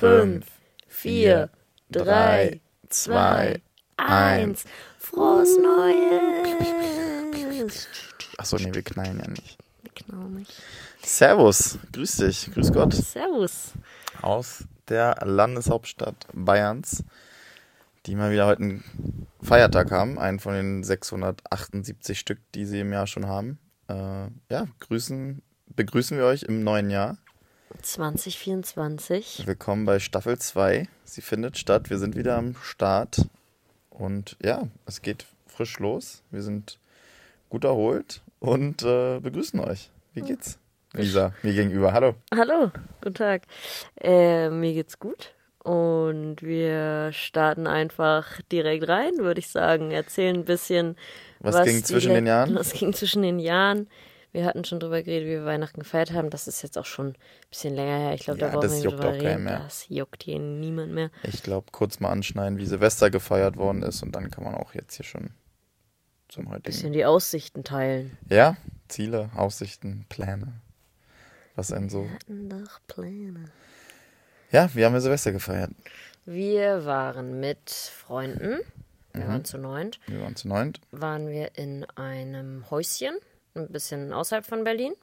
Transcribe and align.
5, 0.00 0.46
4, 0.88 1.50
3, 1.90 2.60
2, 2.88 3.60
1. 3.98 4.64
Frohes 4.98 5.58
Neues! 5.58 6.88
Achso, 8.38 8.56
nee, 8.56 8.72
wir 8.72 8.80
knallen 8.80 9.20
ja 9.20 9.28
nicht. 9.28 9.58
Genau 9.94 10.26
nicht. 10.28 10.54
Servus, 11.02 11.78
grüß 11.92 12.16
dich, 12.16 12.50
grüß 12.50 12.72
Gott. 12.72 12.94
Servus. 12.94 13.72
Aus 14.22 14.64
der 14.88 15.18
Landeshauptstadt 15.22 16.16
Bayerns, 16.32 17.04
die 18.06 18.14
mal 18.14 18.32
wieder 18.32 18.46
heute 18.46 18.62
einen 18.62 19.26
Feiertag 19.42 19.90
haben. 19.90 20.18
Einen 20.18 20.40
von 20.40 20.54
den 20.54 20.82
678 20.82 22.18
Stück, 22.18 22.38
die 22.54 22.64
sie 22.64 22.80
im 22.80 22.94
Jahr 22.94 23.06
schon 23.06 23.26
haben. 23.26 23.58
Äh, 23.86 24.28
ja, 24.48 24.66
grüßen, 24.78 25.42
begrüßen 25.76 26.16
wir 26.16 26.24
euch 26.24 26.44
im 26.44 26.64
neuen 26.64 26.88
Jahr. 26.88 27.18
2024. 27.82 29.46
Willkommen 29.46 29.84
bei 29.86 29.98
Staffel 30.00 30.38
2. 30.38 30.88
Sie 31.04 31.20
findet 31.20 31.56
statt. 31.56 31.90
Wir 31.90 31.98
sind 31.98 32.16
wieder 32.16 32.36
am 32.36 32.56
Start. 32.62 33.26
Und 33.90 34.36
ja, 34.42 34.68
es 34.86 35.02
geht 35.02 35.26
frisch 35.46 35.78
los. 35.78 36.22
Wir 36.30 36.42
sind 36.42 36.78
gut 37.48 37.64
erholt 37.64 38.22
und 38.38 38.82
äh, 38.82 39.20
begrüßen 39.20 39.60
euch. 39.60 39.90
Wie 40.14 40.22
geht's? 40.22 40.58
Lisa, 40.92 41.32
mir 41.42 41.54
gegenüber. 41.54 41.92
Hallo. 41.92 42.14
Hallo, 42.34 42.70
guten 43.00 43.14
Tag. 43.14 43.42
Äh, 44.00 44.50
mir 44.50 44.74
geht's 44.74 44.98
gut. 44.98 45.34
Und 45.62 46.42
wir 46.42 47.12
starten 47.12 47.66
einfach 47.66 48.40
direkt 48.50 48.88
rein, 48.88 49.18
würde 49.18 49.40
ich 49.40 49.48
sagen. 49.48 49.90
Erzählen 49.90 50.36
ein 50.36 50.44
bisschen. 50.44 50.96
Was 51.38 51.64
ging 51.64 51.76
die 51.76 51.82
zwischen 51.84 52.14
den 52.14 52.26
Jahren? 52.26 52.54
Was 52.54 52.72
ging 52.72 52.92
zwischen 52.92 53.22
den 53.22 53.38
Jahren? 53.38 53.88
Wir 54.32 54.44
hatten 54.44 54.64
schon 54.64 54.78
drüber 54.78 55.02
geredet, 55.02 55.26
wie 55.26 55.32
wir 55.32 55.44
Weihnachten 55.44 55.80
gefeiert 55.80 56.12
haben. 56.12 56.30
Das 56.30 56.46
ist 56.46 56.62
jetzt 56.62 56.78
auch 56.78 56.84
schon 56.86 57.08
ein 57.08 57.14
bisschen 57.50 57.74
länger 57.74 57.98
her. 57.98 58.14
Ich 58.14 58.22
glaube, 58.22 58.38
Ja, 58.40 58.46
da 58.46 58.52
brauchen 58.54 58.62
das 58.68 58.76
wir 58.76 58.90
juckt 58.90 58.98
drüber 59.02 59.12
reden. 59.14 59.44
mehr. 59.44 59.58
Das 59.60 59.86
juckt 59.88 60.22
hier 60.22 60.38
niemand 60.38 60.92
mehr. 60.92 61.10
Ich 61.24 61.42
glaube, 61.42 61.68
kurz 61.72 61.98
mal 61.98 62.10
anschneiden, 62.10 62.58
wie 62.58 62.66
Silvester 62.66 63.10
gefeiert 63.10 63.56
worden 63.56 63.82
ist. 63.82 64.02
Und 64.02 64.14
dann 64.14 64.30
kann 64.30 64.44
man 64.44 64.54
auch 64.54 64.72
jetzt 64.74 64.94
hier 64.96 65.04
schon 65.04 65.30
zum 66.28 66.44
Bisschen 66.44 66.54
heutigen. 66.84 66.92
die 66.92 67.04
Aussichten 67.04 67.64
teilen. 67.64 68.16
Ja, 68.28 68.56
Ziele, 68.88 69.30
Aussichten, 69.34 70.06
Pläne. 70.08 70.52
Was 71.56 71.68
denn 71.68 71.88
so. 71.88 72.08
Hatten 72.08 72.48
doch 72.48 72.78
Pläne. 72.86 73.46
Ja, 74.52 74.70
wie 74.74 74.84
haben 74.84 74.92
wir 74.94 75.00
Silvester 75.00 75.32
gefeiert? 75.32 75.72
Wir 76.24 76.84
waren 76.84 77.40
mit 77.40 77.70
Freunden, 77.70 78.60
wir 79.12 79.24
Mhm. 79.24 79.28
waren 79.28 79.44
zu 79.44 79.58
neunt, 79.58 79.98
Wir 80.06 80.20
waren 80.20 80.36
zu 80.36 80.46
neunt. 80.46 80.80
waren 80.92 81.28
wir 81.28 81.56
in 81.58 81.84
einem 81.96 82.70
Häuschen, 82.70 83.16
ein 83.54 83.68
bisschen 83.68 84.12
außerhalb 84.12 84.44
von 84.44 84.64
Berlin 84.64 84.94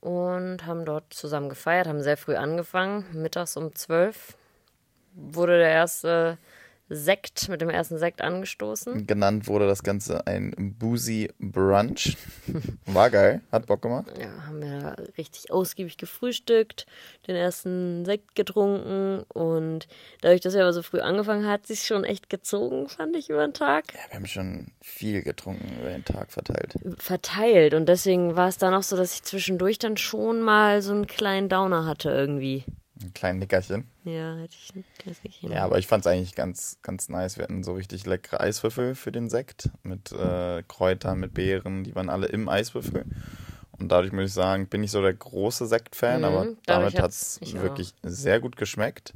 und 0.00 0.66
haben 0.66 0.84
dort 0.84 1.12
zusammen 1.12 1.48
gefeiert, 1.48 1.86
haben 1.86 2.02
sehr 2.02 2.16
früh 2.16 2.36
angefangen, 2.36 3.04
mittags 3.12 3.56
um 3.56 3.74
zwölf 3.74 4.36
wurde 5.14 5.58
der 5.58 5.70
erste 5.70 6.38
Sekt 6.92 7.48
mit 7.48 7.60
dem 7.60 7.70
ersten 7.70 7.98
Sekt 7.98 8.20
angestoßen. 8.20 9.06
Genannt 9.06 9.46
wurde 9.46 9.68
das 9.68 9.84
Ganze 9.84 10.26
ein 10.26 10.74
Boozy 10.76 11.30
Brunch. 11.38 12.16
War 12.86 13.10
geil, 13.10 13.42
hat 13.52 13.66
Bock 13.66 13.82
gemacht. 13.82 14.12
Ja, 14.20 14.46
haben 14.46 14.60
wir 14.60 14.96
richtig 15.16 15.52
ausgiebig 15.52 15.98
gefrühstückt, 15.98 16.86
den 17.28 17.36
ersten 17.36 18.04
Sekt 18.04 18.34
getrunken 18.34 19.22
und 19.28 19.86
dadurch, 20.20 20.40
dass 20.40 20.54
wir 20.54 20.62
aber 20.62 20.72
so 20.72 20.82
früh 20.82 20.98
angefangen 20.98 21.46
hat, 21.46 21.64
sich 21.64 21.86
schon 21.86 22.02
echt 22.02 22.28
gezogen, 22.28 22.88
fand 22.88 23.14
ich 23.16 23.30
über 23.30 23.46
den 23.46 23.54
Tag. 23.54 23.84
Ja, 23.94 24.00
wir 24.08 24.16
haben 24.16 24.26
schon 24.26 24.72
viel 24.80 25.22
getrunken 25.22 25.78
über 25.80 25.90
den 25.90 26.04
Tag 26.04 26.32
verteilt. 26.32 26.74
verteilt 26.98 27.74
und 27.74 27.88
deswegen 27.88 28.34
war 28.34 28.48
es 28.48 28.58
dann 28.58 28.74
auch 28.74 28.82
so, 28.82 28.96
dass 28.96 29.14
ich 29.14 29.22
zwischendurch 29.22 29.78
dann 29.78 29.96
schon 29.96 30.40
mal 30.40 30.82
so 30.82 30.92
einen 30.92 31.06
kleinen 31.06 31.48
Downer 31.48 31.86
hatte 31.86 32.10
irgendwie. 32.10 32.64
Ein 33.02 33.14
kleines 33.14 33.40
Nickerchen. 33.40 33.88
Ja, 34.04 34.36
hätte 34.36 34.54
ich 34.62 34.74
nicht. 34.74 35.42
Ja, 35.42 35.64
aber 35.64 35.78
ich 35.78 35.86
fand 35.86 36.04
es 36.04 36.06
eigentlich 36.12 36.34
ganz, 36.34 36.78
ganz 36.82 37.08
nice. 37.08 37.36
Wir 37.38 37.44
hatten 37.44 37.62
so 37.62 37.74
richtig 37.74 38.04
leckere 38.06 38.40
Eiswürfel 38.40 38.94
für 38.94 39.10
den 39.12 39.30
Sekt 39.30 39.70
mit 39.82 40.12
äh, 40.12 40.62
Kräutern, 40.68 41.18
mit 41.20 41.32
Beeren. 41.34 41.84
Die 41.84 41.94
waren 41.94 42.10
alle 42.10 42.26
im 42.26 42.48
Eiswürfel. 42.48 43.04
Und 43.78 43.88
dadurch 43.90 44.12
muss 44.12 44.26
ich 44.26 44.32
sagen, 44.34 44.66
bin 44.68 44.82
ich 44.84 44.90
so 44.90 45.00
der 45.00 45.14
große 45.14 45.66
Sekt-Fan, 45.66 46.18
Mhm, 46.20 46.24
aber 46.24 46.48
damit 46.66 46.94
hat 46.94 47.02
hat's 47.04 47.38
es 47.40 47.48
ich 47.48 47.58
auch. 47.58 47.62
wirklich 47.62 47.94
sehr 48.02 48.38
gut 48.40 48.56
geschmeckt. 48.56 49.14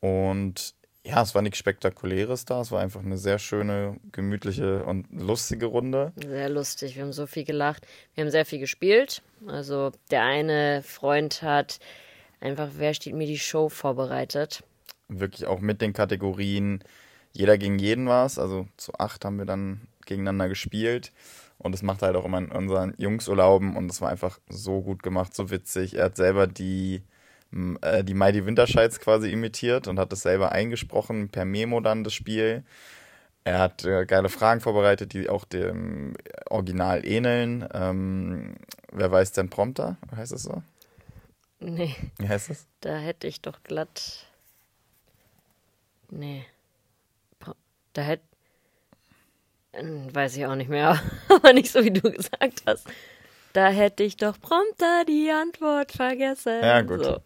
Und 0.00 0.74
ja, 1.04 1.22
es 1.22 1.34
war 1.34 1.40
nichts 1.42 1.58
Spektakuläres 1.58 2.44
da. 2.44 2.60
Es 2.60 2.70
war 2.72 2.80
einfach 2.80 3.00
eine 3.02 3.16
sehr 3.16 3.38
schöne, 3.38 3.96
gemütliche 4.12 4.84
und 4.84 5.06
lustige 5.10 5.66
Runde. 5.66 6.12
Sehr 6.16 6.48
lustig, 6.48 6.96
wir 6.96 7.04
haben 7.04 7.12
so 7.12 7.26
viel 7.26 7.44
gelacht. 7.44 7.86
Wir 8.14 8.24
haben 8.24 8.30
sehr 8.30 8.44
viel 8.44 8.58
gespielt. 8.58 9.22
Also 9.46 9.92
der 10.10 10.24
eine 10.24 10.82
Freund 10.82 11.42
hat 11.42 11.78
einfach 12.46 12.70
Wer 12.76 12.94
steht 12.94 13.14
mir 13.14 13.26
die 13.26 13.38
Show 13.38 13.68
vorbereitet. 13.68 14.62
Wirklich 15.08 15.46
auch 15.46 15.60
mit 15.60 15.80
den 15.80 15.92
Kategorien 15.92 16.82
jeder 17.32 17.58
gegen 17.58 17.78
jeden 17.78 18.06
war 18.06 18.24
es. 18.24 18.38
Also 18.38 18.66
zu 18.76 18.94
acht 18.94 19.24
haben 19.24 19.38
wir 19.38 19.44
dann 19.44 19.88
gegeneinander 20.06 20.48
gespielt. 20.48 21.12
Und 21.58 21.74
es 21.74 21.82
macht 21.82 22.02
halt 22.02 22.16
auch 22.16 22.24
immer 22.24 22.38
in 22.38 22.50
unseren 22.50 22.94
Jungsurlauben 22.98 23.76
und 23.76 23.90
es 23.90 24.00
war 24.00 24.10
einfach 24.10 24.38
so 24.48 24.82
gut 24.82 25.02
gemacht, 25.02 25.34
so 25.34 25.50
witzig. 25.50 25.96
Er 25.96 26.06
hat 26.06 26.16
selber 26.16 26.46
die, 26.46 27.02
äh, 27.80 28.04
die 28.04 28.14
Mighty 28.14 28.46
Winterscheids 28.46 29.00
quasi 29.00 29.30
imitiert 29.30 29.88
und 29.88 29.98
hat 29.98 30.12
es 30.12 30.22
selber 30.22 30.52
eingesprochen, 30.52 31.30
per 31.30 31.44
Memo 31.44 31.80
dann 31.80 32.04
das 32.04 32.14
Spiel. 32.14 32.62
Er 33.44 33.58
hat 33.58 33.84
äh, 33.84 34.04
geile 34.06 34.28
Fragen 34.28 34.60
vorbereitet, 34.60 35.12
die 35.12 35.28
auch 35.28 35.44
dem 35.44 36.14
Original 36.50 37.06
ähneln. 37.06 37.66
Ähm, 37.72 38.56
wer 38.92 39.10
weiß 39.10 39.32
denn 39.32 39.48
Prompter? 39.48 39.96
Heißt 40.14 40.32
es 40.32 40.42
so? 40.42 40.62
Nee, 41.58 41.94
Wie 42.18 42.28
heißt 42.28 42.50
es? 42.50 42.66
da 42.80 42.96
hätte 42.96 43.26
ich 43.26 43.40
doch 43.40 43.62
glatt. 43.64 44.26
Nee. 46.10 46.44
Da 47.92 48.02
hätte. 48.02 48.22
Hm, 49.72 50.14
Weiß 50.14 50.36
ich 50.36 50.46
auch 50.46 50.54
nicht 50.54 50.68
mehr, 50.70 51.00
aber 51.28 51.52
nicht 51.52 51.70
so 51.72 51.82
wie 51.82 51.90
du 51.90 52.10
gesagt 52.10 52.62
hast. 52.66 52.86
Da 53.52 53.68
hätte 53.68 54.02
ich 54.02 54.18
doch 54.18 54.38
prompter 54.38 55.04
die 55.06 55.30
Antwort 55.30 55.92
vergessen. 55.92 56.60
Ja, 56.62 56.82
gut. 56.82 57.02
So. 57.04 57.20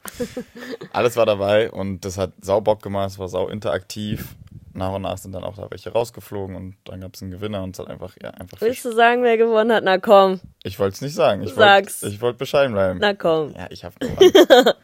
Alles 0.93 1.17
war 1.17 1.27
dabei 1.27 1.71
und 1.73 2.05
das 2.05 2.19
hat 2.19 2.33
sau 2.41 2.61
Bock 2.61 2.83
gemacht, 2.83 3.11
es 3.11 3.19
war 3.19 3.29
sau 3.29 3.49
interaktiv. 3.49 4.37
Nach 4.81 4.93
und 4.95 5.03
nach 5.03 5.19
sind 5.19 5.33
dann 5.33 5.45
auch 5.45 5.57
da 5.57 5.71
welche 5.71 5.91
rausgeflogen 5.93 6.57
und 6.57 6.77
dann 6.85 7.03
gab 7.03 7.15
es 7.15 7.21
einen 7.21 7.31
Gewinner 7.31 7.63
und 7.63 7.77
es 7.77 7.79
hat 7.79 7.89
einfach, 7.89 8.17
ja, 8.23 8.31
einfach 8.31 8.61
Willst 8.63 8.83
du 8.87 8.93
sagen, 8.93 9.23
wer 9.23 9.37
gewonnen 9.37 9.71
hat? 9.73 9.85
Na 9.85 9.99
komm, 9.99 10.41
Ich 10.63 10.79
wollte 10.79 10.95
es 10.95 11.01
nicht 11.03 11.15
sagen. 11.15 11.43
Ich 11.43 11.53
Sag's. 11.53 12.03
wollte 12.03 12.15
ich 12.15 12.21
wollt 12.23 12.39
bescheiden 12.39 12.73
bleiben. 12.73 12.99
na 12.99 13.13
komm. 13.13 13.53
Ja, 13.55 13.67
ich 13.71 13.85
habe 13.85 13.95
gewonnen. 13.99 14.33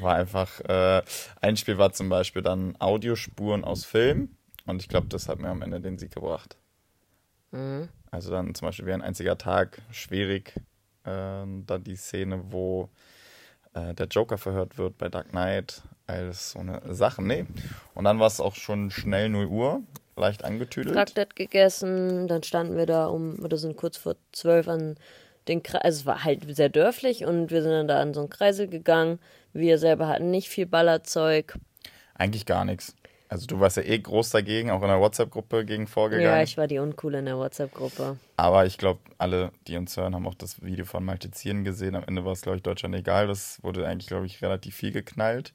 war 0.00 0.14
einfach, 0.14 0.60
äh, 0.60 1.02
ein 1.40 1.56
Spiel 1.56 1.78
war 1.78 1.92
zum 1.92 2.08
Beispiel 2.08 2.42
dann 2.42 2.76
Audiospuren 2.78 3.64
aus 3.64 3.84
Film 3.84 4.36
und 4.66 4.80
ich 4.80 4.88
glaube, 4.88 5.08
das 5.08 5.28
hat 5.28 5.40
mir 5.40 5.48
am 5.48 5.62
Ende 5.62 5.80
den 5.80 5.98
Sieg 5.98 6.14
gebracht. 6.14 6.56
Mhm. 7.50 7.88
Also 8.12 8.30
dann 8.30 8.54
zum 8.54 8.68
Beispiel 8.68 8.86
wie 8.86 8.92
ein 8.92 9.02
einziger 9.02 9.36
Tag, 9.36 9.82
schwierig, 9.90 10.54
äh, 11.04 11.10
dann 11.66 11.82
die 11.84 11.96
Szene, 11.96 12.40
wo 12.52 12.88
äh, 13.74 13.94
der 13.94 14.06
Joker 14.06 14.38
verhört 14.38 14.78
wird 14.78 14.96
bei 14.96 15.08
Dark 15.08 15.30
Knight, 15.30 15.82
alles 16.08 16.52
so 16.52 16.60
eine 16.60 16.82
Sache, 16.94 17.22
nee. 17.22 17.46
Und 17.94 18.04
dann 18.04 18.18
war 18.18 18.26
es 18.26 18.40
auch 18.40 18.54
schon 18.54 18.90
schnell 18.90 19.28
0 19.28 19.46
Uhr, 19.46 19.82
leicht 20.16 20.44
angetüdelt. 20.44 20.96
Raclette 20.96 21.34
gegessen, 21.34 22.28
dann 22.28 22.42
standen 22.42 22.76
wir 22.76 22.86
da 22.86 23.06
um, 23.06 23.38
oder 23.42 23.56
sind 23.56 23.76
kurz 23.76 23.96
vor 23.96 24.16
zwölf 24.32 24.68
an 24.68 24.96
den 25.48 25.62
Kreis, 25.62 25.82
also 25.82 26.00
es 26.00 26.06
war 26.06 26.24
halt 26.24 26.44
sehr 26.54 26.68
dörflich 26.68 27.24
und 27.24 27.50
wir 27.50 27.62
sind 27.62 27.72
dann 27.72 27.88
da 27.88 28.00
an 28.00 28.14
so 28.14 28.20
einen 28.20 28.30
Kreisel 28.30 28.68
gegangen. 28.68 29.18
Wir 29.52 29.78
selber 29.78 30.08
hatten 30.08 30.30
nicht 30.30 30.48
viel 30.48 30.66
Ballerzeug. 30.66 31.54
Eigentlich 32.14 32.46
gar 32.46 32.64
nichts. 32.64 32.94
Also 33.30 33.46
du 33.46 33.60
warst 33.60 33.76
ja 33.76 33.82
eh 33.82 33.98
groß 33.98 34.30
dagegen, 34.30 34.70
auch 34.70 34.80
in 34.82 34.88
der 34.88 35.00
WhatsApp-Gruppe 35.00 35.66
gegen 35.66 35.86
vorgegangen. 35.86 36.30
Ja, 36.30 36.42
ich 36.42 36.56
war 36.56 36.66
die 36.66 36.78
Uncoole 36.78 37.18
in 37.18 37.26
der 37.26 37.36
WhatsApp-Gruppe. 37.36 38.16
Aber 38.36 38.64
ich 38.64 38.78
glaube, 38.78 39.00
alle, 39.18 39.52
die 39.66 39.76
uns 39.76 39.96
hören, 39.96 40.14
haben 40.14 40.26
auch 40.26 40.34
das 40.34 40.62
Video 40.62 40.86
von 40.86 41.04
Malte 41.04 41.30
Zieren 41.30 41.62
gesehen. 41.62 41.94
Am 41.94 42.04
Ende 42.06 42.24
war 42.24 42.32
es, 42.32 42.40
glaube 42.40 42.56
ich, 42.56 42.62
Deutschland 42.62 42.94
egal. 42.94 43.26
Das 43.26 43.62
wurde 43.62 43.86
eigentlich, 43.86 44.06
glaube 44.06 44.24
ich, 44.24 44.40
relativ 44.40 44.74
viel 44.74 44.92
geknallt. 44.92 45.52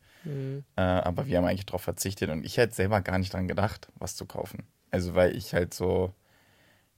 Äh, 0.76 0.82
aber 0.82 1.28
wir 1.28 1.38
haben 1.38 1.46
eigentlich 1.46 1.66
darauf 1.66 1.82
verzichtet 1.82 2.30
und 2.30 2.46
ich 2.46 2.58
hätte 2.58 2.74
selber 2.74 3.02
gar 3.02 3.18
nicht 3.20 3.34
dran 3.34 3.48
gedacht, 3.48 3.88
was 3.96 4.16
zu 4.16 4.26
kaufen. 4.26 4.64
Also 4.92 5.16
weil 5.16 5.36
ich 5.36 5.54
halt 5.54 5.74
so, 5.74 6.14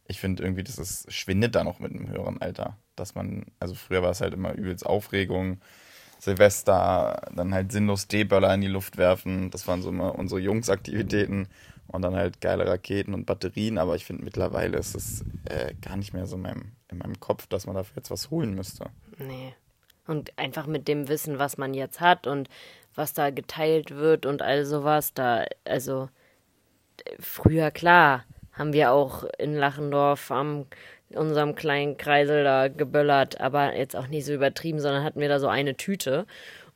ich 0.07 0.19
finde 0.19 0.43
irgendwie, 0.43 0.63
das 0.63 0.77
ist, 0.77 1.11
schwindet 1.11 1.55
da 1.55 1.63
noch 1.63 1.79
mit 1.79 1.91
einem 1.91 2.09
höheren 2.09 2.41
Alter. 2.41 2.77
Dass 2.95 3.15
man, 3.15 3.45
also 3.59 3.75
früher 3.75 4.03
war 4.03 4.11
es 4.11 4.21
halt 4.21 4.33
immer 4.33 4.53
übelst 4.53 4.85
Aufregung. 4.85 5.59
Silvester, 6.19 7.29
dann 7.35 7.53
halt 7.53 7.71
sinnlos 7.71 8.07
D-Böller 8.07 8.53
in 8.53 8.61
die 8.61 8.67
Luft 8.67 8.97
werfen. 8.97 9.51
Das 9.51 9.67
waren 9.67 9.81
so 9.81 9.89
immer 9.89 10.15
unsere 10.15 10.39
Jungsaktivitäten. 10.39 11.47
Und 11.87 12.01
dann 12.01 12.15
halt 12.15 12.41
geile 12.41 12.65
Raketen 12.65 13.13
und 13.13 13.25
Batterien. 13.25 13.77
Aber 13.77 13.95
ich 13.95 14.05
finde, 14.05 14.23
mittlerweile 14.23 14.77
ist 14.77 14.95
es 14.95 15.23
äh, 15.45 15.73
gar 15.81 15.97
nicht 15.97 16.13
mehr 16.13 16.25
so 16.25 16.35
in 16.35 16.41
meinem, 16.41 16.71
in 16.89 16.97
meinem 16.97 17.19
Kopf, 17.19 17.47
dass 17.47 17.67
man 17.67 17.75
dafür 17.75 17.97
jetzt 17.97 18.11
was 18.11 18.31
holen 18.31 18.55
müsste. 18.55 18.89
Nee. 19.17 19.53
Und 20.07 20.37
einfach 20.37 20.67
mit 20.67 20.87
dem 20.87 21.07
Wissen, 21.07 21.39
was 21.39 21.57
man 21.57 21.73
jetzt 21.73 21.99
hat 21.99 22.27
und 22.27 22.49
was 22.93 23.13
da 23.13 23.29
geteilt 23.29 23.95
wird 23.95 24.25
und 24.25 24.41
all 24.41 24.65
sowas, 24.65 25.13
da, 25.13 25.45
also 25.65 26.09
früher 27.19 27.71
klar, 27.71 28.25
haben 28.53 28.73
wir 28.73 28.91
auch 28.91 29.25
in 29.37 29.55
Lachendorf 29.55 30.31
am 30.31 30.65
unserem 31.09 31.55
kleinen 31.55 31.97
Kreisel 31.97 32.43
da 32.43 32.67
geböllert, 32.67 33.39
aber 33.39 33.75
jetzt 33.75 33.95
auch 33.95 34.07
nicht 34.07 34.25
so 34.25 34.33
übertrieben, 34.33 34.79
sondern 34.79 35.03
hatten 35.03 35.19
wir 35.19 35.29
da 35.29 35.39
so 35.39 35.47
eine 35.47 35.75
Tüte 35.75 36.25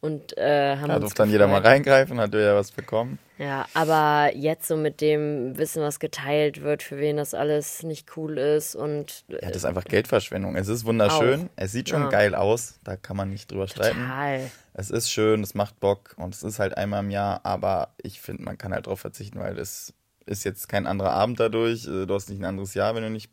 und 0.02 0.38
äh, 0.38 0.78
haben 0.78 0.88
Da 0.90 1.00
durfte 1.00 1.24
dann 1.24 1.30
jeder 1.32 1.48
mal 1.48 1.62
reingreifen, 1.62 2.20
hat 2.20 2.34
ja 2.34 2.56
was 2.56 2.72
bekommen. 2.72 3.20
Ja, 3.38 3.66
aber 3.74 4.32
jetzt 4.36 4.68
so 4.68 4.76
mit 4.78 5.00
dem 5.02 5.58
Wissen, 5.58 5.82
was 5.82 6.00
geteilt 6.00 6.62
wird, 6.62 6.84
für 6.84 6.98
wen 6.98 7.18
das 7.18 7.34
alles 7.34 7.84
nicht 7.84 8.16
cool 8.18 8.38
ist 8.38 8.76
und 8.76 9.24
Ja, 9.30 9.38
das 9.48 9.58
ist 9.58 9.66
einfach 9.66 9.86
Geldverschwendung. 9.86 10.56
Es 10.56 10.68
ist 10.68 10.86
wunderschön, 10.86 11.44
Auch. 11.44 11.50
es 11.56 11.72
sieht 11.72 11.90
schon 11.90 12.04
Ja. 12.04 12.10
geil 12.10 12.36
aus, 12.36 12.80
da 12.84 12.96
kann 12.98 13.16
man 13.18 13.30
nicht 13.30 13.52
drüber 13.52 13.68
streiten. 13.68 14.00
total. 14.02 14.52
Es 14.74 14.90
ist 14.90 15.10
schön, 15.12 15.42
es 15.44 15.54
macht 15.56 15.80
Bock 15.80 16.14
und 16.18 16.34
es 16.36 16.44
ist 16.44 16.60
halt 16.60 16.78
einmal 16.78 17.04
im 17.04 17.12
Jahr, 17.12 17.42
aber 17.44 17.90
ich 18.02 18.20
finde, 18.22 18.44
man 18.44 18.58
kann 18.58 18.74
halt 18.74 18.88
drauf 18.88 19.00
verzichten, 19.02 19.40
weil 19.40 19.58
es 19.58 19.94
ist 20.26 20.44
jetzt 20.44 20.70
kein 20.70 20.86
anderer 20.88 21.12
Abend 21.12 21.40
dadurch. 21.40 21.86
Äh, 21.88 22.06
Du 22.06 22.14
hast 22.14 22.30
nicht 22.30 22.40
ein 22.40 22.46
anderes 22.46 22.74
Jahr, 22.74 22.94
wenn 22.96 23.04
du 23.04 23.10
nicht 23.10 23.32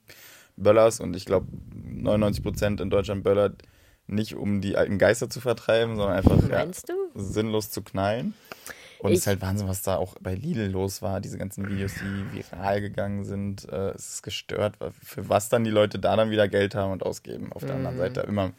böllerst 0.57 1.01
und 1.01 1.15
ich 1.15 1.25
glaube, 1.27 1.47
99% 1.85 2.81
in 2.81 2.91
Deutschland 2.91 3.23
böllert 3.25 3.63
nicht, 4.07 4.35
um 4.35 4.61
die 4.61 4.77
alten 4.77 4.99
Geister 4.99 5.29
zu 5.31 5.41
vertreiben, 5.41 5.97
sondern 5.97 6.17
einfach 6.17 6.37
ja, 6.49 6.67
sinnlos 7.15 7.71
zu 7.71 7.83
knallen. 7.83 8.35
Und 8.99 9.13
es 9.13 9.21
ist 9.21 9.27
halt 9.27 9.43
Wahnsinn, 9.43 9.69
was 9.69 9.83
da 9.83 9.97
auch 9.97 10.15
bei 10.21 10.35
Lidl 10.35 10.67
los 10.71 11.03
war, 11.03 11.21
diese 11.21 11.37
ganzen 11.37 11.69
Videos, 11.69 11.95
die 11.97 12.33
viral 12.33 12.81
gegangen 12.81 13.25
sind. 13.25 13.69
Äh, 13.71 13.91
es 13.91 14.15
ist 14.15 14.23
gestört, 14.23 14.77
für 15.03 15.29
was 15.29 15.49
dann 15.51 15.65
die 15.65 15.71
Leute 15.71 15.99
da 15.99 16.17
dann 16.17 16.31
wieder 16.31 16.49
Geld 16.49 16.75
haben 16.75 16.93
und 16.93 17.03
ausgeben. 17.05 17.53
Auf 17.53 17.63
der 17.63 17.73
Mhm. 17.77 17.87
anderen 17.87 17.99
Seite 17.99 18.21
immer 18.23 18.53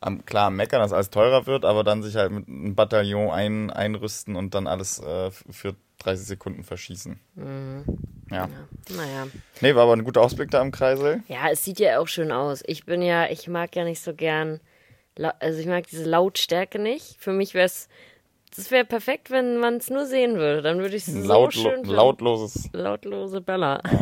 am, 0.00 0.24
klar 0.24 0.46
am 0.48 0.56
Meckern, 0.56 0.80
dass 0.80 0.92
alles 0.92 1.10
teurer 1.10 1.46
wird, 1.46 1.64
aber 1.64 1.84
dann 1.84 2.02
sich 2.02 2.16
halt 2.16 2.32
mit 2.32 2.48
einem 2.48 2.74
Bataillon 2.74 3.30
ein, 3.30 3.70
einrüsten 3.70 4.34
und 4.34 4.54
dann 4.54 4.66
alles 4.66 4.98
äh, 4.98 5.30
für 5.30 5.76
30 6.00 6.26
Sekunden 6.26 6.64
verschießen. 6.64 7.20
Mhm. 7.36 7.84
Ja. 8.30 8.48
Naja. 8.96 9.26
Nee, 9.60 9.74
war 9.74 9.84
aber 9.84 9.92
ein 9.94 10.04
guter 10.04 10.22
Ausblick 10.22 10.50
da 10.50 10.60
im 10.62 10.72
Kreisel. 10.72 11.22
Ja, 11.28 11.48
es 11.50 11.64
sieht 11.64 11.78
ja 11.78 11.98
auch 12.00 12.08
schön 12.08 12.32
aus. 12.32 12.62
Ich 12.66 12.86
bin 12.86 13.02
ja, 13.02 13.28
ich 13.30 13.46
mag 13.48 13.76
ja 13.76 13.84
nicht 13.84 14.00
so 14.02 14.14
gern, 14.14 14.60
also 15.38 15.58
ich 15.60 15.66
mag 15.66 15.86
diese 15.86 16.04
Lautstärke 16.04 16.78
nicht. 16.78 17.16
Für 17.18 17.32
mich 17.32 17.54
wäre 17.54 17.66
es, 17.66 17.88
das 18.56 18.70
wäre 18.70 18.84
perfekt, 18.84 19.30
wenn 19.30 19.58
man 19.58 19.76
es 19.76 19.90
nur 19.90 20.06
sehen 20.06 20.36
würde. 20.36 20.62
Dann 20.62 20.78
würde 20.78 20.96
ich 20.96 21.06
es 21.06 21.14
so 21.14 21.26
lautlo 21.28 21.62
schön 21.62 21.84
lautloses. 21.84 22.68
lautlose 22.72 23.40
Bella. 23.40 23.80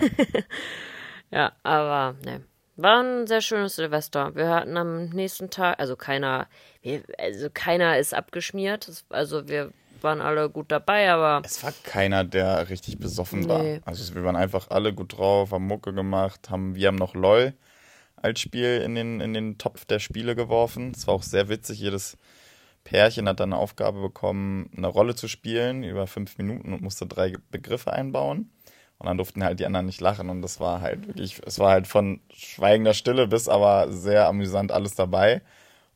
Ja. 1.30 1.52
aber 1.62 2.16
ne. 2.24 2.42
War 2.76 3.02
ein 3.02 3.26
sehr 3.26 3.40
schönes 3.40 3.74
Silvester. 3.76 4.34
Wir 4.36 4.48
hatten 4.50 4.76
am 4.76 5.06
nächsten 5.10 5.50
Tag, 5.50 5.80
also 5.80 5.96
keiner, 5.96 6.46
wir, 6.80 7.02
also 7.18 7.48
keiner 7.52 7.98
ist 7.98 8.14
abgeschmiert. 8.14 8.86
Es- 8.88 9.04
Also 9.10 9.48
wir 9.48 9.72
waren 10.00 10.20
alle 10.20 10.48
gut 10.48 10.70
dabei, 10.70 11.10
aber 11.10 11.42
Es 11.44 11.62
war 11.64 11.72
keiner, 11.82 12.22
der 12.22 12.68
richtig 12.70 12.98
besoffen 12.98 13.48
war. 13.48 13.62
Nee. 13.64 13.80
Also 13.84 14.14
wir 14.14 14.22
waren 14.22 14.36
einfach 14.36 14.70
alle 14.70 14.94
gut 14.94 15.18
drauf, 15.18 15.50
haben 15.50 15.66
Mucke 15.66 15.92
gemacht, 15.92 16.50
haben, 16.50 16.76
wir 16.76 16.86
haben 16.86 16.94
noch 16.96 17.14
LOL 17.14 17.52
als 18.22 18.40
Spiel 18.40 18.82
in 18.84 18.94
den, 18.94 19.20
in 19.20 19.34
den 19.34 19.58
Topf 19.58 19.84
der 19.84 19.98
Spiele 19.98 20.34
geworfen. 20.36 20.92
Es 20.94 21.06
war 21.06 21.14
auch 21.14 21.22
sehr 21.22 21.48
witzig. 21.48 21.80
Jedes 21.80 22.16
Pärchen 22.84 23.28
hat 23.28 23.40
dann 23.40 23.52
eine 23.52 23.60
Aufgabe 23.60 24.00
bekommen, 24.00 24.70
eine 24.76 24.86
Rolle 24.86 25.14
zu 25.14 25.28
spielen 25.28 25.82
über 25.82 26.06
fünf 26.06 26.38
Minuten 26.38 26.72
und 26.72 26.82
musste 26.82 27.06
drei 27.06 27.34
Begriffe 27.50 27.92
einbauen. 27.92 28.50
Und 28.98 29.06
dann 29.06 29.16
durften 29.16 29.44
halt 29.44 29.60
die 29.60 29.66
anderen 29.66 29.86
nicht 29.86 30.00
lachen. 30.00 30.28
Und 30.28 30.42
das 30.42 30.58
war 30.58 30.80
halt 30.80 31.06
wirklich, 31.06 31.40
es 31.46 31.58
war 31.58 31.70
halt 31.70 31.86
von 31.86 32.20
schweigender 32.32 32.94
Stille 32.94 33.28
bis 33.28 33.48
aber 33.48 33.92
sehr 33.92 34.26
amüsant 34.26 34.72
alles 34.72 34.94
dabei. 34.94 35.42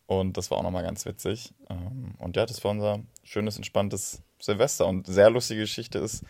Und 0.06 0.36
das 0.36 0.50
war 0.50 0.58
auch 0.58 0.62
nochmal 0.62 0.84
ganz 0.84 1.06
witzig. 1.06 1.52
Ähm, 1.70 2.14
Und 2.18 2.36
ja, 2.36 2.46
das 2.46 2.62
war 2.62 2.70
unser 2.70 3.00
schönes, 3.24 3.56
entspanntes 3.56 4.22
Silvester. 4.40 4.86
Und 4.86 5.06
sehr 5.06 5.30
lustige 5.30 5.62
Geschichte 5.62 5.98
ist, 5.98 6.24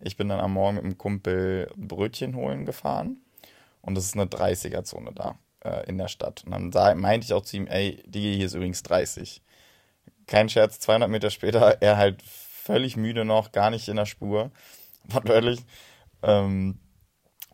ich 0.00 0.16
bin 0.16 0.28
dann 0.28 0.40
am 0.40 0.52
Morgen 0.54 0.76
mit 0.76 0.84
einem 0.84 0.98
Kumpel 0.98 1.70
Brötchen 1.76 2.34
holen 2.34 2.64
gefahren. 2.64 3.18
Und 3.88 3.94
das 3.94 4.04
ist 4.04 4.14
eine 4.14 4.26
30er-Zone 4.26 5.12
da 5.14 5.38
äh, 5.64 5.88
in 5.88 5.96
der 5.96 6.08
Stadt. 6.08 6.42
Und 6.44 6.52
dann 6.52 6.72
sah, 6.72 6.94
meinte 6.94 7.24
ich 7.24 7.32
auch 7.32 7.42
zu 7.42 7.56
ihm, 7.56 7.66
ey, 7.66 8.02
Digi, 8.06 8.34
hier 8.34 8.44
ist 8.44 8.52
übrigens 8.52 8.82
30. 8.82 9.42
Kein 10.26 10.50
Scherz, 10.50 10.78
200 10.78 11.08
Meter 11.08 11.30
später, 11.30 11.80
er 11.80 11.96
halt 11.96 12.22
völlig 12.22 12.98
müde 12.98 13.24
noch, 13.24 13.50
gar 13.50 13.70
nicht 13.70 13.88
in 13.88 13.96
der 13.96 14.04
Spur, 14.04 14.50
wortwörtlich, 15.04 15.60
ähm, 16.22 16.78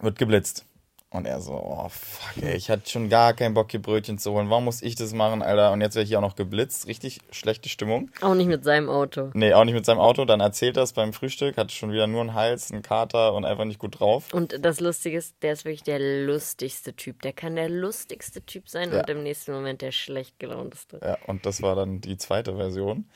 wird 0.00 0.19
geblitzt. 0.19 0.66
Und 1.14 1.26
er 1.26 1.40
so, 1.40 1.52
oh 1.52 1.88
fuck, 1.88 2.43
ey, 2.43 2.56
ich 2.56 2.69
hatte 2.70 2.90
schon 2.90 3.08
gar 3.08 3.34
keinen 3.34 3.55
Bock, 3.55 3.70
hier 3.70 3.81
Brötchen 3.81 4.19
zu 4.19 4.32
holen. 4.32 4.50
Warum 4.50 4.64
muss 4.64 4.82
ich 4.82 4.96
das 4.96 5.12
machen, 5.12 5.43
Alter? 5.43 5.70
Und 5.70 5.81
jetzt 5.81 5.94
werde 5.94 6.02
ich 6.02 6.08
hier 6.08 6.19
auch 6.19 6.22
noch 6.22 6.34
geblitzt. 6.34 6.88
Richtig 6.88 7.20
schlechte 7.31 7.69
Stimmung. 7.69 8.11
auch 8.20 8.34
nicht 8.34 8.49
mit 8.49 8.64
seinem 8.64 8.90
Auto. 8.90 9.31
Nee, 9.32 9.52
auch 9.55 9.62
nicht 9.64 9.75
mit 9.75 9.87
seinem 9.87 10.00
Auto. 10.00 10.25
Dann 10.25 10.40
erzählt 10.40 10.76
er 10.76 10.82
es 10.82 10.93
beim 10.93 11.12
Frühstück, 11.12 11.56
hat 11.56 11.70
schon 11.70 11.93
wieder 11.93 12.08
nur 12.08 12.20
einen 12.22 12.34
Hals, 12.34 12.72
einen 12.72 12.82
Kater 12.82 13.32
und 13.34 13.44
einfach 13.44 13.64
nicht 13.64 13.78
gut 13.78 14.00
drauf. 14.00 14.34
Und 14.34 14.58
das 14.64 14.81
Lustige 14.81 15.16
ist, 15.16 15.37
der 15.43 15.52
ist 15.52 15.64
wirklich 15.64 15.84
der 15.84 16.00
lustigste 16.26 16.94
Typ. 16.96 17.22
Der 17.22 17.32
kann 17.32 17.55
der 17.55 17.69
lustigste 17.69 18.44
Typ 18.44 18.69
sein 18.69 18.93
Ja. 18.93 18.99
und 18.99 19.08
im 19.08 19.22
nächsten 19.22 19.52
Moment 19.52 19.82
der 19.82 19.93
schlecht 19.93 20.40
gelaunteste. 20.40 20.99
Ja, 21.00 21.17
und 21.28 21.46
das 21.46 21.62
war 21.62 21.76
dann 21.76 22.00
die 22.00 22.17
zweite 22.17 22.56
Version. 22.56 23.08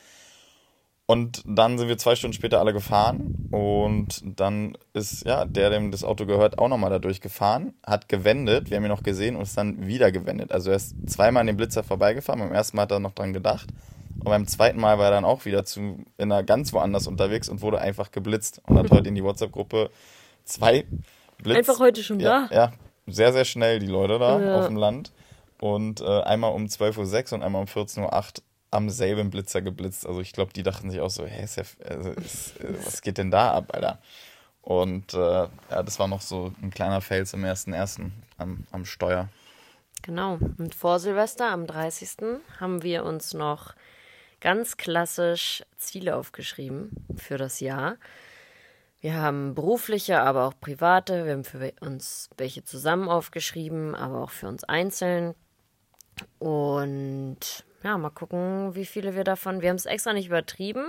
Und 1.09 1.41
dann 1.43 1.79
sind 1.79 1.87
wir 1.87 1.97
zwei 1.97 2.15
Stunden 2.15 2.35
später 2.35 2.59
alle 2.59 2.71
gefahren 2.71 3.47
und 3.49 4.21
dann 4.39 4.77
ist 4.93 5.25
ja 5.25 5.43
der, 5.43 5.71
dem 5.71 5.89
das 5.89 6.03
Auto 6.03 6.27
gehört, 6.27 6.59
auch 6.59 6.67
nochmal 6.67 6.91
da 6.91 6.99
durchgefahren, 6.99 7.73
hat 7.83 8.07
gewendet, 8.09 8.69
wir 8.69 8.77
haben 8.77 8.83
ihn 8.83 8.91
noch 8.91 9.01
gesehen 9.01 9.35
und 9.35 9.41
ist 9.41 9.57
dann 9.57 9.87
wieder 9.87 10.11
gewendet. 10.11 10.51
Also 10.51 10.69
er 10.69 10.75
ist 10.75 10.93
zweimal 11.07 11.41
an 11.41 11.47
dem 11.47 11.57
Blitzer 11.57 11.81
vorbeigefahren, 11.81 12.41
beim 12.41 12.53
ersten 12.53 12.77
Mal 12.77 12.83
hat 12.83 12.91
er 12.91 12.99
noch 12.99 13.13
dran 13.13 13.33
gedacht 13.33 13.69
und 14.19 14.25
beim 14.25 14.45
zweiten 14.45 14.79
Mal 14.79 14.99
war 14.99 15.05
er 15.05 15.11
dann 15.11 15.25
auch 15.25 15.45
wieder 15.45 15.65
zu, 15.65 15.79
in 15.79 16.31
einer 16.31 16.43
ganz 16.43 16.73
woanders 16.73 17.07
unterwegs 17.07 17.49
und 17.49 17.63
wurde 17.63 17.81
einfach 17.81 18.11
geblitzt 18.11 18.61
und 18.67 18.77
hat 18.77 18.91
heute 18.91 19.09
in 19.09 19.15
die 19.15 19.23
WhatsApp-Gruppe 19.23 19.89
zwei 20.43 20.85
Blitz... 21.41 21.57
Einfach 21.57 21.79
heute 21.79 22.03
schon 22.03 22.19
ja, 22.19 22.47
da? 22.51 22.55
Ja, 22.55 22.71
sehr, 23.07 23.33
sehr 23.33 23.45
schnell 23.45 23.79
die 23.79 23.87
Leute 23.87 24.19
da 24.19 24.39
Ja. 24.39 24.59
auf 24.59 24.67
dem 24.67 24.77
Land. 24.77 25.11
Und 25.59 26.01
äh, 26.01 26.21
einmal 26.21 26.53
um 26.53 26.65
12.06 26.65 27.31
Uhr 27.31 27.39
und 27.39 27.43
einmal 27.43 27.61
um 27.61 27.67
14.08 27.67 27.99
Uhr 28.03 28.13
am 28.71 28.89
selben 28.89 29.29
Blitzer 29.29 29.61
geblitzt. 29.61 30.05
Also 30.05 30.21
ich 30.21 30.33
glaube, 30.33 30.53
die 30.53 30.63
dachten 30.63 30.91
sich 30.91 31.01
auch 31.01 31.09
so, 31.09 31.23
ist 31.23 31.57
ja, 31.57 31.63
also 31.87 32.11
ist, 32.11 32.59
äh, 32.59 32.73
was 32.85 33.01
geht 33.01 33.17
denn 33.17 33.31
da 33.31 33.53
ab, 33.53 33.71
Alter? 33.73 33.99
Und 34.61 35.13
äh, 35.13 35.17
ja, 35.17 35.83
das 35.83 35.99
war 35.99 36.07
noch 36.07 36.21
so 36.21 36.53
ein 36.61 36.69
kleiner 36.69 37.01
Fail 37.01 37.25
zum 37.25 37.43
ersten 37.43 37.73
ersten 37.73 38.13
am, 38.37 38.65
am 38.71 38.85
Steuer. 38.85 39.29
Genau. 40.01 40.37
Und 40.57 40.75
vor 40.75 40.99
Silvester 40.99 41.49
am 41.49 41.65
30. 41.67 42.39
haben 42.59 42.83
wir 42.83 43.03
uns 43.03 43.33
noch 43.33 43.73
ganz 44.39 44.77
klassisch 44.77 45.63
Ziele 45.77 46.15
aufgeschrieben 46.15 46.91
für 47.17 47.37
das 47.37 47.59
Jahr. 47.59 47.97
Wir 49.01 49.15
haben 49.15 49.55
berufliche, 49.55 50.21
aber 50.21 50.45
auch 50.45 50.53
private. 50.59 51.25
Wir 51.25 51.33
haben 51.33 51.43
für 51.45 51.73
uns 51.79 52.29
welche 52.37 52.63
zusammen 52.63 53.07
aufgeschrieben, 53.07 53.95
aber 53.95 54.23
auch 54.23 54.29
für 54.29 54.47
uns 54.47 54.63
einzeln. 54.65 55.35
Und 56.37 57.65
ja, 57.83 57.97
mal 57.97 58.09
gucken, 58.09 58.75
wie 58.75 58.85
viele 58.85 59.15
wir 59.15 59.23
davon. 59.23 59.61
Wir 59.61 59.69
haben 59.69 59.75
es 59.75 59.85
extra 59.85 60.13
nicht 60.13 60.27
übertrieben, 60.27 60.85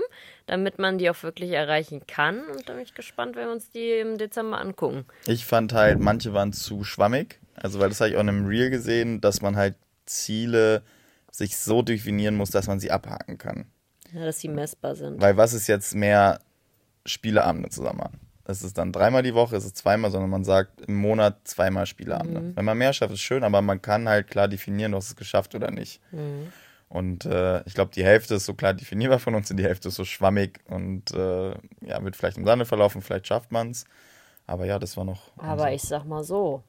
damit 0.46 0.78
man 0.78 0.98
die 0.98 1.08
auch 1.10 1.22
wirklich 1.22 1.52
erreichen 1.52 2.02
kann. 2.06 2.44
Und 2.46 2.68
da 2.68 2.72
bin 2.72 2.82
ich 2.82 2.94
gespannt, 2.94 3.36
wenn 3.36 3.46
wir 3.46 3.52
uns 3.52 3.70
die 3.70 3.90
im 4.00 4.18
Dezember 4.18 4.60
angucken. 4.60 5.04
Ich 5.26 5.46
fand 5.46 5.72
halt, 5.72 6.00
manche 6.00 6.32
waren 6.32 6.52
zu 6.52 6.84
schwammig. 6.84 7.38
Also, 7.54 7.78
weil 7.78 7.88
das 7.90 8.00
habe 8.00 8.10
ich 8.10 8.16
auch 8.16 8.20
in 8.20 8.28
einem 8.28 8.46
Reel 8.46 8.70
gesehen, 8.70 9.20
dass 9.20 9.42
man 9.42 9.56
halt 9.56 9.74
Ziele 10.06 10.82
sich 11.30 11.56
so 11.56 11.82
definieren 11.82 12.34
muss, 12.34 12.50
dass 12.50 12.66
man 12.66 12.80
sie 12.80 12.90
abhaken 12.90 13.38
kann. 13.38 13.66
Ja, 14.12 14.24
dass 14.24 14.38
die 14.38 14.48
messbar 14.48 14.96
sind. 14.96 15.20
Weil 15.20 15.36
was 15.36 15.52
ist 15.52 15.68
jetzt 15.68 15.94
mehr 15.94 16.40
Spieleabende 17.06 17.68
zusammen? 17.68 18.18
Es 18.44 18.62
ist 18.64 18.78
dann 18.78 18.92
dreimal 18.92 19.22
die 19.22 19.34
Woche, 19.34 19.54
es 19.54 19.64
ist 19.64 19.76
zweimal, 19.76 20.10
sondern 20.10 20.30
man 20.30 20.42
sagt 20.42 20.80
im 20.80 20.96
Monat 20.96 21.36
zweimal 21.44 21.86
Spieleabende. 21.86 22.52
Wenn 22.56 22.64
man 22.64 22.76
mehr 22.76 22.92
schafft, 22.92 23.12
ist 23.12 23.20
schön, 23.20 23.44
aber 23.44 23.62
man 23.62 23.80
kann 23.80 24.08
halt 24.08 24.28
klar 24.28 24.48
definieren, 24.48 24.92
hast 24.94 25.06
es 25.06 25.16
geschafft 25.16 25.54
oder 25.54 25.70
nicht. 25.70 26.00
Und 26.90 27.24
äh, 27.24 27.62
ich 27.66 27.74
glaube, 27.74 27.92
die 27.94 28.04
Hälfte 28.04 28.34
ist 28.34 28.46
so 28.46 28.54
klar 28.54 28.74
definierbar 28.74 29.20
von 29.20 29.36
uns 29.36 29.48
und 29.50 29.56
die 29.56 29.64
Hälfte 29.64 29.88
ist 29.88 29.94
so 29.94 30.04
schwammig 30.04 30.58
und 30.68 31.12
äh, 31.12 31.50
ja, 31.82 32.02
wird 32.02 32.16
vielleicht 32.16 32.36
im 32.36 32.44
Sande 32.44 32.64
verlaufen, 32.66 33.00
vielleicht 33.00 33.28
schafft 33.28 33.52
man 33.52 33.70
es. 33.70 33.84
Aber 34.48 34.66
ja, 34.66 34.80
das 34.80 34.96
war 34.96 35.04
noch. 35.04 35.30
Aber 35.38 35.72
ich 35.72 35.82
sag 35.82 36.04
mal 36.04 36.24
so, 36.24 36.64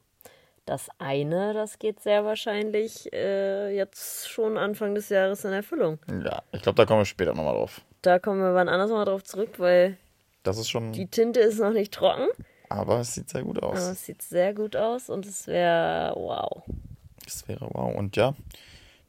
das 0.66 0.90
eine, 1.00 1.54
das 1.54 1.80
geht 1.80 2.02
sehr 2.02 2.24
wahrscheinlich 2.24 3.12
äh, 3.12 3.76
jetzt 3.76 4.30
schon 4.30 4.60
Anfang 4.60 4.94
des 4.94 5.10
Jahres 5.10 5.44
in 5.44 5.54
Erfüllung. 5.54 5.98
Ja, 6.24 6.44
ich 6.52 6.62
glaube, 6.62 6.76
da 6.76 6.86
kommen 6.86 7.00
wir 7.02 7.06
später 7.06 7.34
nochmal 7.34 7.56
drauf. 7.56 7.82
Da 8.04 8.20
kommen 8.20 8.42
wir 8.42 8.54
wann 8.54 8.70
anders 8.70 8.92
mal 8.92 9.06
drauf 9.06 9.24
zurück, 9.24 9.56
weil 9.58 9.98
Das 10.44 10.60
ist 10.60 10.70
schon. 10.70 10.92
die 10.94 11.08
Tinte 11.08 11.40
ist 11.40 11.60
noch 11.60 11.74
nicht 11.74 11.96
trocken. 11.96 12.28
aber 12.70 13.00
es 13.00 13.16
sieht 13.16 13.28
sehr 13.32 13.42
gut 13.42 13.62
aus. 13.64 13.80
Aber 13.82 13.92
es 13.94 14.06
sieht 14.06 14.22
sehr 14.22 14.54
gut 14.54 14.76
aus 14.76 15.10
und 15.10 15.26
es 15.26 15.48
wäre 15.48 16.14
wow. 16.16 16.62
Das 17.26 17.48
wäre 17.48 17.68
wow. 17.72 17.96
Und 17.96 18.16
ja, 18.16 18.36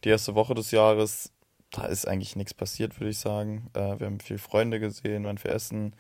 die 0.04 0.08
erste 0.08 0.34
Woche 0.34 0.54
des 0.54 0.70
Jahres 0.70 1.32
da 1.72 1.86
ist 1.86 2.06
eigentlich 2.06 2.36
nichts 2.36 2.54
passiert, 2.54 3.00
würde 3.00 3.10
ich 3.10 3.18
sagen. 3.18 3.70
Äh, 3.72 3.98
wir 3.98 4.06
haben 4.06 4.20
viele 4.20 4.38
Freunde 4.38 4.78
gesehen, 4.78 5.24
waren 5.24 5.38
für 5.38 5.48
Essen. 5.48 5.96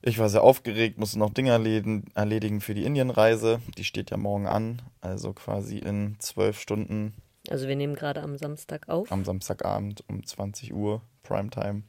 Ich 0.00 0.18
war 0.18 0.28
sehr 0.28 0.42
aufgeregt, 0.42 0.98
musste 0.98 1.18
noch 1.18 1.32
Dinge 1.32 1.50
erledigen, 1.50 2.06
erledigen 2.14 2.60
für 2.60 2.74
die 2.74 2.84
Indienreise. 2.84 3.60
Die 3.76 3.84
steht 3.84 4.10
ja 4.10 4.16
morgen 4.16 4.46
an, 4.46 4.82
also 5.00 5.32
quasi 5.32 5.78
in 5.78 6.16
zwölf 6.18 6.58
Stunden. 6.58 7.14
Also 7.48 7.68
wir 7.68 7.76
nehmen 7.76 7.94
gerade 7.94 8.22
am 8.22 8.36
Samstag 8.36 8.88
auf. 8.88 9.10
Am 9.12 9.24
Samstagabend 9.24 10.04
um 10.08 10.24
20 10.24 10.72
Uhr, 10.72 11.02
Primetime, 11.22 11.82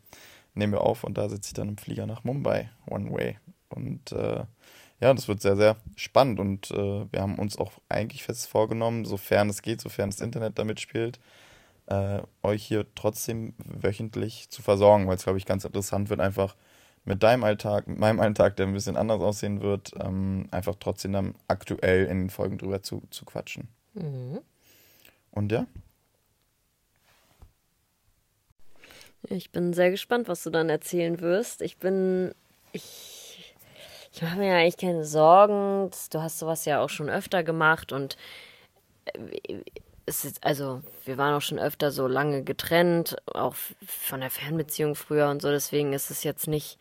nehmen 0.53 0.73
wir 0.73 0.81
auf 0.81 1.03
und 1.03 1.17
da 1.17 1.29
sitze 1.29 1.49
ich 1.49 1.53
dann 1.53 1.69
im 1.69 1.77
Flieger 1.77 2.05
nach 2.05 2.23
Mumbai, 2.23 2.69
One 2.87 3.11
Way. 3.11 3.37
Und 3.69 4.11
äh, 4.11 4.45
ja, 5.03 5.13
das 5.13 5.27
wird 5.27 5.41
sehr, 5.41 5.57
sehr 5.57 5.75
spannend 5.97 6.39
und 6.39 6.71
äh, 6.71 7.05
wir 7.11 7.21
haben 7.21 7.37
uns 7.37 7.57
auch 7.57 7.73
eigentlich 7.89 8.23
fest 8.23 8.47
vorgenommen, 8.47 9.03
sofern 9.03 9.49
es 9.49 9.61
geht, 9.61 9.81
sofern 9.81 10.09
das 10.09 10.21
Internet 10.21 10.57
damit 10.57 10.79
spielt, 10.79 11.19
äh, 11.87 12.21
euch 12.41 12.63
hier 12.63 12.85
trotzdem 12.95 13.53
wöchentlich 13.57 14.49
zu 14.49 14.61
versorgen, 14.61 15.05
weil 15.07 15.17
es, 15.17 15.23
glaube 15.23 15.37
ich, 15.37 15.45
ganz 15.45 15.65
interessant 15.65 16.09
wird, 16.09 16.21
einfach 16.21 16.55
mit 17.03 17.21
deinem 17.21 17.43
Alltag, 17.43 17.85
mit 17.85 17.99
meinem 17.99 18.21
Alltag, 18.21 18.55
der 18.55 18.65
ein 18.65 18.73
bisschen 18.73 18.95
anders 18.95 19.19
aussehen 19.19 19.59
wird, 19.59 19.91
ähm, 19.99 20.47
einfach 20.51 20.75
trotzdem 20.79 21.11
dann 21.11 21.35
aktuell 21.49 22.05
in 22.05 22.19
den 22.19 22.29
Folgen 22.29 22.57
drüber 22.57 22.81
zu, 22.81 23.03
zu 23.09 23.25
quatschen. 23.25 23.67
Mhm. 23.95 24.39
Und 25.31 25.51
ja? 25.51 25.67
Ich 29.27 29.51
bin 29.51 29.73
sehr 29.73 29.91
gespannt, 29.91 30.29
was 30.29 30.43
du 30.43 30.49
dann 30.49 30.69
erzählen 30.69 31.19
wirst. 31.19 31.61
Ich 31.61 31.75
bin. 31.75 32.33
Ich, 32.71 33.12
ich 34.13 34.21
mache 34.21 34.37
mir 34.37 34.47
ja 34.49 34.57
eigentlich 34.57 34.77
keine 34.77 35.03
Sorgen. 35.05 35.89
Du 36.11 36.21
hast 36.21 36.39
sowas 36.39 36.65
ja 36.65 36.81
auch 36.81 36.89
schon 36.89 37.09
öfter 37.09 37.43
gemacht 37.43 37.91
und 37.91 38.15
äh, 39.05 39.63
es 40.05 40.25
ist, 40.25 40.43
also, 40.43 40.81
wir 41.05 41.17
waren 41.17 41.33
auch 41.33 41.41
schon 41.41 41.59
öfter 41.59 41.89
so 41.91 42.07
lange 42.07 42.43
getrennt, 42.43 43.15
auch 43.33 43.55
von 43.85 44.19
der 44.19 44.29
Fernbeziehung 44.29 44.95
früher 44.95 45.29
und 45.29 45.41
so, 45.41 45.49
deswegen 45.49 45.93
ist 45.93 46.11
es 46.11 46.23
jetzt 46.25 46.47
nicht, 46.47 46.77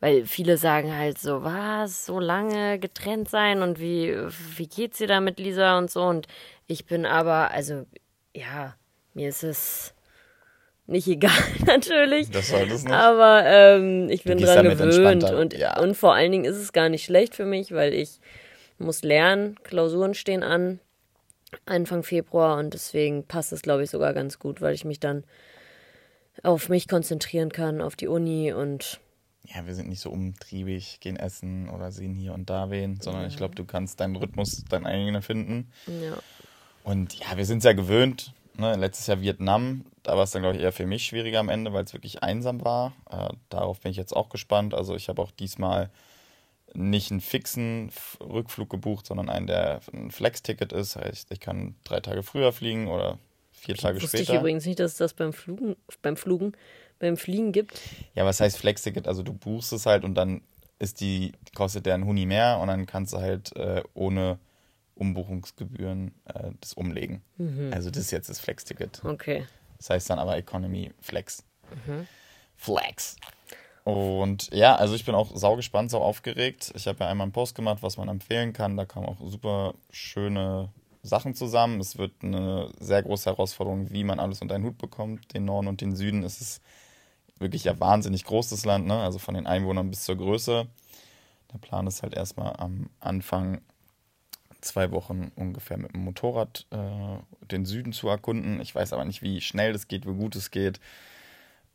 weil 0.00 0.24
viele 0.26 0.56
sagen 0.56 0.96
halt 0.96 1.18
so, 1.18 1.44
was, 1.44 2.06
so 2.06 2.18
lange 2.20 2.78
getrennt 2.78 3.28
sein 3.28 3.62
und 3.62 3.80
wie, 3.80 4.16
wie 4.56 4.66
geht's 4.66 4.98
dir 4.98 5.08
da 5.08 5.20
mit 5.20 5.38
Lisa 5.38 5.76
und 5.76 5.90
so 5.90 6.04
und 6.04 6.26
ich 6.66 6.86
bin 6.86 7.04
aber, 7.04 7.50
also, 7.50 7.84
ja, 8.34 8.74
mir 9.12 9.28
ist 9.28 9.44
es 9.44 9.93
nicht 10.86 11.08
egal, 11.08 11.30
natürlich. 11.66 12.30
Das 12.30 12.48
soll 12.48 12.68
das 12.68 12.84
nicht. 12.84 12.92
Aber 12.92 13.42
ähm, 13.46 14.08
ich 14.10 14.24
bin 14.24 14.38
dran 14.38 14.64
gewöhnt 14.68 15.24
und, 15.24 15.54
Ja. 15.54 15.80
und 15.80 15.94
vor 15.96 16.14
allen 16.14 16.32
Dingen 16.32 16.44
ist 16.44 16.56
es 16.56 16.72
gar 16.72 16.88
nicht 16.88 17.04
schlecht 17.04 17.34
für 17.34 17.46
mich, 17.46 17.72
weil 17.72 17.94
ich 17.94 18.20
muss 18.78 19.02
lernen, 19.02 19.56
Klausuren 19.62 20.14
stehen 20.14 20.42
an, 20.42 20.80
Anfang 21.66 22.02
Februar 22.02 22.58
und 22.58 22.74
deswegen 22.74 23.24
passt 23.24 23.52
es, 23.52 23.62
glaube 23.62 23.84
ich, 23.84 23.90
sogar 23.90 24.12
ganz 24.12 24.38
gut, 24.38 24.60
weil 24.60 24.74
ich 24.74 24.84
mich 24.84 24.98
dann 25.00 25.24
auf 26.42 26.68
mich 26.68 26.88
konzentrieren 26.88 27.52
kann, 27.52 27.80
auf 27.80 27.94
die 27.94 28.08
Uni 28.08 28.52
und 28.52 28.98
Ja, 29.44 29.64
wir 29.64 29.74
sind 29.74 29.88
nicht 29.88 30.00
so 30.00 30.10
umtriebig, 30.10 30.98
gehen 31.00 31.16
essen 31.16 31.68
oder 31.70 31.92
sehen 31.92 32.14
hier 32.14 32.34
und 32.34 32.50
da 32.50 32.70
wen, 32.70 33.00
sondern 33.00 33.26
ich 33.28 33.36
glaube, 33.36 33.54
du 33.54 33.64
kannst 33.64 34.00
deinen 34.00 34.16
Rhythmus, 34.16 34.64
deinen 34.68 34.86
eigenen 34.86 35.22
finden. 35.22 35.70
ja. 35.86 36.16
Und 36.82 37.14
ja, 37.14 37.36
wir 37.36 37.46
sind 37.46 37.58
es 37.58 37.64
ja 37.64 37.72
gewöhnt. 37.72 38.34
Ne? 38.56 38.76
Letztes 38.76 39.06
Jahr 39.06 39.20
Vietnam, 39.20 39.84
da 40.02 40.16
war 40.16 40.24
es 40.24 40.30
dann, 40.30 40.42
glaube 40.42 40.56
ich, 40.56 40.62
eher 40.62 40.72
für 40.72 40.86
mich 40.86 41.04
schwieriger 41.04 41.40
am 41.40 41.48
Ende, 41.48 41.72
weil 41.72 41.84
es 41.84 41.92
wirklich 41.92 42.22
einsam 42.22 42.64
war. 42.64 42.92
Äh, 43.10 43.28
darauf 43.48 43.80
bin 43.80 43.90
ich 43.90 43.96
jetzt 43.96 44.14
auch 44.14 44.28
gespannt. 44.28 44.74
Also 44.74 44.94
ich 44.94 45.08
habe 45.08 45.20
auch 45.20 45.30
diesmal 45.30 45.90
nicht 46.74 47.10
einen 47.10 47.20
fixen 47.20 47.90
Rückflug 48.20 48.68
gebucht, 48.68 49.06
sondern 49.06 49.28
einen, 49.28 49.46
der 49.46 49.80
ein 49.92 50.10
Flex-Ticket 50.10 50.72
ist. 50.72 50.96
Heißt, 50.96 51.30
ich 51.30 51.40
kann 51.40 51.76
drei 51.84 52.00
Tage 52.00 52.22
früher 52.22 52.52
fliegen 52.52 52.88
oder 52.88 53.18
vier 53.52 53.76
Tage 53.76 54.02
Wusste 54.02 54.18
später. 54.18 54.34
ich 54.34 54.38
übrigens 54.38 54.66
nicht, 54.66 54.80
dass 54.80 54.92
es 54.92 54.98
das 54.98 55.14
beim 55.14 55.32
Flugen, 55.32 55.76
beim 56.02 56.16
Flugen, 56.16 56.52
beim 56.98 57.16
Fliegen 57.16 57.52
gibt. 57.52 57.80
Ja, 58.14 58.24
was 58.24 58.40
heißt 58.40 58.58
Flex-Ticket? 58.58 59.06
Also 59.06 59.22
du 59.22 59.32
buchst 59.32 59.72
es 59.72 59.86
halt 59.86 60.04
und 60.04 60.14
dann 60.14 60.42
ist 60.78 61.00
die, 61.00 61.32
kostet 61.54 61.86
der 61.86 61.94
ein 61.94 62.04
Huni 62.04 62.26
mehr 62.26 62.58
und 62.58 62.68
dann 62.68 62.86
kannst 62.86 63.14
du 63.14 63.18
halt 63.18 63.54
äh, 63.56 63.82
ohne 63.94 64.38
Umbuchungsgebühren 64.94 66.14
äh, 66.26 66.50
das 66.60 66.74
umlegen. 66.74 67.22
Also 67.72 67.90
das 67.90 68.04
ist 68.04 68.10
jetzt 68.10 68.28
das 68.28 68.40
Flex-Ticket. 68.40 69.04
Okay. 69.04 69.46
Das 69.78 69.90
heißt 69.90 70.10
dann 70.10 70.18
aber 70.18 70.36
Economy 70.36 70.92
Flex. 71.00 71.44
Flex. 72.56 73.16
Und 73.84 74.50
ja, 74.52 74.76
also 74.76 74.94
ich 74.94 75.04
bin 75.04 75.14
auch 75.14 75.36
saugespannt, 75.36 75.90
sau 75.90 76.00
aufgeregt. 76.00 76.72
Ich 76.74 76.86
habe 76.86 77.00
ja 77.00 77.10
einmal 77.10 77.26
einen 77.26 77.32
Post 77.32 77.54
gemacht, 77.54 77.82
was 77.82 77.98
man 77.98 78.08
empfehlen 78.08 78.52
kann. 78.54 78.76
Da 78.76 78.86
kamen 78.86 79.06
auch 79.06 79.18
super 79.28 79.74
schöne 79.90 80.70
Sachen 81.02 81.34
zusammen. 81.34 81.80
Es 81.80 81.98
wird 81.98 82.12
eine 82.22 82.70
sehr 82.80 83.02
große 83.02 83.28
Herausforderung, 83.28 83.90
wie 83.90 84.04
man 84.04 84.20
alles 84.20 84.40
unter 84.40 84.54
einen 84.54 84.64
Hut 84.64 84.78
bekommt. 84.78 85.34
Den 85.34 85.44
Norden 85.44 85.68
und 85.68 85.82
den 85.82 85.94
Süden 85.94 86.22
ist 86.22 86.40
es 86.40 86.60
wirklich 87.38 87.64
ja 87.64 87.78
wahnsinnig 87.78 88.24
großes 88.24 88.64
Land, 88.64 88.86
ne? 88.86 89.00
also 89.00 89.18
von 89.18 89.34
den 89.34 89.46
Einwohnern 89.46 89.90
bis 89.90 90.04
zur 90.04 90.16
Größe. 90.16 90.66
Der 91.52 91.58
Plan 91.58 91.86
ist 91.86 92.02
halt 92.02 92.14
erstmal 92.14 92.56
am 92.56 92.88
Anfang 93.00 93.60
zwei 94.64 94.90
Wochen 94.90 95.30
ungefähr 95.36 95.76
mit 95.76 95.94
dem 95.94 96.04
Motorrad 96.04 96.66
äh, 96.70 97.46
den 97.46 97.64
Süden 97.64 97.92
zu 97.92 98.08
erkunden. 98.08 98.60
Ich 98.60 98.74
weiß 98.74 98.92
aber 98.92 99.04
nicht, 99.04 99.22
wie 99.22 99.40
schnell 99.40 99.72
das 99.72 99.88
geht, 99.88 100.06
wie 100.06 100.14
gut 100.14 100.36
es 100.36 100.50
geht. 100.50 100.80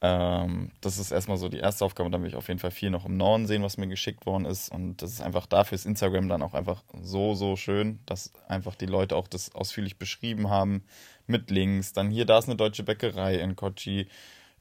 Ähm, 0.02 0.72
das 0.80 0.98
ist 0.98 1.12
erstmal 1.12 1.38
so 1.38 1.50
die 1.50 1.60
erste 1.60 1.84
Aufgabe. 1.84 2.10
Dann 2.10 2.22
will 2.22 2.30
ich 2.30 2.36
auf 2.36 2.48
jeden 2.48 2.60
Fall 2.60 2.72
viel 2.72 2.90
noch 2.90 3.06
im 3.06 3.18
Norden 3.18 3.48
sehen, 3.48 3.64
was 3.64 3.78
mir 3.78 3.88
geschickt 3.88 4.26
worden 4.26 4.46
ist. 4.46 4.72
Und 4.72 5.02
das 5.02 5.12
ist 5.12 5.22
einfach 5.22 5.46
dafür 5.46 5.76
ist 5.76 5.86
Instagram 5.86 6.30
dann 6.30 6.42
auch 6.42 6.54
einfach 6.54 6.84
so, 7.02 7.36
so 7.36 7.56
schön, 7.56 8.00
dass 8.06 8.32
einfach 8.48 8.76
die 8.76 8.86
Leute 8.86 9.16
auch 9.16 9.28
das 9.28 9.54
ausführlich 9.54 9.98
beschrieben 9.98 10.50
haben 10.50 10.84
mit 11.28 11.52
Links. 11.52 11.94
Dann 11.94 12.10
hier, 12.10 12.26
da 12.26 12.40
ist 12.40 12.48
eine 12.48 12.56
deutsche 12.56 12.84
Bäckerei 12.84 13.36
in 13.36 13.56
Kochi, 13.56 14.08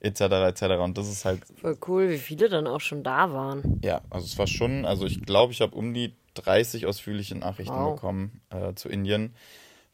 etc., 0.01 0.21
etc. 0.21 0.63
Und 0.81 0.99
das 0.99 1.09
ist 1.09 1.25
halt 1.25 1.43
Voll 1.61 1.79
cool, 1.87 2.11
wie 2.11 2.19
viele 2.19 2.49
dann 2.49 2.67
auch 2.67 2.81
schon 2.81 3.03
da 3.03 3.33
waren. 3.33 3.81
ja, 3.85 4.01
also 4.11 4.27
es 4.27 4.39
war 4.39 4.47
schon, 4.47 4.85
also 4.85 5.07
ich 5.07 5.23
glaube, 5.23 5.53
ich 5.53 5.61
habe 5.61 5.75
um 5.75 5.95
die 5.95 6.15
30 6.43 6.87
ausführliche 6.87 7.35
Nachrichten 7.37 7.75
Wow. 7.75 7.95
bekommen 7.95 8.41
äh, 8.51 8.75
zu 8.75 8.89
Indien. 8.89 9.35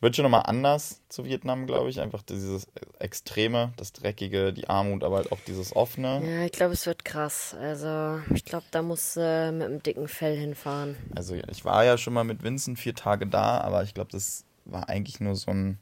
Wird 0.01 0.17
schon 0.17 0.25
nochmal 0.25 0.43
anders 0.45 1.01
zu 1.09 1.25
Vietnam, 1.25 1.67
glaube 1.67 1.89
ich. 1.89 2.01
Einfach 2.01 2.23
dieses 2.23 2.67
Extreme, 2.99 3.73
das 3.79 3.93
Dreckige, 3.93 4.53
die 4.53 4.69
Armut, 4.69 5.03
aber 5.03 5.17
halt 5.17 5.33
auch 5.33 5.39
dieses 5.47 5.75
Offene. 5.75 6.21
Ja, 6.23 6.45
ich 6.45 6.53
glaube, 6.53 6.75
es 6.75 6.85
wird 6.85 7.07
krass. 7.07 7.55
Also, 7.59 8.21
ich 8.35 8.45
glaube, 8.45 8.67
da 8.71 8.83
muss 8.83 9.17
äh, 9.17 9.51
mit 9.51 9.67
einem 9.67 9.83
dicken 9.83 10.09
Fell 10.09 10.37
hinfahren. 10.37 10.97
Also 11.17 11.35
ich 11.35 11.65
war 11.65 11.85
ja 11.85 11.97
schon 11.97 12.13
mal 12.13 12.25
mit 12.25 12.43
Vincent 12.43 12.79
vier 12.79 12.95
Tage 12.95 13.27
da, 13.27 13.61
aber 13.61 13.83
ich 13.83 13.95
glaube, 13.95 14.11
das 14.13 14.45
war 14.67 14.91
eigentlich 14.91 15.21
nur 15.21 15.37
so 15.37 15.51
ein, 15.53 15.79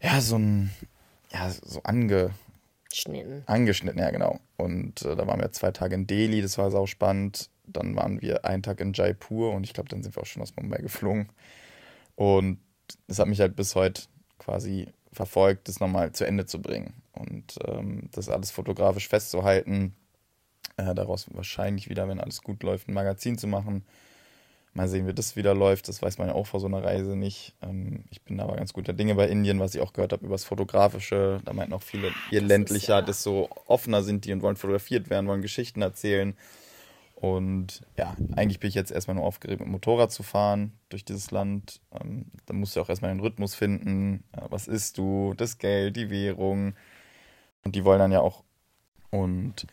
ja, 0.00 0.20
so 0.22 0.36
ein, 0.36 0.70
ja, 1.32 1.50
so 1.50 1.82
ange, 1.82 2.30
Schnitten. 2.92 3.44
Angeschnitten, 3.46 4.00
ja, 4.00 4.10
genau. 4.10 4.40
Und 4.56 5.02
äh, 5.02 5.14
da 5.16 5.26
waren 5.26 5.40
wir 5.40 5.52
zwei 5.52 5.70
Tage 5.70 5.94
in 5.94 6.06
Delhi, 6.06 6.42
das 6.42 6.56
war 6.58 6.70
sau 6.70 6.86
spannend. 6.86 7.50
Dann 7.72 7.96
waren 7.96 8.20
wir 8.20 8.44
einen 8.44 8.62
Tag 8.62 8.80
in 8.80 8.92
Jaipur 8.92 9.52
und 9.52 9.64
ich 9.64 9.72
glaube, 9.74 9.88
dann 9.88 10.02
sind 10.02 10.16
wir 10.16 10.22
auch 10.22 10.26
schon 10.26 10.42
aus 10.42 10.54
Mumbai 10.56 10.78
geflogen. 10.78 11.28
Und 12.16 12.58
das 13.06 13.18
hat 13.18 13.28
mich 13.28 13.40
halt 13.40 13.56
bis 13.56 13.74
heute 13.74 14.02
quasi 14.38 14.88
verfolgt, 15.12 15.68
das 15.68 15.80
nochmal 15.80 16.12
zu 16.12 16.24
Ende 16.24 16.46
zu 16.46 16.60
bringen 16.62 16.94
und 17.12 17.58
ähm, 17.66 18.08
das 18.12 18.28
alles 18.28 18.50
fotografisch 18.50 19.08
festzuhalten. 19.08 19.94
Äh, 20.76 20.94
daraus 20.94 21.26
wahrscheinlich 21.34 21.88
wieder, 21.88 22.08
wenn 22.08 22.20
alles 22.20 22.42
gut 22.42 22.62
läuft, 22.62 22.88
ein 22.88 22.94
Magazin 22.94 23.36
zu 23.38 23.46
machen. 23.46 23.84
Mal 24.72 24.88
sehen, 24.88 25.08
wie 25.08 25.12
das 25.12 25.34
wieder 25.34 25.52
läuft. 25.52 25.88
Das 25.88 26.00
weiß 26.00 26.18
man 26.18 26.28
ja 26.28 26.34
auch 26.34 26.46
vor 26.46 26.60
so 26.60 26.66
einer 26.68 26.84
Reise 26.84 27.16
nicht. 27.16 27.54
Ähm, 27.60 28.04
ich 28.10 28.22
bin 28.22 28.38
aber 28.38 28.54
ganz 28.54 28.72
guter 28.72 28.92
Dinge 28.92 29.16
bei 29.16 29.26
Indien, 29.28 29.58
was 29.58 29.74
ich 29.74 29.80
auch 29.80 29.92
gehört 29.92 30.12
habe 30.12 30.24
über 30.24 30.34
das 30.34 30.44
Fotografische. 30.44 31.40
Da 31.44 31.52
meinten 31.52 31.72
auch 31.72 31.82
viele, 31.82 32.12
je 32.30 32.38
ländlicher, 32.38 33.00
ja- 33.00 33.02
desto 33.02 33.48
offener 33.66 34.04
sind 34.04 34.24
die 34.24 34.32
und 34.32 34.42
wollen 34.42 34.54
fotografiert 34.56 35.10
werden, 35.10 35.26
wollen 35.26 35.42
Geschichten 35.42 35.82
erzählen. 35.82 36.36
Und 37.20 37.82
ja, 37.98 38.16
eigentlich 38.34 38.60
bin 38.60 38.68
ich 38.68 38.74
jetzt 38.74 38.90
erstmal 38.90 39.14
nur 39.14 39.26
aufgeregt, 39.26 39.60
mit 39.60 39.66
dem 39.66 39.72
Motorrad 39.72 40.10
zu 40.10 40.22
fahren 40.22 40.72
durch 40.88 41.04
dieses 41.04 41.30
Land. 41.30 41.82
Ähm, 41.92 42.26
da 42.46 42.54
musst 42.54 42.74
du 42.74 42.80
auch 42.80 42.88
erstmal 42.88 43.12
den 43.12 43.20
Rhythmus 43.20 43.54
finden. 43.54 44.24
Äh, 44.32 44.40
was 44.48 44.68
isst 44.68 44.96
du? 44.96 45.34
Das 45.36 45.58
Geld, 45.58 45.96
die 45.96 46.08
Währung. 46.08 46.74
Und 47.62 47.74
die 47.74 47.84
wollen 47.84 47.98
dann 47.98 48.10
ja 48.10 48.20
auch. 48.20 48.42
Und 49.10 49.66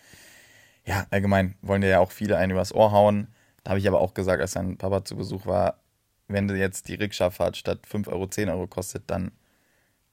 ja, 0.85 1.07
allgemein 1.09 1.55
wollen 1.61 1.81
dir 1.81 1.87
ja 1.87 1.99
auch 1.99 2.11
viele 2.11 2.37
einen 2.37 2.51
übers 2.51 2.75
Ohr 2.75 2.91
hauen. 2.91 3.27
Da 3.63 3.69
habe 3.69 3.79
ich 3.79 3.87
aber 3.87 4.01
auch 4.01 4.13
gesagt, 4.13 4.41
als 4.41 4.53
dein 4.53 4.77
Papa 4.77 5.05
zu 5.05 5.15
Besuch 5.15 5.45
war, 5.45 5.79
wenn 6.27 6.49
du 6.49 6.55
jetzt 6.57 6.89
die 6.89 6.95
Rikscha-Fahrt 6.95 7.55
statt 7.55 7.87
5 7.87 8.09
Euro 8.09 8.27
10 8.27 8.49
Euro 8.49 8.67
kostet, 8.67 9.03
dann 9.07 9.31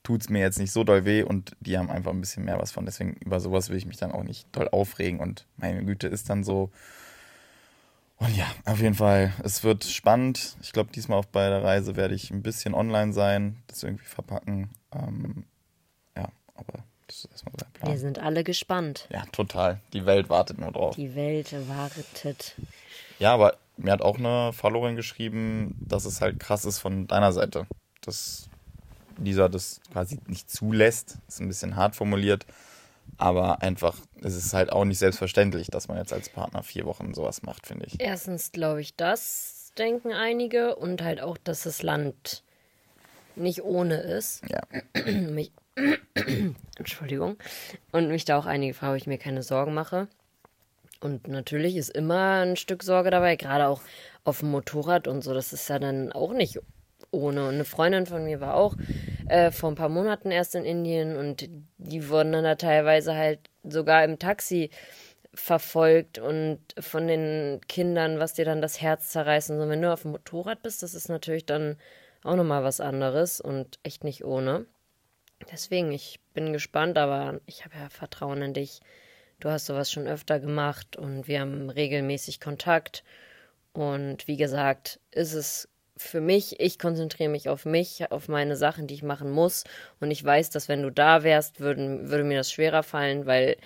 tut 0.05 0.21
es 0.21 0.29
mir 0.29 0.41
jetzt 0.41 0.61
nicht 0.61 0.71
so 0.71 0.85
doll 0.85 1.05
weh 1.05 1.25
und 1.25 1.57
die 1.59 1.79
haben 1.79 1.91
einfach 1.91 2.12
ein 2.12 2.21
bisschen 2.21 2.45
mehr 2.45 2.61
was 2.61 2.71
von. 2.71 2.85
Deswegen 2.85 3.14
über 3.14 3.41
sowas 3.41 3.71
will 3.71 3.76
ich 3.76 3.87
mich 3.87 3.97
dann 3.97 4.12
auch 4.12 4.23
nicht 4.23 4.47
doll 4.55 4.69
aufregen 4.69 5.19
und 5.19 5.47
meine 5.57 5.85
Güte 5.85 6.07
ist 6.07 6.31
dann 6.31 6.45
so. 6.45 6.71
Und 8.25 8.37
ja, 8.37 8.47
auf 8.64 8.81
jeden 8.81 8.95
Fall, 8.95 9.33
es 9.43 9.64
wird 9.64 9.85
spannend. 9.85 10.57
Ich 10.62 10.73
glaube, 10.73 10.90
diesmal 10.93 11.19
auch 11.19 11.26
bei 11.26 11.49
der 11.49 11.62
Reise 11.62 11.95
werde 11.95 12.14
ich 12.14 12.31
ein 12.31 12.43
bisschen 12.43 12.75
online 12.75 13.12
sein, 13.12 13.62
das 13.66 13.83
irgendwie 13.83 14.07
verpacken. 14.07 14.71
Ähm, 14.95 15.45
ja, 16.16 16.28
aber 16.54 16.85
das 17.07 17.19
ist 17.19 17.31
erstmal 17.31 17.54
der 17.59 17.66
Wir 17.75 17.81
Plan. 17.81 17.99
sind 17.99 18.19
alle 18.19 18.43
gespannt. 18.43 19.09
Ja, 19.12 19.25
total. 19.33 19.81
Die 19.93 20.07
Welt 20.07 20.31
wartet 20.31 20.59
nur 20.59 20.73
drauf. 20.73 20.97
Die 20.97 21.14
Welt 21.14 21.54
wartet. 21.69 22.54
Ja, 23.19 23.35
aber 23.35 23.59
mir 23.76 23.93
hat 23.93 24.00
auch 24.00 24.19
eine 24.19 24.54
Followerin 24.54 24.97
geschrieben, 24.97 25.76
dass 25.87 26.07
es 26.07 26.23
halt 26.23 26.40
krass 26.40 26.64
ist 26.64 26.78
von 26.78 27.07
deiner 27.07 27.33
Seite. 27.33 27.66
Das 28.00 28.49
Lisa 29.19 29.49
das 29.49 29.81
quasi 29.93 30.19
nicht 30.26 30.50
zulässt. 30.50 31.19
Ist 31.28 31.40
ein 31.40 31.49
bisschen 31.49 31.76
hart 31.76 31.95
formuliert. 31.95 32.47
Aber 33.18 33.62
einfach, 33.62 33.97
es 34.23 34.35
ist 34.37 34.54
halt 34.54 34.73
auch 34.73 34.85
nicht 34.85 34.99
selbstverständlich, 34.99 35.68
dass 35.68 35.88
man 35.88 35.99
jetzt 35.99 36.12
als 36.12 36.28
Partner 36.28 36.62
vier 36.62 36.85
Wochen 36.85 37.14
sowas 37.14 37.42
macht, 37.42 37.66
finde 37.66 37.87
ich. 37.87 38.00
Erstens 38.00 38.52
glaube 38.52 38.80
ich, 38.80 38.94
das 38.97 39.73
denken 39.78 40.12
einige 40.12 40.76
und 40.76 41.02
halt 41.02 41.21
auch, 41.21 41.37
dass 41.38 41.64
das 41.64 41.83
Land 41.83 42.42
nicht 43.37 43.62
ohne 43.62 43.97
ist. 43.97 44.42
Ja. 44.49 44.62
mich, 45.04 45.52
Entschuldigung. 46.78 47.37
Und 47.92 48.09
mich 48.09 48.25
da 48.25 48.38
auch 48.38 48.47
einige 48.47 48.75
fragen, 48.75 48.92
ob 48.92 48.99
ich 48.99 49.06
mir 49.06 49.18
keine 49.18 49.42
Sorgen 49.42 49.75
mache. 49.75 50.09
Und 51.00 51.28
natürlich 51.28 51.76
ist 51.76 51.90
immer 51.90 52.42
ein 52.42 52.56
Stück 52.56 52.83
Sorge 52.83 53.11
dabei, 53.11 53.37
gerade 53.37 53.68
auch 53.68 53.83
auf 54.25 54.40
dem 54.40 54.50
Motorrad 54.50 55.06
und 55.06 55.23
so. 55.23 55.35
Das 55.35 55.52
ist 55.52 55.68
ja 55.68 55.78
dann 55.78 56.12
auch 56.12 56.33
nicht 56.33 56.61
ohne. 57.14 57.49
Und 57.49 57.54
eine 57.54 57.64
Freundin 57.64 58.06
von 58.06 58.25
mir 58.25 58.40
war 58.40 58.54
auch 58.54 58.75
äh, 59.28 59.50
vor 59.50 59.71
ein 59.71 59.76
paar 59.76 59.88
Monaten 59.88 60.30
erst 60.30 60.54
in 60.54 60.64
Indien 60.64 61.16
und 61.16 61.49
die 61.78 62.09
wurden 62.09 62.33
dann 62.33 62.44
da 62.44 62.56
teilweise 62.56 63.14
halt 63.14 63.40
sogar 63.62 64.04
im 64.04 64.18
Taxi 64.18 64.71
verfolgt 65.33 66.18
und 66.18 66.61
von 66.78 67.09
den 67.09 67.61
Kindern, 67.68 68.21
was 68.21 68.35
dir 68.35 68.44
dann 68.44 68.62
das 68.62 68.80
Herz 68.80 69.11
zerreißen. 69.11 69.59
So, 69.59 69.68
wenn 69.68 69.83
du 69.83 69.92
auf 69.92 70.02
dem 70.02 70.12
Motorrad 70.12 70.62
bist, 70.62 70.83
das 70.83 70.94
ist 70.94 71.09
natürlich 71.09 71.47
dann 71.47 71.76
auch 72.23 72.37
nochmal 72.37 72.62
was 72.62 72.80
anderes 72.80 73.40
und 73.40 73.78
echt 73.83 74.04
nicht 74.04 74.25
ohne. 74.25 74.66
Deswegen, 75.50 75.92
ich 75.92 76.21
bin 76.33 76.52
gespannt, 76.52 76.97
aber 76.97 77.40
ich 77.47 77.64
habe 77.64 77.75
ja 77.76 77.88
Vertrauen 77.88 78.42
in 78.42 78.54
dich. 78.54 78.80
Du 79.40 79.50
hast 79.50 79.66
sowas 79.66 79.90
schon 79.90 80.06
öfter 80.06 80.40
gemacht 80.40 80.97
und 80.97 81.26
wir 81.26 81.40
haben 81.40 81.68
regelmäßig 81.68 82.40
Kontakt. 82.40 83.04
Und 83.73 84.28
wie 84.28 84.37
gesagt, 84.37 85.00
ist 85.11 85.35
es 85.35 85.68
für 85.97 86.21
mich, 86.21 86.59
ich 86.61 86.79
konzentriere 86.79 87.29
mich 87.31 87.49
auf 87.49 87.65
mich, 87.67 88.11
auf 88.11 88.29
meine 88.29 88.57
Sachen, 88.57 88.87
die 88.87 88.95
ich 88.95 89.03
machen 89.03 89.31
muss. 89.31 89.65
Und 90.01 90.11
ich 90.11 90.23
weiß, 90.25 90.51
dass 90.51 90.69
wenn 90.69 90.83
du 90.83 90.91
da 90.91 91.23
wärst, 91.23 91.61
würden, 91.61 92.11
würde 92.11 92.25
mir 92.25 92.39
das 92.39 92.51
schwerer 92.51 92.83
fallen, 92.83 93.27
weil, 93.27 93.57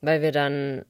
weil 0.00 0.22
wir 0.22 0.32
dann 0.32 0.84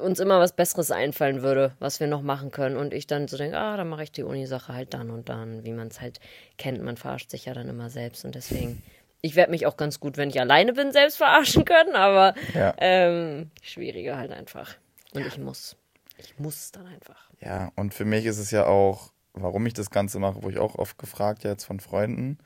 uns 0.00 0.20
immer 0.20 0.38
was 0.38 0.54
Besseres 0.54 0.92
einfallen 0.92 1.42
würde, 1.42 1.72
was 1.80 1.98
wir 1.98 2.06
noch 2.06 2.22
machen 2.22 2.52
können. 2.52 2.76
Und 2.76 2.94
ich 2.94 3.08
dann 3.08 3.26
so 3.26 3.36
denke, 3.36 3.58
ah, 3.58 3.76
dann 3.76 3.88
mache 3.88 4.04
ich 4.04 4.12
die 4.12 4.22
Uni-Sache 4.22 4.72
halt 4.72 4.94
dann 4.94 5.10
und 5.10 5.28
dann, 5.28 5.64
wie 5.64 5.72
man 5.72 5.88
es 5.88 6.00
halt 6.00 6.20
kennt. 6.58 6.80
Man 6.80 6.96
verarscht 6.96 7.30
sich 7.30 7.46
ja 7.46 7.54
dann 7.54 7.68
immer 7.68 7.90
selbst. 7.90 8.24
Und 8.24 8.36
deswegen, 8.36 8.82
ich 9.20 9.34
werde 9.34 9.50
mich 9.50 9.66
auch 9.66 9.76
ganz 9.76 9.98
gut, 9.98 10.16
wenn 10.16 10.30
ich 10.30 10.40
alleine 10.40 10.74
bin, 10.74 10.92
selbst 10.92 11.16
verarschen 11.16 11.64
können, 11.64 11.96
aber 11.96 12.34
Ja. 12.54 12.72
ähm, 12.78 13.50
schwieriger 13.62 14.16
halt 14.16 14.30
einfach. 14.30 14.76
Und 15.12 15.26
ich 15.26 15.38
muss. 15.38 15.76
Ich 16.18 16.38
muss 16.38 16.70
dann 16.70 16.86
einfach. 16.86 17.28
Ja, 17.40 17.72
und 17.74 17.92
für 17.94 18.04
mich 18.04 18.26
ist 18.26 18.38
es 18.38 18.52
ja 18.52 18.66
auch, 18.66 19.12
warum 19.34 19.66
ich 19.66 19.74
das 19.74 19.90
Ganze 19.90 20.18
mache, 20.18 20.42
wo 20.42 20.48
ich 20.48 20.58
auch 20.58 20.76
oft 20.76 20.98
gefragt 20.98 21.44
ja 21.44 21.50
jetzt 21.50 21.64
von 21.64 21.80
Freunden. 21.80 22.38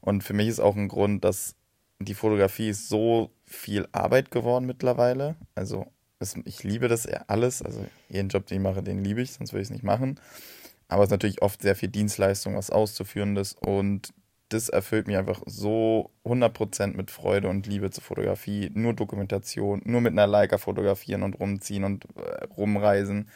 Und 0.00 0.24
für 0.24 0.32
mich 0.32 0.48
ist 0.48 0.60
auch 0.60 0.76
ein 0.76 0.88
Grund, 0.88 1.24
dass 1.24 1.54
die 1.98 2.14
Fotografie 2.14 2.70
ist 2.70 2.88
so 2.88 3.30
viel 3.44 3.86
Arbeit 3.92 4.30
geworden 4.30 4.66
mittlerweile. 4.66 5.36
Also 5.54 5.86
es, 6.18 6.34
ich 6.44 6.62
liebe 6.64 6.88
das 6.88 7.06
eher 7.06 7.28
alles. 7.28 7.62
Also 7.62 7.84
jeden 8.08 8.28
Job, 8.28 8.46
den 8.46 8.58
ich 8.58 8.62
mache, 8.62 8.82
den 8.82 9.04
liebe 9.04 9.20
ich, 9.20 9.32
sonst 9.32 9.52
würde 9.52 9.62
ich 9.62 9.68
es 9.68 9.72
nicht 9.72 9.84
machen. 9.84 10.18
Aber 10.88 11.02
es 11.02 11.08
ist 11.08 11.12
natürlich 11.12 11.42
oft 11.42 11.62
sehr 11.62 11.76
viel 11.76 11.88
Dienstleistung, 11.88 12.56
was 12.56 12.70
auszuführendes. 12.70 13.54
Und 13.54 14.12
das 14.48 14.68
erfüllt 14.68 15.06
mich 15.06 15.16
einfach 15.16 15.40
so 15.46 16.10
100% 16.24 16.96
mit 16.96 17.10
Freude 17.10 17.48
und 17.48 17.66
Liebe 17.66 17.90
zur 17.90 18.02
Fotografie. 18.02 18.70
Nur 18.74 18.94
Dokumentation, 18.94 19.82
nur 19.84 20.00
mit 20.00 20.12
einer 20.12 20.26
Leica 20.26 20.58
fotografieren 20.58 21.22
und 21.22 21.38
rumziehen 21.38 21.84
und 21.84 22.06
äh, 22.16 22.44
rumreisen. 22.56 23.28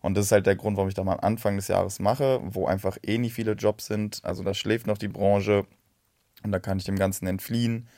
Und 0.00 0.16
das 0.16 0.26
ist 0.26 0.32
halt 0.32 0.46
der 0.46 0.56
Grund, 0.56 0.76
warum 0.76 0.88
ich 0.88 0.94
da 0.94 1.02
mal 1.04 1.14
am 1.14 1.20
Anfang 1.20 1.56
des 1.56 1.68
Jahres 1.68 1.98
mache, 1.98 2.40
wo 2.42 2.66
einfach 2.66 2.96
eh 3.04 3.18
nicht 3.18 3.34
viele 3.34 3.52
Jobs 3.52 3.86
sind. 3.86 4.20
Also 4.22 4.42
da 4.44 4.54
schläft 4.54 4.86
noch 4.86 4.98
die 4.98 5.08
Branche 5.08 5.66
und 6.44 6.52
da 6.52 6.58
kann 6.60 6.78
ich 6.78 6.84
dem 6.84 6.96
Ganzen 6.96 7.26
entfliehen. 7.26 7.88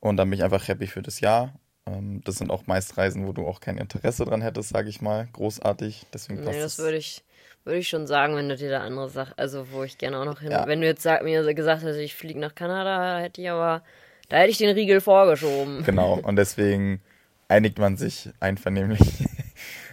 Und 0.00 0.16
dann 0.16 0.30
bin 0.30 0.38
ich 0.38 0.44
einfach 0.44 0.66
happy 0.68 0.86
für 0.86 1.02
das 1.02 1.20
Jahr. 1.20 1.54
Ähm, 1.86 2.20
Das 2.24 2.36
sind 2.36 2.50
auch 2.50 2.66
meist 2.66 2.96
Reisen, 2.96 3.26
wo 3.26 3.32
du 3.32 3.46
auch 3.46 3.60
kein 3.60 3.76
Interesse 3.76 4.24
dran 4.24 4.42
hättest, 4.42 4.68
sage 4.68 4.88
ich 4.88 5.00
mal. 5.00 5.28
Großartig. 5.32 6.06
Deswegen 6.12 6.42
passt 6.44 6.56
Nee, 6.56 6.62
das 6.62 6.78
würde 6.78 6.96
ich, 6.96 7.24
würde 7.64 7.78
ich 7.78 7.88
schon 7.88 8.06
sagen, 8.06 8.36
wenn 8.36 8.48
du 8.48 8.56
dir 8.56 8.70
da 8.70 8.80
andere 8.80 9.08
Sachen, 9.08 9.34
also 9.36 9.66
wo 9.72 9.82
ich 9.82 9.98
gerne 9.98 10.18
auch 10.18 10.24
noch 10.24 10.40
hin. 10.40 10.52
Ja. 10.52 10.66
Wenn 10.66 10.80
du 10.80 10.86
jetzt 10.86 11.02
sag, 11.02 11.24
mir 11.24 11.42
gesagt 11.54 11.82
hättest, 11.82 12.00
ich 12.00 12.14
fliege 12.14 12.38
nach 12.38 12.54
Kanada, 12.54 13.18
hätte 13.18 13.40
ich 13.40 13.50
aber, 13.50 13.82
da 14.28 14.38
hätte 14.38 14.50
ich 14.50 14.58
den 14.58 14.70
Riegel 14.74 15.00
vorgeschoben. 15.00 15.82
Genau. 15.84 16.20
Und 16.22 16.36
deswegen 16.36 17.00
einigt 17.48 17.78
man 17.78 17.96
sich 17.96 18.30
einvernehmlich, 18.40 19.00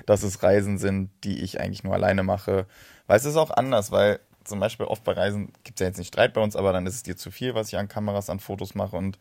dass 0.10 0.24
es 0.24 0.41
Reisen 0.41 0.78
sind, 0.80 1.12
die 1.24 1.41
ich 1.41 1.60
eigentlich 1.60 1.84
nur 1.84 1.93
alleine 1.93 2.24
mache. 2.24 2.65
Weil 3.06 3.17
es 3.17 3.26
ist 3.26 3.36
auch 3.36 3.52
anders, 3.52 3.91
weil 3.91 4.19
zum 4.43 4.60
Beispiel 4.60 4.88
oft 4.88 5.04
bei 5.04 5.12
Reisen 5.12 5.54
gibt 5.63 5.80
es 5.80 5.82
ja 5.82 5.88
jetzt 5.88 5.98
nicht 5.98 6.08
Streit 6.08 6.34
bei 6.34 6.41
uns, 6.41 6.56
aber 6.56 6.74
dann 6.74 6.88
ist 6.88 6.95
es 6.95 7.04
dir 7.04 7.15
zu 7.15 7.30
viel, 7.30 7.54
was 7.54 7.67
ich 7.67 7.78
an 7.78 7.88
Kameras, 7.88 8.30
an 8.30 8.39
Fotos 8.39 8.74
mache. 8.74 8.95
Und 8.95 9.19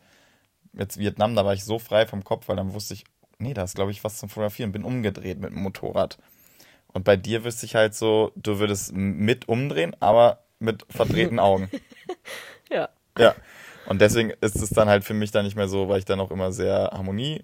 jetzt 0.73 0.97
Vietnam, 0.97 1.35
da 1.35 1.45
war 1.45 1.53
ich 1.53 1.63
so 1.63 1.77
frei 1.77 2.07
vom 2.07 2.23
Kopf, 2.23 2.47
weil 2.47 2.55
dann 2.55 2.73
wusste 2.73 2.95
ich, 2.95 3.05
nee, 3.37 3.53
da 3.53 3.63
ist 3.63 3.75
glaube 3.75 3.91
ich 3.91 4.03
was 4.03 4.17
zum 4.17 4.29
Fotografieren, 4.29 4.71
bin 4.71 4.83
umgedreht 4.83 5.39
mit 5.39 5.51
dem 5.51 5.61
Motorrad. 5.61 6.17
Und 6.87 7.03
bei 7.03 7.15
dir 7.15 7.43
wüsste 7.43 7.67
ich 7.67 7.75
halt 7.75 7.93
so, 7.93 8.31
du 8.35 8.57
würdest 8.57 8.91
mit 8.91 9.47
umdrehen, 9.47 9.95
aber 9.99 10.39
mit 10.57 10.85
verdrehten 10.89 11.39
Augen. 11.39 11.69
Ja. 12.71 12.89
Ja. 13.17 13.35
Und 13.85 14.01
deswegen 14.01 14.31
ist 14.41 14.55
es 14.55 14.69
dann 14.69 14.89
halt 14.89 15.03
für 15.03 15.13
mich 15.13 15.29
dann 15.29 15.45
nicht 15.45 15.55
mehr 15.55 15.67
so, 15.67 15.87
weil 15.87 15.99
ich 15.99 16.05
dann 16.05 16.19
auch 16.19 16.31
immer 16.31 16.51
sehr 16.51 16.89
Harmonie 16.93 17.43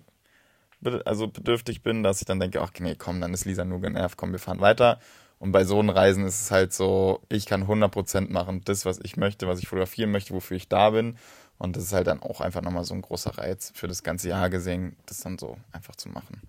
also 1.06 1.28
bedürftig 1.28 1.84
bin, 1.84 2.04
dass 2.04 2.22
ich 2.22 2.26
dann 2.26 2.40
denke, 2.40 2.62
ach 2.62 2.72
nee, 2.80 2.96
komm, 2.96 3.22
dann 3.22 3.34
ist 3.34 3.46
Lisa 3.46 3.66
nur 3.66 3.82
genervt, 3.82 4.18
komm, 4.18 4.32
wir 4.32 4.40
fahren 4.40 4.62
weiter. 4.62 5.00
Und 5.40 5.52
bei 5.52 5.64
so 5.66 5.80
einen 5.80 5.90
Reisen 5.90 6.26
ist 6.26 6.42
es 6.42 6.52
halt 6.52 6.74
so, 6.74 7.22
ich 7.30 7.46
kann 7.46 7.66
100% 7.66 8.32
machen, 8.32 8.62
das, 8.66 8.86
was 8.86 9.00
ich 9.04 9.18
möchte, 9.18 9.48
was 9.48 9.60
ich 9.60 9.68
fotografieren 9.68 10.12
möchte, 10.12 10.34
wofür 10.34 10.58
ich 10.58 10.70
da 10.70 10.92
bin. 10.92 11.18
Und 11.58 11.76
das 11.76 11.84
ist 11.84 11.94
halt 11.94 12.08
dann 12.08 12.22
auch 12.22 12.42
einfach 12.42 12.62
nochmal 12.62 12.84
so 12.84 12.94
ein 12.94 13.02
großer 13.02 13.38
Reiz 13.38 13.72
für 13.76 13.88
das 13.88 14.04
ganze 14.04 14.30
Jahr 14.30 14.50
gesehen, 14.50 14.96
das 15.06 15.22
dann 15.22 15.38
so 15.38 15.58
einfach 15.72 15.96
zu 15.96 16.10
machen. 16.10 16.42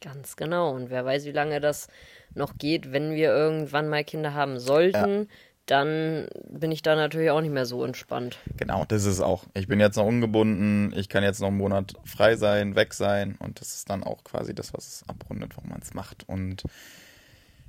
Ganz 0.00 0.34
genau. 0.36 0.70
Und 0.70 0.90
wer 0.90 1.04
weiß, 1.04 1.24
wie 1.26 1.32
lange 1.32 1.60
das 1.60 1.88
noch 2.34 2.58
geht, 2.58 2.92
wenn 2.92 3.14
wir 3.14 3.28
irgendwann 3.28 3.88
mal 3.88 4.02
Kinder 4.02 4.34
haben 4.34 4.58
sollten, 4.58 5.28
dann 5.66 6.28
bin 6.48 6.72
ich 6.72 6.82
da 6.82 6.96
natürlich 6.96 7.30
auch 7.30 7.40
nicht 7.40 7.52
mehr 7.52 7.66
so 7.66 7.84
entspannt. 7.84 8.38
Genau, 8.56 8.84
das 8.86 9.04
ist 9.04 9.20
auch. 9.20 9.44
Ich 9.54 9.68
bin 9.68 9.80
jetzt 9.80 9.96
noch 9.96 10.06
ungebunden, 10.06 10.92
ich 10.96 11.08
kann 11.08 11.22
jetzt 11.22 11.40
noch 11.40 11.48
einen 11.48 11.58
Monat 11.58 11.94
frei 12.04 12.36
sein, 12.36 12.74
weg 12.74 12.94
sein 12.94 13.36
und 13.38 13.60
das 13.60 13.74
ist 13.74 13.88
dann 13.88 14.02
auch 14.02 14.24
quasi 14.24 14.54
das, 14.54 14.74
was 14.74 14.86
es 14.86 15.08
abrundet, 15.08 15.56
warum 15.56 15.70
man 15.70 15.80
es 15.80 15.94
macht. 15.94 16.28
Und 16.28 16.64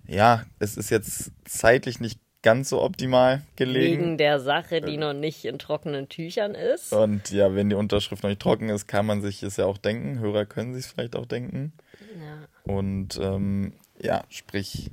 ja, 0.08 0.43
es 0.60 0.75
ist 0.75 0.89
jetzt 0.89 1.32
zeitlich 1.45 1.99
nicht 1.99 2.19
ganz 2.41 2.69
so 2.69 2.82
optimal 2.82 3.41
gelegen. 3.56 4.01
Wegen 4.01 4.17
der 4.17 4.39
Sache, 4.39 4.82
die 4.82 4.97
noch 4.97 5.13
nicht 5.13 5.45
in 5.45 5.58
trockenen 5.58 6.10
Tüchern 6.10 6.56
ist. 6.56 6.93
Und 6.93 7.32
ja, 7.32 7.56
wenn 7.56 7.69
die 7.69 7.75
Unterschrift 7.75 8.21
noch 8.21 8.29
nicht 8.29 8.41
trocken 8.41 8.69
ist, 8.69 8.86
kann 8.86 9.06
man 9.06 9.21
sich 9.21 9.41
es 9.43 9.58
ja 9.58 9.65
auch 9.65 9.77
denken. 9.77 10.19
Hörer 10.19 10.45
können 10.45 10.73
sich 10.73 10.86
es 10.86 10.91
vielleicht 10.91 11.15
auch 11.15 11.25
denken. 11.25 11.73
Ja. 12.19 12.71
Und 12.71 13.17
ähm, 13.21 13.73
ja, 13.99 14.23
sprich. 14.29 14.91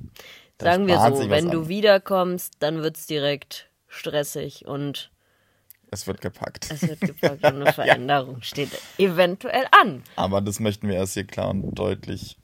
Sagen 0.61 0.87
wir 0.87 0.99
so, 0.99 1.29
wenn 1.29 1.49
du 1.51 1.61
an. 1.61 1.67
wiederkommst, 1.69 2.53
dann 2.59 2.81
wird 2.81 2.97
es 2.97 3.07
direkt 3.07 3.69
stressig 3.87 4.65
und 4.65 5.11
Es 5.91 6.07
wird 6.07 6.21
gepackt. 6.21 6.69
es 6.71 6.81
wird 6.87 7.01
gepackt 7.01 7.43
und 7.43 7.45
eine 7.61 7.73
Veränderung 7.73 8.41
steht 8.41 8.69
eventuell 8.97 9.65
an. 9.81 10.03
Aber 10.15 10.41
das 10.41 10.59
möchten 10.59 10.87
wir 10.87 10.95
erst 10.95 11.13
hier 11.13 11.25
klar 11.25 11.49
und 11.49 11.73
deutlich 11.73 12.37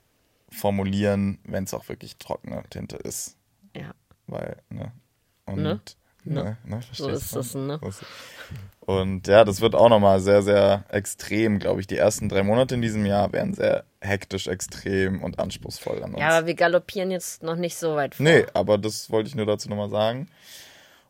formulieren, 0.50 1.38
wenn 1.44 1.64
es 1.64 1.74
auch 1.74 1.88
wirklich 1.88 2.16
trockene 2.18 2.62
Tinte 2.70 2.96
ist. 2.96 3.36
Ja. 3.76 3.92
Weil, 4.26 4.56
ne? 4.70 4.92
Und, 5.46 5.62
Ne? 5.62 5.80
Ne? 6.34 6.56
Ne? 6.64 6.80
So 6.92 7.08
verstehst 7.08 7.22
ist 7.22 7.32
du? 7.32 7.36
das, 7.38 7.54
ne? 7.54 7.78
So 7.82 7.88
ist- 7.88 8.04
Und 8.80 9.26
ja, 9.28 9.44
das 9.44 9.60
wird 9.60 9.74
auch 9.74 9.88
nochmal 9.90 10.20
sehr, 10.20 10.42
sehr 10.42 10.84
extrem, 10.88 11.58
glaube 11.58 11.80
ich. 11.80 11.86
Die 11.86 11.98
ersten 11.98 12.28
drei 12.28 12.42
Monate 12.42 12.74
in 12.74 12.82
diesem 12.82 13.04
Jahr 13.04 13.32
werden 13.32 13.52
sehr 13.52 13.84
hektisch, 14.00 14.46
extrem 14.46 15.22
und 15.22 15.38
anspruchsvoll 15.38 16.02
an 16.02 16.12
uns. 16.12 16.20
Ja, 16.20 16.38
aber 16.38 16.46
wir 16.46 16.54
galoppieren 16.54 17.10
jetzt 17.10 17.42
noch 17.42 17.56
nicht 17.56 17.76
so 17.76 17.96
weit 17.96 18.14
vor. 18.14 18.24
nee, 18.24 18.46
aber 18.54 18.78
das 18.78 19.10
wollte 19.10 19.28
ich 19.28 19.34
nur 19.34 19.44
dazu 19.46 19.68
nochmal 19.68 19.90
sagen. 19.90 20.28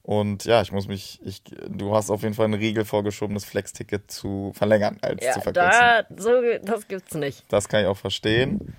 Und 0.03 0.45
ja, 0.47 0.63
ich 0.63 0.73
muss 0.73 0.89
mich, 0.89 1.21
ich, 1.23 1.43
du 1.69 1.95
hast 1.95 2.09
auf 2.11 2.23
jeden 2.23 2.35
Fall 2.35 2.47
einen 2.47 2.55
Riegel 2.55 2.87
vorgeschoben, 2.87 3.35
das 3.35 3.45
Flex-Ticket 3.45 4.11
zu 4.11 4.53
verlängern 4.55 4.97
als 5.03 5.23
Ja, 5.23 5.33
zu 5.33 5.41
verkürzen. 5.43 5.71
da, 5.71 6.03
so, 6.17 6.31
das 6.63 6.89
gibt's 6.89 7.15
nicht. 7.15 7.45
Das 7.51 7.69
kann 7.69 7.83
ich 7.83 7.87
auch 7.87 7.97
verstehen. 7.99 8.75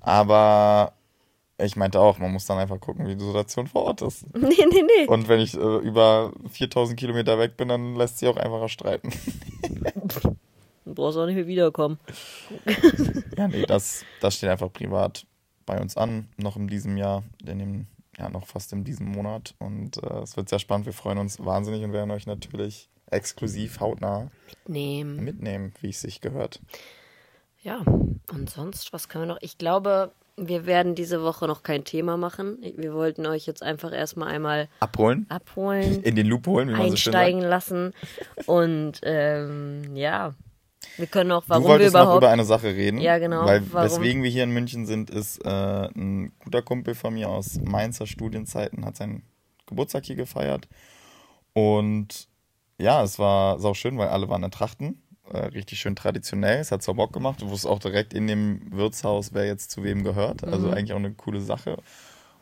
Aber 0.00 0.92
ich 1.58 1.76
meinte 1.76 2.00
auch, 2.00 2.18
man 2.18 2.32
muss 2.32 2.46
dann 2.46 2.58
einfach 2.58 2.80
gucken, 2.80 3.06
wie 3.06 3.16
die 3.16 3.24
Situation 3.24 3.66
vor 3.66 3.84
Ort 3.84 4.02
ist. 4.02 4.26
Nee, 4.34 4.66
nee, 4.70 4.82
nee. 4.82 5.06
Und 5.06 5.28
wenn 5.28 5.40
ich 5.40 5.54
äh, 5.54 5.78
über 5.78 6.32
4000 6.50 6.98
Kilometer 6.98 7.38
weg 7.38 7.56
bin, 7.56 7.68
dann 7.68 7.94
lässt 7.94 8.18
sich 8.18 8.28
auch 8.28 8.36
einfacher 8.36 8.68
streiten. 8.68 9.10
Du 10.86 10.94
brauchst 10.94 11.18
auch 11.18 11.26
nicht 11.26 11.34
mehr 11.34 11.48
wiederkommen. 11.48 11.98
ja, 13.36 13.48
nee, 13.48 13.66
das, 13.66 14.04
das 14.20 14.36
steht 14.36 14.50
einfach 14.50 14.72
privat 14.72 15.26
bei 15.66 15.80
uns 15.80 15.96
an, 15.96 16.28
noch 16.36 16.56
in 16.56 16.68
diesem 16.68 16.96
Jahr, 16.96 17.24
in 17.44 17.58
dem, 17.58 17.86
ja, 18.16 18.28
noch 18.30 18.46
fast 18.46 18.72
in 18.72 18.84
diesem 18.84 19.06
Monat. 19.06 19.56
Und 19.58 20.00
äh, 20.04 20.20
es 20.20 20.36
wird 20.36 20.48
sehr 20.48 20.60
spannend. 20.60 20.86
Wir 20.86 20.92
freuen 20.92 21.18
uns 21.18 21.44
wahnsinnig 21.44 21.82
und 21.82 21.92
werden 21.92 22.12
euch 22.12 22.28
natürlich 22.28 22.88
exklusiv 23.10 23.80
hautnah 23.80 24.30
Nehmen. 24.68 25.24
mitnehmen, 25.24 25.72
wie 25.80 25.90
es 25.90 26.00
sich 26.00 26.20
gehört. 26.20 26.60
Ja, 27.62 27.82
und 28.30 28.48
sonst, 28.48 28.92
was 28.92 29.08
können 29.08 29.24
wir 29.26 29.34
noch? 29.34 29.42
Ich 29.42 29.58
glaube, 29.58 30.12
Wir 30.38 30.66
werden 30.66 30.94
diese 30.94 31.22
Woche 31.22 31.46
noch 31.46 31.62
kein 31.62 31.84
Thema 31.84 32.16
machen. 32.18 32.58
Wir 32.76 32.92
wollten 32.92 33.24
euch 33.26 33.46
jetzt 33.46 33.62
einfach 33.62 33.92
erstmal 33.92 34.28
einmal 34.28 34.68
Abholen? 34.80 35.24
abholen, 35.30 36.02
In 36.02 36.14
den 36.14 36.26
Loop 36.26 36.46
holen, 36.46 36.68
wie 36.68 36.72
man 36.72 36.82
so 36.82 36.90
einsteigen 36.92 37.40
lassen. 37.40 37.92
Und 38.44 39.00
ähm, 39.02 39.96
ja, 39.96 40.34
wir 40.98 41.06
können 41.06 41.32
auch, 41.32 41.44
Du 41.44 41.48
warum 41.50 41.64
wir 41.64 41.68
wolltest 41.70 41.94
noch 41.94 42.02
überhaupt. 42.02 42.22
über 42.22 42.30
eine 42.30 42.44
Sache 42.44 42.66
reden. 42.68 42.98
Ja, 43.00 43.18
genau. 43.18 43.46
Weil 43.46 43.62
Warum? 43.72 43.86
weswegen 43.90 44.22
wir 44.22 44.30
hier 44.30 44.44
in 44.44 44.50
München 44.50 44.84
sind, 44.86 45.08
ist 45.10 45.42
äh, 45.44 45.48
ein 45.48 46.32
guter 46.44 46.60
Kumpel 46.62 46.94
von 46.94 47.14
mir 47.14 47.28
aus 47.30 47.58
Mainzer 47.62 48.06
Studienzeiten, 48.06 48.84
hat 48.84 48.96
seinen 48.96 49.22
Geburtstag 49.66 50.04
hier 50.04 50.16
gefeiert. 50.16 50.68
Und 51.54 52.28
ja, 52.78 53.02
es 53.02 53.18
war 53.18 53.58
sau 53.58 53.72
schön, 53.74 53.96
weil 53.96 54.08
alle 54.08 54.28
waren 54.28 54.42
in 54.42 54.50
Trachten. 54.50 55.02
Äh, 55.32 55.38
richtig 55.46 55.80
schön 55.80 55.96
traditionell. 55.96 56.60
Es 56.60 56.70
hat 56.70 56.82
so 56.82 56.94
Bock 56.94 57.12
gemacht. 57.12 57.40
Du 57.42 57.46
wusstest 57.46 57.66
auch 57.66 57.78
direkt 57.78 58.14
in 58.14 58.26
dem 58.26 58.60
Wirtshaus, 58.72 59.34
wer 59.34 59.46
jetzt 59.46 59.70
zu 59.70 59.82
wem 59.82 60.04
gehört. 60.04 60.44
Also 60.44 60.70
eigentlich 60.70 60.92
auch 60.92 60.98
eine 60.98 61.12
coole 61.12 61.40
Sache. 61.40 61.78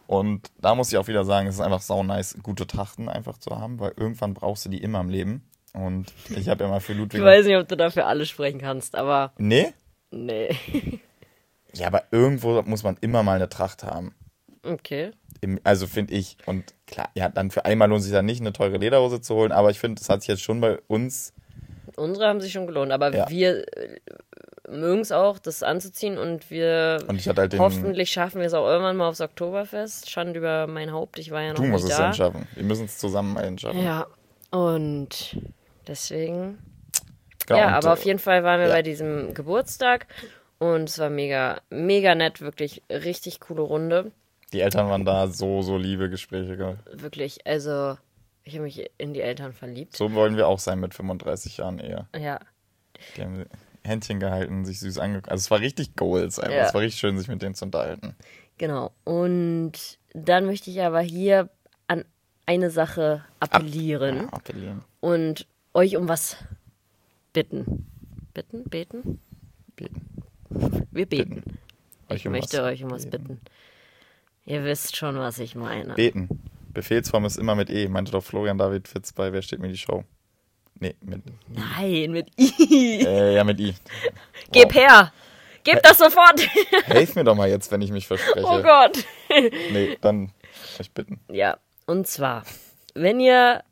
Und 0.06 0.50
da 0.60 0.74
muss 0.74 0.92
ich 0.92 0.98
auch 0.98 1.08
wieder 1.08 1.24
sagen, 1.24 1.46
es 1.46 1.54
ist 1.54 1.60
einfach 1.62 1.80
sau 1.80 2.02
nice, 2.02 2.36
gute 2.42 2.66
Trachten 2.66 3.08
einfach 3.08 3.38
zu 3.38 3.58
haben, 3.58 3.80
weil 3.80 3.92
irgendwann 3.96 4.34
brauchst 4.34 4.66
du 4.66 4.68
die 4.68 4.82
immer 4.82 5.00
im 5.00 5.08
Leben. 5.08 5.42
Und 5.72 6.12
ich 6.28 6.48
habe 6.48 6.64
ja 6.64 6.70
mal 6.70 6.80
für 6.80 6.92
Ludwig. 6.92 7.20
Ich 7.20 7.24
weiß 7.24 7.46
nicht, 7.46 7.56
ob 7.56 7.66
du 7.66 7.76
dafür 7.76 8.06
alle 8.06 8.26
sprechen 8.26 8.60
kannst, 8.60 8.94
aber 8.94 9.32
Nee? 9.38 9.72
nee. 10.10 10.50
Ja, 11.76 11.88
aber 11.88 12.04
irgendwo 12.12 12.62
muss 12.62 12.84
man 12.84 12.96
immer 13.00 13.24
mal 13.24 13.34
eine 13.34 13.48
Tracht 13.48 13.82
haben. 13.82 14.14
Okay. 14.62 15.10
Im, 15.40 15.58
also 15.64 15.88
finde 15.88 16.14
ich. 16.14 16.36
Und 16.46 16.72
klar, 16.86 17.10
ja, 17.14 17.28
dann 17.28 17.50
für 17.50 17.64
einmal 17.64 17.88
lohnt 17.88 18.04
sich 18.04 18.12
dann 18.12 18.26
nicht, 18.26 18.40
eine 18.40 18.52
teure 18.52 18.76
Lederhose 18.76 19.20
zu 19.20 19.34
holen, 19.34 19.50
aber 19.50 19.70
ich 19.70 19.80
finde, 19.80 20.00
das 20.00 20.08
hat 20.08 20.20
sich 20.20 20.28
jetzt 20.28 20.42
schon 20.42 20.60
bei 20.60 20.78
uns. 20.86 21.32
Unsere 21.96 22.26
haben 22.28 22.40
sich 22.40 22.52
schon 22.52 22.66
gelohnt, 22.66 22.92
aber 22.92 23.14
Ja. 23.14 23.28
wir 23.28 23.64
mögen 24.68 25.00
es 25.00 25.12
auch, 25.12 25.38
das 25.38 25.62
anzuziehen 25.62 26.18
und 26.18 26.50
wir 26.50 26.98
Und 27.06 27.24
halt 27.24 27.58
hoffentlich 27.58 28.10
schaffen 28.10 28.40
wir 28.40 28.46
es 28.46 28.54
auch 28.54 28.66
irgendwann 28.66 28.96
mal 28.96 29.08
aufs 29.08 29.20
Oktoberfest. 29.20 30.10
Schande 30.10 30.38
über 30.38 30.66
mein 30.66 30.92
Haupt, 30.92 31.18
ich 31.18 31.30
war 31.30 31.42
ja 31.42 31.50
noch 31.52 31.56
Du 31.60 31.64
musst 31.64 31.84
nicht 31.84 31.92
es 31.92 31.98
da. 31.98 32.04
dann 32.04 32.14
schaffen. 32.14 32.48
Wir 32.54 32.64
müssen 32.64 32.86
es 32.86 32.98
zusammen 32.98 33.36
allen 33.36 33.58
schaffen. 33.58 33.82
Ja, 33.82 34.06
und 34.50 35.36
deswegen. 35.86 36.58
Genau, 37.46 37.58
ja, 37.60 37.66
und, 37.68 37.74
aber 37.74 37.88
äh, 37.88 37.92
auf 37.92 38.04
jeden 38.04 38.18
Fall 38.18 38.42
waren 38.42 38.60
wir 38.60 38.68
ja. 38.68 38.74
bei 38.74 38.82
diesem 38.82 39.34
Geburtstag 39.34 40.06
und 40.58 40.88
es 40.88 40.98
war 40.98 41.10
mega, 41.10 41.60
mega 41.68 42.14
nett, 42.14 42.40
wirklich 42.40 42.82
richtig 42.90 43.40
coole 43.40 43.62
Runde. 43.62 44.12
Die 44.52 44.60
Eltern 44.60 44.88
waren 44.88 45.04
da, 45.04 45.26
so, 45.26 45.60
so 45.62 45.76
liebe 45.76 46.08
Gespräche. 46.08 46.56
gell. 46.56 46.78
Wirklich, 46.92 47.46
also 47.46 47.98
ich 48.44 48.54
habe 48.54 48.64
mich 48.64 48.90
in 48.98 49.14
die 49.14 49.20
Eltern 49.22 49.52
verliebt. 49.52 49.96
So 49.96 50.12
wollen 50.14 50.36
wir 50.36 50.46
auch 50.48 50.58
sein 50.58 50.78
mit 50.80 50.94
35 50.94 51.56
Jahren 51.58 51.78
eher. 51.78 52.08
Ja, 52.16 52.40
Die 53.16 53.22
haben 53.22 53.46
Händchen 53.84 54.20
gehalten, 54.20 54.64
sich 54.64 54.80
süß 54.80 54.98
angeguckt. 54.98 55.30
Also 55.30 55.42
es 55.42 55.50
war 55.50 55.60
richtig 55.60 55.96
Goals 55.96 56.38
einfach. 56.38 56.54
Ja. 56.56 56.66
Es 56.66 56.74
war 56.74 56.80
richtig 56.82 57.00
schön, 57.00 57.18
sich 57.18 57.28
mit 57.28 57.42
denen 57.42 57.54
zu 57.54 57.64
unterhalten. 57.66 58.14
genau. 58.58 58.92
Und 59.04 59.72
dann 60.12 60.46
möchte 60.46 60.70
ich 60.70 60.80
aber 60.82 61.00
hier 61.00 61.50
an 61.88 62.04
eine 62.46 62.70
Sache 62.70 63.24
appellieren 63.40 64.16
Ja, 64.16 64.28
appellieren. 64.32 64.84
und 65.00 65.46
euch 65.74 65.96
um 65.96 66.06
was 66.08 66.36
bitten. 67.32 67.86
Bitten? 68.32 68.64
Beten? 68.64 69.20
Beten. 69.76 70.06
Wir 70.92 71.06
beten. 71.06 71.34
Bitten. 71.42 71.58
Ich 72.10 72.26
um 72.26 72.32
möchte 72.32 72.62
euch 72.62 72.84
um 72.84 72.90
was 72.90 73.06
bitten. 73.10 73.40
Ihr 74.46 74.62
wisst 74.64 74.96
schon, 74.96 75.16
was 75.16 75.38
ich 75.38 75.54
meine. 75.56 75.94
Beten. 75.94 76.28
Befehlsform 76.74 77.24
ist 77.24 77.36
immer 77.36 77.54
mit 77.54 77.70
E. 77.70 77.88
Meinte 77.88 78.12
doch 78.12 78.22
Florian 78.22 78.58
David 78.58 78.88
Fitz 78.88 79.12
bei 79.12 79.32
Wer 79.32 79.42
steht 79.42 79.60
mir 79.60 79.68
die 79.68 79.78
Show? 79.78 80.04
Nee, 80.78 80.96
mit. 81.00 81.22
Nein, 81.48 82.10
mit 82.10 82.28
I. 82.38 83.04
Äh, 83.06 83.34
ja, 83.36 83.44
mit 83.44 83.60
I. 83.60 83.74
Gib 84.52 84.74
her! 84.74 85.12
Gib 85.62 85.82
das 85.82 85.98
sofort! 85.98 86.46
Helf 86.84 87.14
mir 87.14 87.24
doch 87.24 87.34
mal 87.34 87.48
jetzt, 87.48 87.72
wenn 87.72 87.80
ich 87.80 87.90
mich 87.90 88.06
verspreche. 88.06 88.46
oh 88.46 88.60
Gott! 88.62 89.04
Nee, 89.72 89.96
dann 90.00 90.30
euch 90.78 90.92
bitten. 90.92 91.18
Ja, 91.28 91.56
und 91.86 92.06
zwar, 92.06 92.44
wenn 92.94 93.18
ihr 93.18 93.64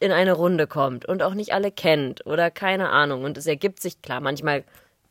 in 0.00 0.10
eine 0.10 0.32
Runde 0.32 0.66
kommt 0.66 1.04
und 1.04 1.22
auch 1.22 1.34
nicht 1.34 1.52
alle 1.52 1.70
kennt 1.70 2.26
oder 2.26 2.50
keine 2.50 2.88
Ahnung 2.88 3.24
und 3.24 3.36
es 3.38 3.46
ergibt 3.46 3.80
sich, 3.80 4.02
klar, 4.02 4.20
manchmal 4.20 4.64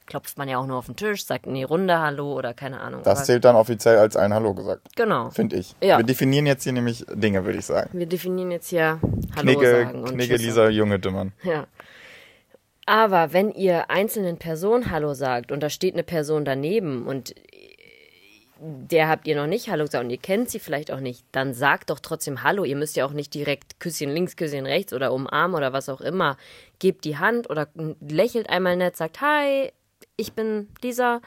klopft 0.07 0.37
man 0.37 0.49
ja 0.49 0.57
auch 0.57 0.65
nur 0.65 0.77
auf 0.77 0.87
den 0.87 0.95
Tisch, 0.95 1.25
sagt 1.25 1.45
in 1.45 1.53
die 1.53 1.63
Runde 1.63 1.99
Hallo 1.99 2.33
oder 2.33 2.53
keine 2.53 2.79
Ahnung. 2.79 3.01
Das 3.03 3.25
zählt 3.25 3.45
dann 3.45 3.55
offiziell 3.55 3.97
als 3.97 4.15
ein 4.15 4.33
Hallo 4.33 4.53
gesagt. 4.53 4.87
Genau. 4.95 5.29
Finde 5.29 5.57
ich. 5.57 5.75
Ja. 5.83 5.97
Wir 5.97 6.05
definieren 6.05 6.47
jetzt 6.47 6.63
hier 6.63 6.73
nämlich 6.73 7.05
Dinge, 7.13 7.45
würde 7.45 7.59
ich 7.59 7.65
sagen. 7.65 7.89
Wir 7.93 8.07
definieren 8.07 8.51
jetzt 8.51 8.69
hier 8.69 8.99
Hallo 9.35 9.43
Knigge, 9.43 9.83
sagen 9.83 10.03
und 10.03 10.13
Knigge 10.13 10.37
Lisa, 10.37 10.69
Junge, 10.69 10.99
Dümmern. 10.99 11.33
Ja. 11.43 11.67
Aber 12.85 13.33
wenn 13.33 13.51
ihr 13.51 13.91
einzelnen 13.91 14.37
Personen 14.37 14.89
Hallo 14.91 15.13
sagt 15.13 15.51
und 15.51 15.61
da 15.61 15.69
steht 15.69 15.93
eine 15.93 16.03
Person 16.03 16.45
daneben 16.45 17.05
und 17.05 17.35
der 18.59 19.07
habt 19.07 19.27
ihr 19.27 19.35
noch 19.35 19.45
nicht 19.45 19.69
Hallo 19.69 19.83
gesagt 19.83 20.03
und 20.03 20.09
ihr 20.09 20.17
kennt 20.17 20.49
sie 20.49 20.59
vielleicht 20.59 20.91
auch 20.91 20.99
nicht, 20.99 21.23
dann 21.31 21.53
sagt 21.53 21.89
doch 21.89 21.99
trotzdem 21.99 22.43
Hallo. 22.43 22.63
Ihr 22.63 22.75
müsst 22.75 22.95
ja 22.95 23.05
auch 23.05 23.11
nicht 23.11 23.33
direkt 23.33 23.79
Küsschen 23.79 24.09
links, 24.09 24.35
Küsschen 24.35 24.65
rechts 24.65 24.93
oder 24.93 25.13
umarmen 25.13 25.55
oder 25.55 25.73
was 25.73 25.89
auch 25.89 26.01
immer. 26.01 26.37
Gebt 26.79 27.05
die 27.05 27.17
Hand 27.17 27.49
oder 27.49 27.67
lächelt 27.99 28.49
einmal 28.49 28.77
nett, 28.77 28.95
sagt 28.95 29.21
Hi, 29.21 29.71
ich 30.15 30.33
bin 30.33 30.67
Lisa. 30.81 31.21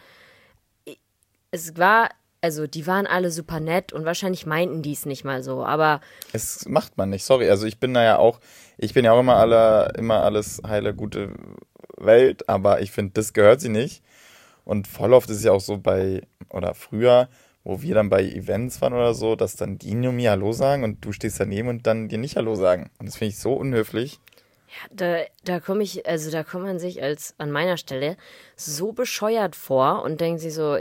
Es 1.50 1.76
war, 1.76 2.10
also 2.40 2.66
die 2.66 2.86
waren 2.86 3.06
alle 3.06 3.30
super 3.30 3.60
nett 3.60 3.92
und 3.92 4.04
wahrscheinlich 4.04 4.46
meinten 4.46 4.82
die 4.82 4.92
es 4.92 5.06
nicht 5.06 5.24
mal 5.24 5.42
so, 5.42 5.64
aber 5.64 6.00
Es 6.32 6.66
macht 6.68 6.96
man 6.96 7.10
nicht, 7.10 7.24
sorry. 7.24 7.50
Also 7.50 7.66
ich 7.66 7.78
bin 7.78 7.94
da 7.94 8.04
ja 8.04 8.18
auch, 8.18 8.40
ich 8.78 8.94
bin 8.94 9.04
ja 9.04 9.12
auch 9.12 9.20
immer 9.20 9.36
alle, 9.36 9.92
immer 9.98 10.22
alles 10.22 10.62
heile, 10.66 10.94
gute 10.94 11.34
Welt, 11.96 12.48
aber 12.48 12.80
ich 12.82 12.92
finde, 12.92 13.12
das 13.14 13.32
gehört 13.32 13.60
sie 13.60 13.68
nicht. 13.68 14.02
Und 14.64 14.86
voll 14.86 15.12
oft 15.12 15.28
ist 15.30 15.38
es 15.38 15.44
ja 15.44 15.52
auch 15.52 15.60
so 15.60 15.78
bei, 15.78 16.22
oder 16.48 16.74
früher, 16.74 17.28
wo 17.64 17.82
wir 17.82 17.94
dann 17.94 18.08
bei 18.08 18.22
Events 18.22 18.80
waren 18.80 18.92
oder 18.92 19.14
so, 19.14 19.36
dass 19.36 19.56
dann 19.56 19.78
die 19.78 19.94
nur 19.94 20.12
mir 20.12 20.30
Hallo 20.30 20.52
sagen 20.52 20.84
und 20.84 21.04
du 21.04 21.12
stehst 21.12 21.40
daneben 21.40 21.68
und 21.68 21.86
dann 21.86 22.08
dir 22.08 22.18
nicht 22.18 22.36
Hallo 22.36 22.54
sagen. 22.54 22.90
Und 22.98 23.06
das 23.06 23.16
finde 23.16 23.30
ich 23.32 23.38
so 23.38 23.52
unhöflich. 23.54 24.20
Da, 24.90 25.18
da 25.44 25.60
komme 25.60 25.82
ich, 25.82 26.06
also 26.06 26.30
da 26.30 26.44
kommt 26.44 26.64
man 26.64 26.78
sich 26.78 27.02
als 27.02 27.34
an 27.38 27.50
meiner 27.50 27.76
Stelle 27.76 28.16
so 28.56 28.92
bescheuert 28.92 29.56
vor 29.56 30.02
und 30.02 30.20
denkt 30.20 30.40
sich 30.40 30.54
so, 30.54 30.76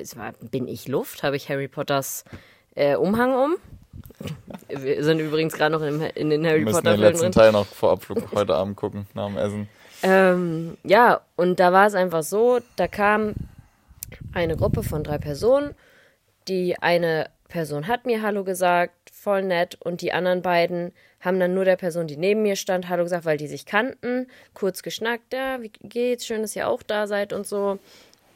bin 0.52 0.68
ich 0.68 0.88
Luft? 0.88 1.24
Habe 1.24 1.36
ich 1.36 1.50
Harry 1.50 1.68
Potters 1.68 2.24
äh, 2.76 2.96
Umhang 2.96 3.34
um? 3.34 3.56
Wir 4.68 5.04
sind 5.04 5.20
übrigens 5.20 5.54
gerade 5.54 5.72
noch 5.72 5.82
in, 5.82 6.02
in 6.02 6.30
den 6.30 6.46
Harry 6.46 6.60
Wir 6.60 6.66
müssen 6.66 6.78
Potter 6.78 6.92
den 6.92 7.00
Filmen 7.00 7.12
letzten 7.12 7.24
drin. 7.26 7.32
Teil 7.32 7.52
noch 7.52 7.66
vor 7.66 7.92
Abflug 7.92 8.32
heute 8.36 8.56
Abend 8.56 8.76
gucken, 8.76 9.08
nach 9.14 9.28
dem 9.28 9.38
Essen. 9.38 9.70
Ähm, 10.04 10.78
ja, 10.84 11.22
und 11.36 11.60
da 11.60 11.74
war 11.74 11.88
es 11.88 11.94
einfach 11.94 12.24
so, 12.24 12.60
da 12.76 12.88
kam 12.88 13.34
eine 14.34 14.56
Gruppe 14.56 14.84
von 14.84 15.04
drei 15.04 15.18
Personen. 15.18 15.76
Die 16.48 16.78
eine 16.80 17.30
Person 17.50 17.88
hat 17.88 18.06
mir 18.06 18.22
Hallo 18.22 18.44
gesagt, 18.44 18.94
voll 19.12 19.44
nett, 19.44 19.78
und 19.84 20.02
die 20.02 20.14
anderen 20.14 20.42
beiden 20.42 20.94
haben 21.20 21.40
dann 21.40 21.54
nur 21.54 21.66
der 21.66 21.76
Person, 21.76 22.08
die 22.08 22.16
neben 22.16 22.44
mir 22.44 22.56
stand, 22.56 22.88
Hallo 22.88 23.04
gesagt, 23.04 23.26
weil 23.26 23.38
die 23.38 23.48
sich 23.48 23.66
kannten, 23.66 24.28
kurz 24.54 24.84
geschnackt, 24.84 25.34
ja, 25.34 25.62
wie 25.62 25.72
geht's, 25.82 26.26
schön, 26.26 26.42
dass 26.42 26.56
ihr 26.56 26.70
auch 26.70 26.84
da 26.84 27.08
seid 27.08 27.34
und 27.34 27.46
so. 27.46 27.80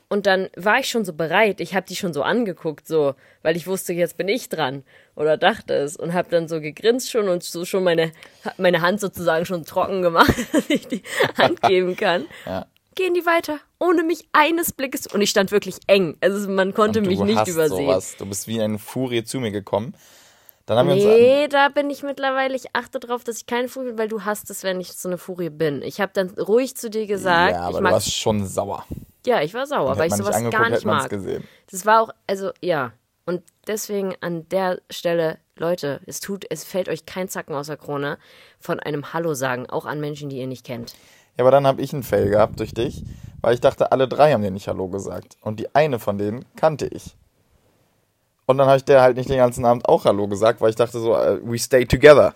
Und 0.09 0.27
dann 0.27 0.49
war 0.55 0.79
ich 0.79 0.89
schon 0.89 1.05
so 1.05 1.13
bereit, 1.13 1.59
ich 1.59 1.73
habe 1.73 1.87
die 1.87 1.95
schon 1.95 2.13
so 2.13 2.21
angeguckt, 2.21 2.87
so, 2.87 3.15
weil 3.41 3.55
ich 3.55 3.65
wusste, 3.65 3.93
jetzt 3.93 4.17
bin 4.17 4.27
ich 4.27 4.49
dran 4.49 4.83
oder 5.15 5.37
dachte 5.37 5.73
es 5.73 5.95
und 5.95 6.13
habe 6.13 6.29
dann 6.29 6.47
so 6.47 6.59
gegrinst 6.59 7.09
schon 7.09 7.29
und 7.29 7.41
so 7.43 7.65
schon 7.65 7.83
meine, 7.83 8.11
meine 8.57 8.81
Hand 8.81 8.99
sozusagen 8.99 9.45
schon 9.45 9.65
trocken 9.65 10.01
gemacht, 10.01 10.35
dass 10.51 10.69
ich 10.69 10.87
die 10.87 11.01
Hand 11.37 11.61
geben 11.61 11.95
kann. 11.95 12.25
Ja. 12.45 12.67
Gehen 12.95 13.13
die 13.13 13.25
weiter, 13.25 13.59
ohne 13.79 14.03
mich 14.03 14.27
eines 14.33 14.71
Blickes 14.71 15.07
und 15.07 15.21
ich 15.21 15.29
stand 15.29 15.51
wirklich 15.51 15.77
eng, 15.87 16.17
also 16.21 16.49
man 16.49 16.73
konnte 16.73 17.01
mich 17.01 17.17
du 17.17 17.25
nicht 17.25 17.47
übersehen. 17.47 17.87
sowas. 17.87 18.15
Du 18.17 18.25
bist 18.25 18.47
wie 18.47 18.61
eine 18.61 18.77
Furie 18.79 19.23
zu 19.23 19.39
mir 19.39 19.51
gekommen. 19.51 19.95
Dann 20.65 20.77
haben 20.77 20.87
wir 20.87 20.95
uns 20.95 21.03
Nee, 21.03 21.47
da 21.49 21.67
bin 21.69 21.89
ich 21.89 22.03
mittlerweile. 22.03 22.55
Ich 22.55 22.73
achte 22.73 22.99
darauf, 22.99 23.23
dass 23.23 23.37
ich 23.37 23.45
keine 23.45 23.67
Furie 23.67 23.87
bin, 23.87 23.97
weil 23.97 24.07
du 24.07 24.23
hast 24.23 24.49
es, 24.49 24.63
wenn 24.63 24.79
ich 24.79 24.93
so 24.93 25.09
eine 25.09 25.17
Furie 25.17 25.49
bin. 25.49 25.81
Ich 25.81 25.99
habe 25.99 26.11
dann 26.13 26.29
ruhig 26.29 26.77
zu 26.77 26.89
dir 26.89 27.05
gesagt, 27.05 27.51
ja, 27.53 27.61
aber 27.61 27.71
ich 27.71 27.77
du 27.77 27.83
mag. 27.83 27.91
warst 27.93 28.15
schon 28.15 28.45
sauer. 28.45 28.85
Ja, 29.25 29.41
ich 29.41 29.53
war 29.53 29.65
sauer, 29.65 29.97
weil 29.97 30.07
ich 30.07 30.15
sowas 30.15 30.39
nicht 30.39 30.51
gar 30.51 30.69
nicht 30.69 30.85
mag. 30.85 31.09
gesehen. 31.09 31.43
Das 31.69 31.85
war 31.85 32.01
auch, 32.01 32.09
also 32.27 32.51
ja. 32.61 32.93
Und 33.25 33.41
deswegen 33.67 34.15
an 34.21 34.47
der 34.49 34.81
Stelle, 34.89 35.37
Leute, 35.55 36.01
es 36.05 36.19
tut, 36.19 36.45
es 36.49 36.63
fällt 36.65 36.89
euch 36.89 37.05
kein 37.05 37.29
Zacken 37.29 37.55
aus 37.55 37.67
der 37.67 37.77
Krone 37.77 38.17
von 38.59 38.79
einem 38.79 39.13
Hallo 39.13 39.33
sagen, 39.33 39.69
auch 39.69 39.85
an 39.85 39.99
Menschen, 40.01 40.29
die 40.29 40.37
ihr 40.37 40.47
nicht 40.47 40.65
kennt. 40.65 40.93
Ja, 41.37 41.43
aber 41.43 41.51
dann 41.51 41.65
habe 41.65 41.81
ich 41.81 41.93
einen 41.93 42.03
Fail 42.03 42.29
gehabt 42.29 42.59
durch 42.59 42.73
dich, 42.73 43.03
weil 43.41 43.53
ich 43.53 43.61
dachte, 43.61 43.91
alle 43.91 44.07
drei 44.07 44.33
haben 44.33 44.43
dir 44.43 44.51
nicht 44.51 44.67
Hallo 44.67 44.87
gesagt. 44.87 45.37
Und 45.41 45.59
die 45.59 45.73
eine 45.73 45.99
von 45.99 46.17
denen 46.17 46.45
kannte 46.55 46.87
ich. 46.87 47.15
Und 48.45 48.57
dann 48.57 48.67
habe 48.67 48.77
ich 48.77 48.85
der 48.85 49.01
halt 49.01 49.17
nicht 49.17 49.29
den 49.29 49.37
ganzen 49.37 49.65
Abend 49.65 49.87
auch 49.87 50.05
Hallo 50.05 50.27
gesagt, 50.27 50.61
weil 50.61 50.69
ich 50.69 50.75
dachte 50.75 50.99
so, 50.99 51.15
äh, 51.15 51.39
we 51.43 51.57
stay 51.57 51.85
together. 51.85 52.33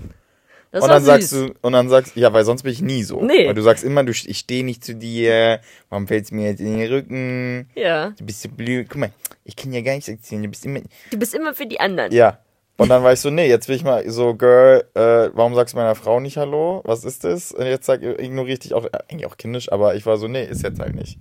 Das 0.72 0.84
und 0.84 0.90
dann 0.90 1.04
sagst 1.04 1.32
du, 1.32 1.54
und 1.62 1.74
dann 1.74 1.90
sagst 1.90 2.16
ja, 2.16 2.32
weil 2.34 2.44
sonst 2.44 2.64
bin 2.64 2.74
ich 2.74 2.82
nie 2.82 3.04
so. 3.04 3.22
Nee. 3.22 3.48
Weil 3.48 3.54
du 3.54 3.62
sagst 3.62 3.84
immer, 3.84 4.04
du, 4.04 4.12
ich 4.12 4.38
stehe 4.38 4.66
nicht 4.66 4.84
zu 4.84 4.96
dir, 4.96 5.62
warum 5.90 6.08
fällst 6.08 6.32
du 6.32 6.36
mir 6.36 6.50
jetzt 6.50 6.60
in 6.60 6.78
den 6.78 6.92
Rücken? 6.92 7.70
Ja. 7.74 8.10
Du 8.12 8.26
bist 8.26 8.42
so 8.42 8.50
blöd. 8.50 8.88
Guck 8.90 9.00
mal, 9.00 9.12
ich 9.46 9.56
kann 9.56 9.72
ja 9.72 9.82
gar 9.82 9.94
nichts 9.94 10.10
erzählen, 10.10 10.44
du 10.44 10.50
bist 10.50 10.66
immer. 10.66 10.82
Du 11.12 11.18
bist 11.18 11.34
immer 11.34 11.54
für 11.54 11.66
die 11.66 11.80
anderen. 11.80 12.12
Ja. 12.12 12.40
Und 12.78 12.90
dann 12.90 13.04
war 13.04 13.12
ich 13.14 13.20
so, 13.20 13.30
nee, 13.32 13.48
jetzt 13.48 13.68
will 13.68 13.76
ich 13.76 13.84
mal 13.84 14.08
so, 14.10 14.36
Girl, 14.36 14.84
äh, 14.94 15.30
warum 15.34 15.56
sagst 15.56 15.74
du 15.74 15.78
meiner 15.80 15.96
Frau 15.96 16.20
nicht 16.20 16.38
Hallo? 16.38 16.82
Was 16.86 17.04
ist 17.04 17.24
das? 17.24 17.52
Und 17.52 17.66
jetzt 17.66 17.86
sag, 17.88 18.04
ignoriere 18.04 18.54
ich 18.54 18.60
dich 18.60 18.74
auch, 18.76 18.86
äh, 18.86 18.90
eigentlich 19.10 19.26
auch 19.26 19.38
kindisch, 19.38 19.72
aber 19.72 19.96
ich 19.96 20.06
war 20.06 20.18
so, 20.18 20.28
nee, 20.28 20.44
ist 20.46 20.62
jetzt 20.64 20.80
halt 20.80 20.94
nicht. 20.96 21.18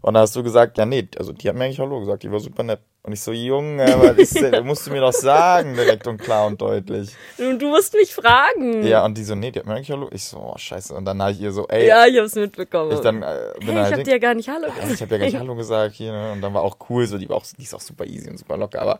Und 0.00 0.14
dann 0.14 0.22
hast 0.22 0.34
du 0.36 0.42
gesagt, 0.42 0.78
ja, 0.78 0.86
nee, 0.86 1.06
also 1.18 1.32
die 1.32 1.48
hat 1.48 1.56
mir 1.56 1.64
eigentlich 1.64 1.80
Hallo 1.80 1.98
gesagt, 2.00 2.22
die 2.22 2.30
war 2.32 2.38
super 2.40 2.62
nett. 2.62 2.80
Und 3.02 3.12
ich 3.12 3.20
so, 3.20 3.32
Junge, 3.32 3.84
was 3.98 4.16
ist 4.16 4.40
denn? 4.40 4.64
musst 4.66 4.86
du 4.86 4.90
mir 4.90 5.00
doch 5.00 5.12
sagen, 5.12 5.74
direkt 5.74 6.06
und 6.06 6.18
klar 6.18 6.46
und 6.46 6.60
deutlich. 6.60 7.10
Und 7.38 7.60
du 7.60 7.68
musst 7.68 7.92
mich 7.94 8.14
fragen. 8.14 8.84
Ja, 8.86 9.04
und 9.04 9.18
die 9.18 9.24
so, 9.24 9.34
nee, 9.34 9.50
die 9.50 9.58
hat 9.58 9.66
mir 9.66 9.74
eigentlich 9.74 9.90
Hallo. 9.90 10.08
Ich 10.12 10.24
so, 10.24 10.38
oh, 10.38 10.56
scheiße. 10.56 10.94
Und 10.94 11.04
dann 11.04 11.20
habe 11.20 11.32
ich 11.32 11.40
ihr 11.40 11.52
so, 11.52 11.66
ey, 11.68 11.86
Ja, 11.88 12.06
ich 12.06 12.18
hab's 12.18 12.34
mitbekommen. 12.36 12.92
ich 12.92 13.00
dann 13.00 13.22
äh, 13.22 13.52
bin 13.58 13.68
hey, 13.68 13.74
halt 13.76 13.86
ich 13.86 13.90
hab 13.92 13.96
hin- 13.98 14.04
dir 14.04 14.10
ja 14.12 14.18
gar 14.18 14.34
nicht 14.34 14.48
Hallo 14.48 14.66
gesagt. 14.68 14.92
ich 14.92 15.02
habe 15.02 15.12
ja 15.14 15.18
gar 15.18 15.26
nicht 15.26 15.38
Hallo 15.38 15.54
gesagt 15.56 15.94
hier, 15.94 16.12
ne? 16.12 16.32
Und 16.32 16.40
dann 16.40 16.54
war 16.54 16.62
auch 16.62 16.76
cool, 16.88 17.06
so, 17.06 17.18
die, 17.18 17.28
war 17.28 17.36
auch, 17.36 17.44
die 17.58 17.62
ist 17.64 17.74
auch 17.74 17.80
super 17.80 18.06
easy 18.06 18.30
und 18.30 18.38
super 18.38 18.56
locker, 18.56 18.80
aber 18.80 18.98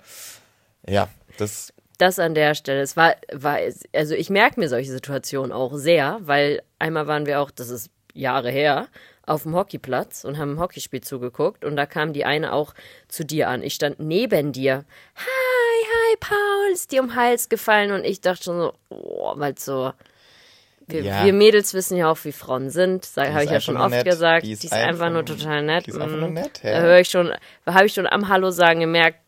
ja, 0.88 1.08
das, 1.38 1.72
Das 1.98 2.18
an 2.18 2.34
der 2.34 2.54
Stelle. 2.54 2.80
Es 2.82 2.96
war, 2.96 3.14
war, 3.32 3.58
also 3.94 4.14
ich 4.14 4.28
merke 4.30 4.60
mir 4.60 4.68
solche 4.68 4.90
Situationen 4.92 5.52
auch 5.52 5.74
sehr, 5.74 6.18
weil 6.22 6.62
einmal 6.78 7.06
waren 7.06 7.26
wir 7.26 7.40
auch, 7.40 7.50
das 7.50 7.70
ist 7.70 7.90
Jahre 8.12 8.50
her, 8.50 8.88
auf 9.24 9.42
dem 9.44 9.54
Hockeyplatz 9.56 10.24
und 10.24 10.38
haben 10.38 10.52
ein 10.54 10.60
Hockeyspiel 10.60 11.00
zugeguckt 11.00 11.64
und 11.64 11.74
da 11.76 11.84
kam 11.86 12.12
die 12.12 12.24
eine 12.24 12.52
auch 12.52 12.74
zu 13.08 13.24
dir 13.24 13.48
an. 13.48 13.62
Ich 13.62 13.74
stand 13.74 13.98
neben 13.98 14.52
dir. 14.52 14.84
Hi, 15.16 15.84
hi, 16.10 16.16
Paul, 16.20 16.72
ist 16.72 16.92
dir 16.92 17.00
um 17.02 17.08
den 17.08 17.16
Hals 17.16 17.48
gefallen 17.48 17.92
und 17.92 18.04
ich 18.04 18.20
dachte 18.20 18.44
schon 18.44 18.60
so, 18.60 18.72
oh, 18.90 19.32
weil 19.36 19.56
so. 19.58 19.92
Wir, 20.88 21.00
Ja. 21.02 21.24
wir 21.24 21.32
Mädels 21.32 21.74
wissen 21.74 21.96
ja 21.96 22.08
auch, 22.08 22.18
wie 22.22 22.30
Frauen 22.30 22.70
sind. 22.70 23.08
Habe 23.16 23.38
ist 23.40 23.44
ich 23.46 23.50
ja 23.50 23.60
schon 23.60 23.74
einfach 23.76 23.86
oft 23.86 23.96
nett. 23.96 24.04
gesagt. 24.04 24.42
Die 24.44 24.48
Die 24.48 24.52
ist 24.52 24.64
ist, 24.64 24.72
einfach 24.72 25.10
nur 25.10 25.20
einfach- 25.20 25.34
total 25.36 25.62
nett. 25.64 25.86
die 25.86 25.90
ist 25.90 25.98
einfach 26.00 26.16
nur 26.16 26.28
Mm. 26.28 26.34
nett, 26.34 26.60
Da 26.62 26.68
ja. 26.70 26.80
höre 26.80 27.00
ich 27.00 27.08
schon, 27.08 27.32
habe 27.66 27.86
ich 27.86 27.92
schon 27.92 28.06
am 28.06 28.28
Hallo 28.28 28.50
sagen 28.52 28.78
gemerkt, 28.78 29.18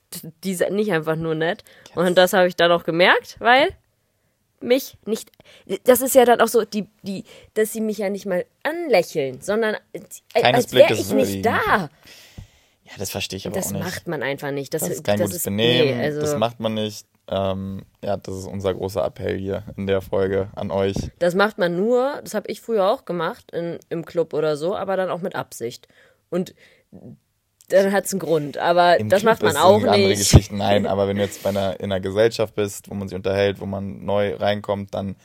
die 0.44 0.52
ist 0.52 0.68
nicht 0.70 0.92
einfach 0.92 1.16
nur 1.16 1.34
nett. 1.34 1.64
Und 1.94 2.16
das 2.16 2.32
habe 2.32 2.48
ich 2.48 2.56
dann 2.56 2.72
auch 2.72 2.84
gemerkt, 2.84 3.36
weil 3.40 3.68
mich 4.60 4.96
nicht. 5.06 5.30
Das 5.84 6.00
ist 6.00 6.14
ja 6.14 6.24
dann 6.24 6.40
auch 6.40 6.48
so, 6.48 6.64
die, 6.64 6.88
die, 7.02 7.24
dass 7.54 7.72
sie 7.72 7.80
mich 7.80 7.98
ja 7.98 8.10
nicht 8.10 8.26
mal 8.26 8.44
anlächeln, 8.62 9.40
sondern 9.40 9.76
Keines 10.34 10.64
als 10.64 10.72
wäre 10.72 10.86
Blickes 10.88 11.08
ich 11.08 11.14
nicht 11.14 11.46
da. 11.46 11.90
ja, 12.84 12.92
das 12.98 13.10
verstehe 13.10 13.36
ich 13.36 13.46
aber 13.46 13.54
Das 13.56 13.68
auch 13.68 13.72
nicht. 13.72 13.84
macht 13.84 14.08
man 14.08 14.22
einfach 14.22 14.50
nicht. 14.50 14.74
Das, 14.74 14.82
das 14.82 14.90
ist 14.90 15.04
kein 15.04 15.18
das 15.18 15.26
gutes 15.26 15.36
ist- 15.38 15.44
Benehmen, 15.44 15.96
nee, 15.98 16.04
also, 16.04 16.20
das 16.20 16.36
macht 16.36 16.58
man 16.60 16.74
nicht. 16.74 17.06
Ähm, 17.30 17.82
ja, 18.02 18.16
das 18.16 18.34
ist 18.34 18.46
unser 18.46 18.72
großer 18.72 19.04
Appell 19.04 19.36
hier 19.36 19.62
in 19.76 19.86
der 19.86 20.00
Folge 20.00 20.48
an 20.56 20.70
euch. 20.70 20.96
Das 21.18 21.34
macht 21.34 21.58
man 21.58 21.76
nur, 21.76 22.20
das 22.24 22.32
habe 22.32 22.50
ich 22.50 22.62
früher 22.62 22.90
auch 22.90 23.04
gemacht 23.04 23.50
in, 23.52 23.78
im 23.90 24.06
Club 24.06 24.32
oder 24.32 24.56
so, 24.56 24.74
aber 24.74 24.96
dann 24.96 25.10
auch 25.10 25.20
mit 25.20 25.34
Absicht. 25.34 25.88
Und 26.30 26.54
dann 27.68 27.92
hat 27.92 28.06
es 28.06 28.12
einen 28.12 28.20
Grund. 28.20 28.58
Aber 28.58 28.98
Im 28.98 29.08
das 29.08 29.20
Club 29.20 29.32
macht 29.32 29.42
man 29.42 29.56
auch 29.56 29.78
sind 29.80 29.88
andere 29.88 30.08
nicht. 30.08 30.18
Geschichten. 30.18 30.56
Nein, 30.58 30.86
aber 30.88 31.06
wenn 31.08 31.16
du 31.16 31.22
jetzt 31.22 31.42
bei 31.42 31.50
einer, 31.50 31.78
in 31.80 31.86
einer 31.92 32.00
Gesellschaft 32.00 32.54
bist, 32.54 32.88
wo 32.90 32.94
man 32.94 33.08
sich 33.08 33.16
unterhält, 33.16 33.60
wo 33.60 33.66
man 33.66 34.04
neu 34.04 34.34
reinkommt, 34.36 34.94
dann 34.94 35.16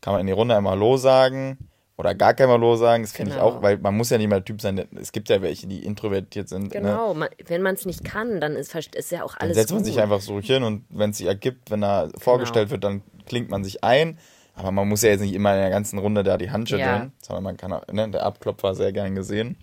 kann 0.00 0.12
man 0.14 0.20
in 0.22 0.26
die 0.26 0.32
Runde 0.32 0.56
einmal 0.56 0.72
Hallo 0.72 0.96
sagen 0.96 1.58
oder 1.98 2.14
gar 2.14 2.32
kein 2.32 2.48
Hallo 2.48 2.76
sagen. 2.76 3.02
Das 3.02 3.12
finde 3.12 3.32
ich 3.32 3.36
Genau. 3.36 3.48
auch, 3.58 3.62
weil 3.62 3.76
man 3.78 3.94
muss 3.96 4.08
ja 4.08 4.16
nicht 4.16 4.28
mal 4.28 4.36
der 4.36 4.44
Typ 4.46 4.62
sein. 4.62 4.86
Es 4.98 5.12
gibt 5.12 5.28
ja 5.28 5.42
welche, 5.42 5.66
die 5.66 5.84
introvertiert 5.84 6.48
sind. 6.48 6.64
Ne? 6.64 6.68
Genau, 6.80 7.12
man, 7.12 7.28
wenn 7.46 7.60
man 7.60 7.74
es 7.74 7.84
nicht 7.84 8.02
kann, 8.02 8.40
dann 8.40 8.56
ist, 8.56 8.74
ist 8.74 9.10
ja 9.12 9.22
auch 9.22 9.34
Dann 9.36 9.42
alles 9.48 9.56
setzt 9.58 9.70
man 9.72 9.80
gut. 9.80 9.86
sich 9.86 10.00
einfach 10.00 10.20
so 10.22 10.40
hin 10.40 10.62
und 10.62 10.84
wenn 10.88 11.10
es 11.10 11.18
sich 11.18 11.26
ergibt, 11.26 11.70
wenn 11.70 11.82
er 11.84 12.08
vorgestellt 12.16 12.68
Genau. 12.70 12.72
wird, 12.82 12.84
dann 12.84 13.02
klingt 13.26 13.50
man 13.50 13.62
sich 13.62 13.84
ein. 13.84 14.18
Aber 14.54 14.70
man 14.72 14.88
muss 14.88 15.02
ja 15.02 15.10
jetzt 15.10 15.20
nicht 15.20 15.34
immer 15.34 15.54
in 15.54 15.60
der 15.60 15.70
ganzen 15.70 15.98
Runde 15.98 16.22
da 16.22 16.36
die 16.38 16.50
Hand 16.50 16.68
schütteln, 16.70 16.86
Ja. 16.88 17.10
sondern 17.22 17.44
man 17.44 17.56
kann 17.58 17.72
auch, 17.72 17.86
ne, 17.92 18.08
der 18.10 18.24
Abklopfer 18.24 18.74
sehr 18.74 18.92
gern 18.92 19.14
gesehen. 19.14 19.56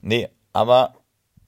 Nee, 0.00 0.28
aber 0.52 0.94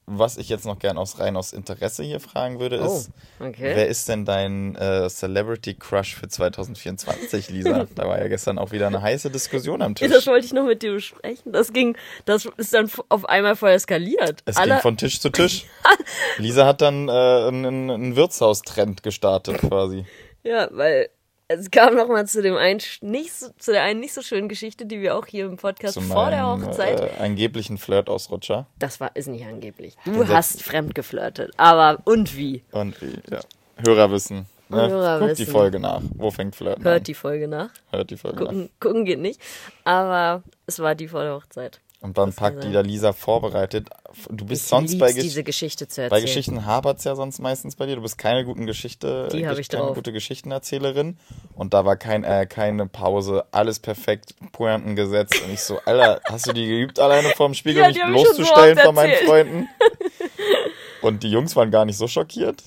was 0.06 0.36
ich 0.36 0.48
jetzt 0.50 0.66
noch 0.66 0.78
gern 0.78 0.98
aus 0.98 1.18
rein 1.18 1.36
aus 1.36 1.52
Interesse 1.52 2.02
hier 2.02 2.20
fragen 2.20 2.60
würde, 2.60 2.80
Oh, 2.82 2.96
ist, 2.98 3.10
okay. 3.40 3.72
wer 3.74 3.88
ist 3.88 4.08
denn 4.08 4.24
dein 4.24 4.76
äh, 4.76 5.08
Celebrity 5.08 5.74
Crush 5.74 6.14
für 6.14 6.28
2024, 6.28 7.50
Lisa? 7.50 7.86
da 7.94 8.06
war 8.06 8.18
ja 8.20 8.28
gestern 8.28 8.58
auch 8.58 8.70
wieder 8.72 8.86
eine 8.88 9.00
heiße 9.00 9.30
Diskussion 9.30 9.80
am 9.82 9.94
Tisch. 9.94 10.10
Das 10.12 10.26
wollte 10.26 10.44
ich 10.46 10.52
noch 10.52 10.66
mit 10.66 10.82
dir 10.82 10.92
besprechen. 10.92 11.52
Das 11.52 11.72
ging, 11.72 11.96
das 12.26 12.46
ist 12.56 12.74
dann 12.74 12.90
auf 13.08 13.24
einmal 13.28 13.56
voll 13.56 13.70
eskaliert. 13.70 14.42
Es 14.44 14.56
Alle, 14.56 14.74
ging 14.74 14.80
von 14.82 14.96
Tisch 14.96 15.20
zu 15.20 15.30
Tisch. 15.30 15.64
Lisa 16.38 16.66
hat 16.66 16.80
dann 16.82 17.08
äh, 17.08 17.12
einen, 17.12 17.90
einen 17.90 18.16
Wirtshaustrend 18.16 19.02
gestartet 19.02 19.58
quasi. 19.58 20.04
ja, 20.42 20.68
weil 20.72 21.08
es 21.48 21.70
kam 21.70 21.94
noch 21.94 22.08
mal 22.08 22.26
zu 22.26 22.42
dem 22.42 22.56
einen 22.56 22.80
nicht 23.02 23.32
so, 23.32 23.48
zu 23.58 23.72
der 23.72 23.82
einen 23.82 24.00
nicht 24.00 24.14
so 24.14 24.22
schönen 24.22 24.48
Geschichte, 24.48 24.86
die 24.86 25.00
wir 25.00 25.16
auch 25.16 25.26
hier 25.26 25.46
im 25.46 25.56
Podcast 25.56 25.94
Zu 25.94 26.00
vor 26.00 26.30
der 26.30 26.44
meinem, 26.44 26.66
Hochzeit. 26.66 27.00
Äh, 27.00 27.22
angeblichen 27.22 27.78
Flirtausrutscher. 27.78 28.66
das 28.78 29.00
war 29.00 29.14
ist 29.14 29.28
nicht 29.28 29.44
angeblich. 29.44 29.96
Du 30.04 30.12
Den 30.12 30.28
hast 30.28 30.62
fremd 30.62 30.94
geflirtet, 30.94 31.52
aber 31.56 31.98
und 32.04 32.36
wie? 32.36 32.62
Und 32.72 33.00
wie, 33.02 33.18
ja. 33.30 33.40
Hörerwissen. 33.84 34.46
Ne? 34.70 34.88
Hörer 34.88 35.18
Guckt 35.18 35.38
die 35.38 35.42
wissen. 35.42 35.52
Folge 35.52 35.78
nach. 35.78 36.00
Wo 36.14 36.30
fängt 36.30 36.56
Flirten 36.56 36.82
an? 36.84 36.92
Hört 36.92 37.06
die 37.06 37.14
Folge 37.14 37.48
nach. 37.48 37.70
Hört 37.90 38.10
die 38.10 38.16
Folge 38.16 38.38
nach. 38.38 38.46
Gucken, 38.46 38.70
gucken 38.80 39.04
geht 39.04 39.18
nicht, 39.18 39.40
aber 39.84 40.42
es 40.66 40.78
war 40.78 40.94
die 40.94 41.08
vor 41.08 41.22
der 41.22 41.34
Hochzeit. 41.34 41.80
Und 42.00 42.16
dann 42.18 42.32
packt 42.32 42.64
die 42.64 42.72
da 42.72 42.80
Lisa 42.80 43.12
vorbereitet. 43.12 43.88
Du 44.30 44.44
bist 44.44 44.62
Ich 44.64 44.68
sonst 44.68 44.98
bei, 44.98 45.12
diese 45.12 45.42
Geschichte 45.44 45.88
zu 45.88 46.02
erzählen. 46.02 46.10
bei 46.10 46.20
Geschichten 46.20 46.64
hapert's 46.66 47.04
ja 47.04 47.14
sonst 47.16 47.38
meistens 47.40 47.76
bei 47.76 47.86
dir. 47.86 47.96
Du 47.96 48.02
bist 48.02 48.16
keine 48.18 48.44
guten 48.44 48.66
Geschichte, 48.66 49.28
Die 49.32 49.46
hab 49.46 49.54
Gesch- 49.56 49.60
ich 49.60 49.68
keine 49.68 49.84
drauf. 49.86 49.96
gute 49.96 50.12
Geschichtenerzählerin. 50.12 51.18
Und 51.54 51.74
da 51.74 51.84
war 51.84 51.96
kein, 51.96 52.24
äh, 52.24 52.46
keine 52.48 52.86
Pause, 52.86 53.44
alles 53.50 53.78
perfekt, 53.78 54.34
Pointen 54.52 54.96
gesetzt. 54.96 55.40
Und 55.44 55.52
ich 55.52 55.60
so, 55.60 55.78
Alter, 55.84 56.20
hast 56.24 56.46
du 56.46 56.52
die 56.52 56.66
geübt 56.66 56.98
alleine 57.00 57.30
vorm 57.30 57.54
Spiegel, 57.54 57.82
Ja, 57.82 57.88
mich 57.88 57.98
so 57.98 58.06
bloßzustellen 58.06 58.78
oft 58.78 58.86
von 58.86 58.94
meinen. 58.94 59.14
Freunden? 59.26 59.68
Und 61.02 61.22
die 61.22 61.30
Jungs 61.30 61.54
waren 61.56 61.70
gar 61.70 61.84
nicht 61.84 61.96
so 61.98 62.08
schockiert. 62.08 62.62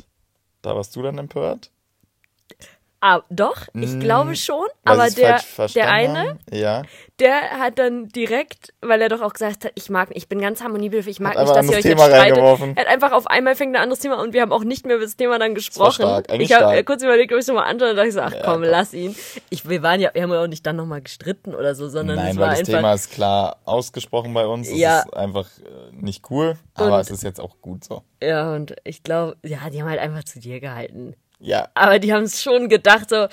Da 0.62 0.76
warst 0.76 0.96
du 0.96 1.02
dann 1.02 1.18
empört. 1.18 1.72
Ah, 3.00 3.22
doch, 3.30 3.68
ich 3.76 3.92
Mm, 3.94 4.00
glaube 4.00 4.36
schon. 4.36 4.66
Aber 4.84 5.08
der, 5.12 5.40
der 5.76 5.92
eine. 5.92 6.40
Ja. 6.52 6.82
der 7.20 7.60
hat 7.60 7.78
dann 7.78 8.08
direkt, 8.10 8.74
weil 8.82 9.00
er 9.04 9.10
doch 9.10 9.22
auch 9.22 9.34
gesagt 9.34 9.66
hat, 9.66 9.72
ich 9.76 9.92
mag, 9.92 10.10
ich 10.14 10.28
bin 10.28 10.40
ganz 10.42 10.62
harmoniebedürftig, 10.64 11.18
ich 11.18 11.20
mag 11.20 11.36
Hat 11.36 11.44
nicht, 11.46 11.56
dass 11.56 11.66
ihr 11.68 11.78
euch 11.78 11.86
anderes 11.86 11.86
jetzt 11.86 11.98
Thema 11.98 12.58
streitet. 12.58 12.76
Er 12.78 12.82
hat 12.86 12.88
einfach 12.92 13.12
auf 13.12 13.28
einmal 13.28 13.56
fängt 13.56 13.76
ein 13.76 13.82
anderes 13.84 14.00
Thema 14.00 14.20
und 14.20 14.34
wir 14.34 14.42
haben 14.42 14.52
auch 14.52 14.64
nicht 14.64 14.88
mehr 14.88 14.96
über 14.96 15.06
das 15.06 15.16
Thema 15.16 15.38
dann 15.38 15.54
gesprochen. 15.54 15.94
stark, 15.94 16.26
ich 16.40 16.52
habe 16.54 16.84
kurz 16.84 17.04
überlegt, 17.04 17.32
ob 17.34 17.38
ich 17.38 17.42
es 17.44 17.48
nochmal 17.48 17.66
anschaue 17.70 17.92
und 17.92 17.96
dachte 17.98 18.08
ich 18.10 18.14
so, 18.16 18.22
ach 18.22 18.34
Ja, 18.34 18.42
komm, 18.44 18.64
lass 18.64 18.94
ihn. 18.96 19.16
Ich, 19.52 19.70
wir 19.70 19.84
waren 19.84 20.00
ja, 20.00 20.10
wir 20.14 20.24
haben 20.24 20.32
ja 20.32 20.42
auch 20.42 20.48
nicht 20.48 20.66
dann 20.66 20.76
nochmal 20.78 21.02
gestritten 21.04 21.54
oder 21.54 21.76
so, 21.76 21.90
sondern 21.90 22.16
Nein, 22.16 22.32
es 22.32 22.38
war 22.38 22.44
weil 22.48 22.50
das 22.52 22.60
einfach. 22.62 22.74
Thema 22.80 22.94
ist 22.94 23.12
klar 23.12 23.58
ausgesprochen 23.66 24.34
bei 24.34 24.48
uns. 24.48 24.68
Es 24.70 24.78
Ja. 24.78 25.00
ist 25.02 25.14
einfach 25.16 25.46
äh, 25.60 25.96
nicht 25.96 26.24
cool, 26.32 26.58
aber 26.74 26.96
Und- 26.96 27.02
es 27.02 27.12
ist 27.12 27.22
jetzt 27.24 27.40
auch 27.40 27.62
gut 27.62 27.84
so. 27.84 28.02
Ja, 28.24 28.54
und 28.56 28.76
ich 28.84 29.04
glaube, 29.04 29.38
ja, 29.46 29.70
die 29.72 29.82
haben 29.84 29.90
halt 29.90 30.00
einfach 30.00 30.24
zu 30.24 30.40
dir 30.40 30.60
gehalten. 30.60 31.16
Ja, 31.40 31.70
Aber 31.76 32.00
die 32.00 32.12
haben 32.14 32.24
es 32.24 32.42
schon 32.42 32.68
gedacht, 32.70 33.10
so, 33.10 33.28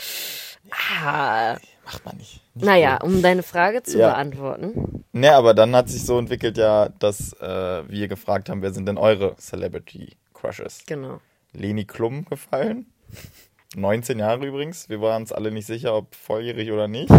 ah, 1.00 1.56
macht 1.84 2.04
man 2.04 2.16
nicht. 2.16 2.40
nicht 2.54 2.64
naja, 2.66 2.98
cool. 3.02 3.08
um 3.08 3.22
deine 3.22 3.42
Frage 3.42 3.82
zu 3.82 3.98
Ja. 3.98 4.10
beantworten. 4.10 5.04
Ne, 5.12 5.32
aber 5.34 5.54
dann 5.54 5.74
hat 5.74 5.88
sich 5.88 6.04
so 6.04 6.18
entwickelt 6.18 6.58
ja, 6.58 6.88
dass 6.98 7.32
äh, 7.34 7.88
wir 7.88 8.08
gefragt 8.08 8.48
haben, 8.50 8.62
wer 8.62 8.72
sind 8.72 8.86
denn 8.86 8.98
eure 8.98 9.36
Celebrity 9.36 10.16
Crushes? 10.34 10.82
Genau. 10.86 11.20
Leni 11.52 11.84
Klum 11.84 12.24
gefallen. 12.24 12.86
19 13.76 14.18
Jahre 14.18 14.44
übrigens. 14.46 14.88
Wir 14.88 15.00
waren 15.00 15.22
uns 15.22 15.32
alle 15.32 15.50
nicht 15.50 15.66
sicher, 15.66 15.94
ob 15.96 16.14
volljährig 16.14 16.70
oder 16.72 16.88
nicht. 16.88 17.10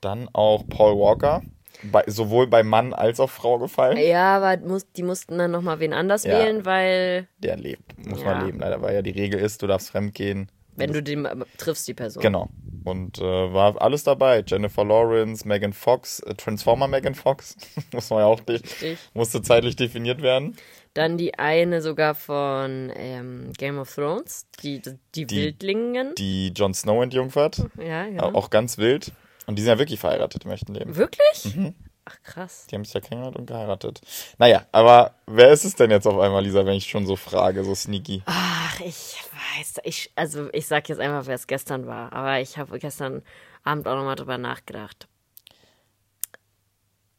Dann 0.00 0.28
auch 0.32 0.66
Paul 0.68 0.96
Walker. 0.98 1.42
Bei, 1.90 2.04
sowohl 2.06 2.46
bei 2.46 2.62
Mann 2.62 2.92
als 2.92 3.18
auch 3.20 3.30
Frau 3.30 3.58
gefallen. 3.58 3.96
Ja, 3.98 4.36
aber 4.36 4.56
muss, 4.66 4.86
die 4.92 5.02
mussten 5.02 5.38
dann 5.38 5.50
nochmal 5.50 5.80
wen 5.80 5.92
anders 5.92 6.24
Ja. 6.24 6.38
wählen, 6.38 6.64
weil 6.64 7.26
Der 7.38 7.56
lebt. 7.56 7.98
Muss 8.06 8.20
Ja. 8.22 8.34
man 8.34 8.46
leben, 8.46 8.58
leider, 8.60 8.80
weil 8.82 8.94
ja 8.94 9.02
die 9.02 9.10
Regel 9.10 9.40
ist, 9.40 9.62
du 9.62 9.66
darfst 9.66 9.90
fremdgehen. 9.90 10.48
wenn 10.76 10.92
du 10.92 11.02
den 11.02 11.28
triffst, 11.58 11.86
die 11.86 11.94
Person. 11.94 12.22
Genau. 12.22 12.48
Und 12.84 13.18
äh, 13.18 13.22
war 13.22 13.80
alles 13.82 14.04
dabei. 14.04 14.42
Jennifer 14.46 14.84
Lawrence, 14.84 15.46
Megan 15.46 15.72
Fox, 15.72 16.20
äh, 16.20 16.34
Transformer 16.34 16.88
Megan 16.88 17.14
Fox. 17.14 17.56
Muss 17.92 18.08
man 18.10 18.20
ja 18.20 18.24
auch 18.26 18.40
nicht. 18.46 18.64
Richtig. 18.64 18.98
Musste 19.12 19.42
zeitlich 19.42 19.76
definiert 19.76 20.22
werden. 20.22 20.56
Dann 20.94 21.16
die 21.18 21.38
eine 21.38 21.80
sogar 21.82 22.14
von 22.14 22.92
ähm, 22.96 23.52
Game 23.58 23.78
of 23.78 23.94
Thrones, 23.94 24.46
die, 24.62 24.80
die, 25.14 25.26
Die- 25.26 25.36
Wildlingen. 25.36 26.14
Die 26.16 26.48
Jon 26.48 26.74
Snow 26.74 27.02
entjungfert. 27.02 27.62
ja, 27.78 28.04
genau. 28.06 28.32
Auch 28.32 28.50
ganz 28.50 28.78
wild. 28.78 29.12
Und 29.46 29.56
die 29.56 29.62
sind 29.62 29.70
ja 29.70 29.78
wirklich 29.78 30.00
verheiratet 30.00 30.44
im 30.44 30.50
echten 30.50 30.74
Leben. 30.74 30.96
Wirklich? 30.96 31.56
Mhm. 31.56 31.74
Ach 32.04 32.16
krass. 32.24 32.66
Die 32.68 32.74
haben 32.74 32.84
sich 32.84 32.94
ja 32.94 33.00
kennengelernt 33.00 33.36
und 33.36 33.46
geheiratet. 33.46 34.00
Naja, 34.38 34.66
aber 34.72 35.14
wer 35.26 35.50
ist 35.50 35.64
es 35.64 35.76
denn 35.76 35.90
jetzt 35.90 36.06
auf 36.06 36.18
einmal, 36.18 36.42
Lisa, 36.42 36.66
wenn 36.66 36.74
ich 36.74 36.86
schon 36.88 37.06
so 37.06 37.14
frage, 37.14 37.62
so 37.64 37.74
sneaky? 37.74 38.22
Ach, 38.26 38.80
ich 38.80 39.22
weiß, 39.56 39.76
ich, 39.84 40.10
also 40.16 40.48
ich 40.52 40.66
sag 40.66 40.88
jetzt 40.88 41.00
einfach, 41.00 41.26
wer 41.26 41.36
es 41.36 41.46
gestern 41.46 41.86
war, 41.86 42.12
aber 42.12 42.40
ich 42.40 42.58
habe 42.58 42.78
gestern 42.78 43.22
Abend 43.62 43.86
auch 43.86 43.94
nochmal 43.94 44.16
drüber 44.16 44.38
nachgedacht. 44.38 45.06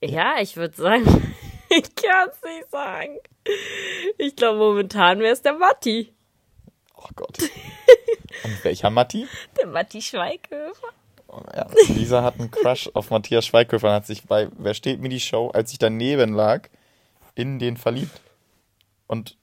Ja, 0.03 0.35
ich 0.41 0.57
würde 0.57 0.75
sagen, 0.75 1.05
ich 1.69 1.95
kann 1.95 2.29
es 2.29 2.41
nicht 2.41 2.69
sagen. 2.69 3.19
Ich 4.17 4.35
glaube, 4.35 4.57
momentan 4.59 5.19
wäre 5.19 5.31
es 5.31 5.41
der 5.41 5.53
Matti. 5.53 6.13
Oh 6.95 7.07
Gott. 7.15 7.37
Und 8.43 8.63
welcher 8.63 8.89
Matti? 8.89 9.27
Der 9.57 9.67
Matti 9.67 10.01
Schweighöfer. 10.01 10.89
Ja, 11.55 11.67
Lisa 11.89 12.23
hat 12.23 12.39
einen 12.39 12.51
Crush 12.51 12.89
auf 12.93 13.09
Matthias 13.09 13.45
Schweighöfer 13.45 13.87
und 13.89 13.93
hat 13.93 14.05
sich 14.05 14.23
bei 14.23 14.49
Wer 14.57 14.73
steht 14.73 15.01
mir 15.01 15.09
die 15.09 15.19
Show, 15.19 15.49
als 15.49 15.71
ich 15.71 15.79
daneben 15.79 16.33
lag, 16.33 16.69
in 17.35 17.59
den 17.59 17.77
verliebt. 17.77 18.21
Und 19.07 19.37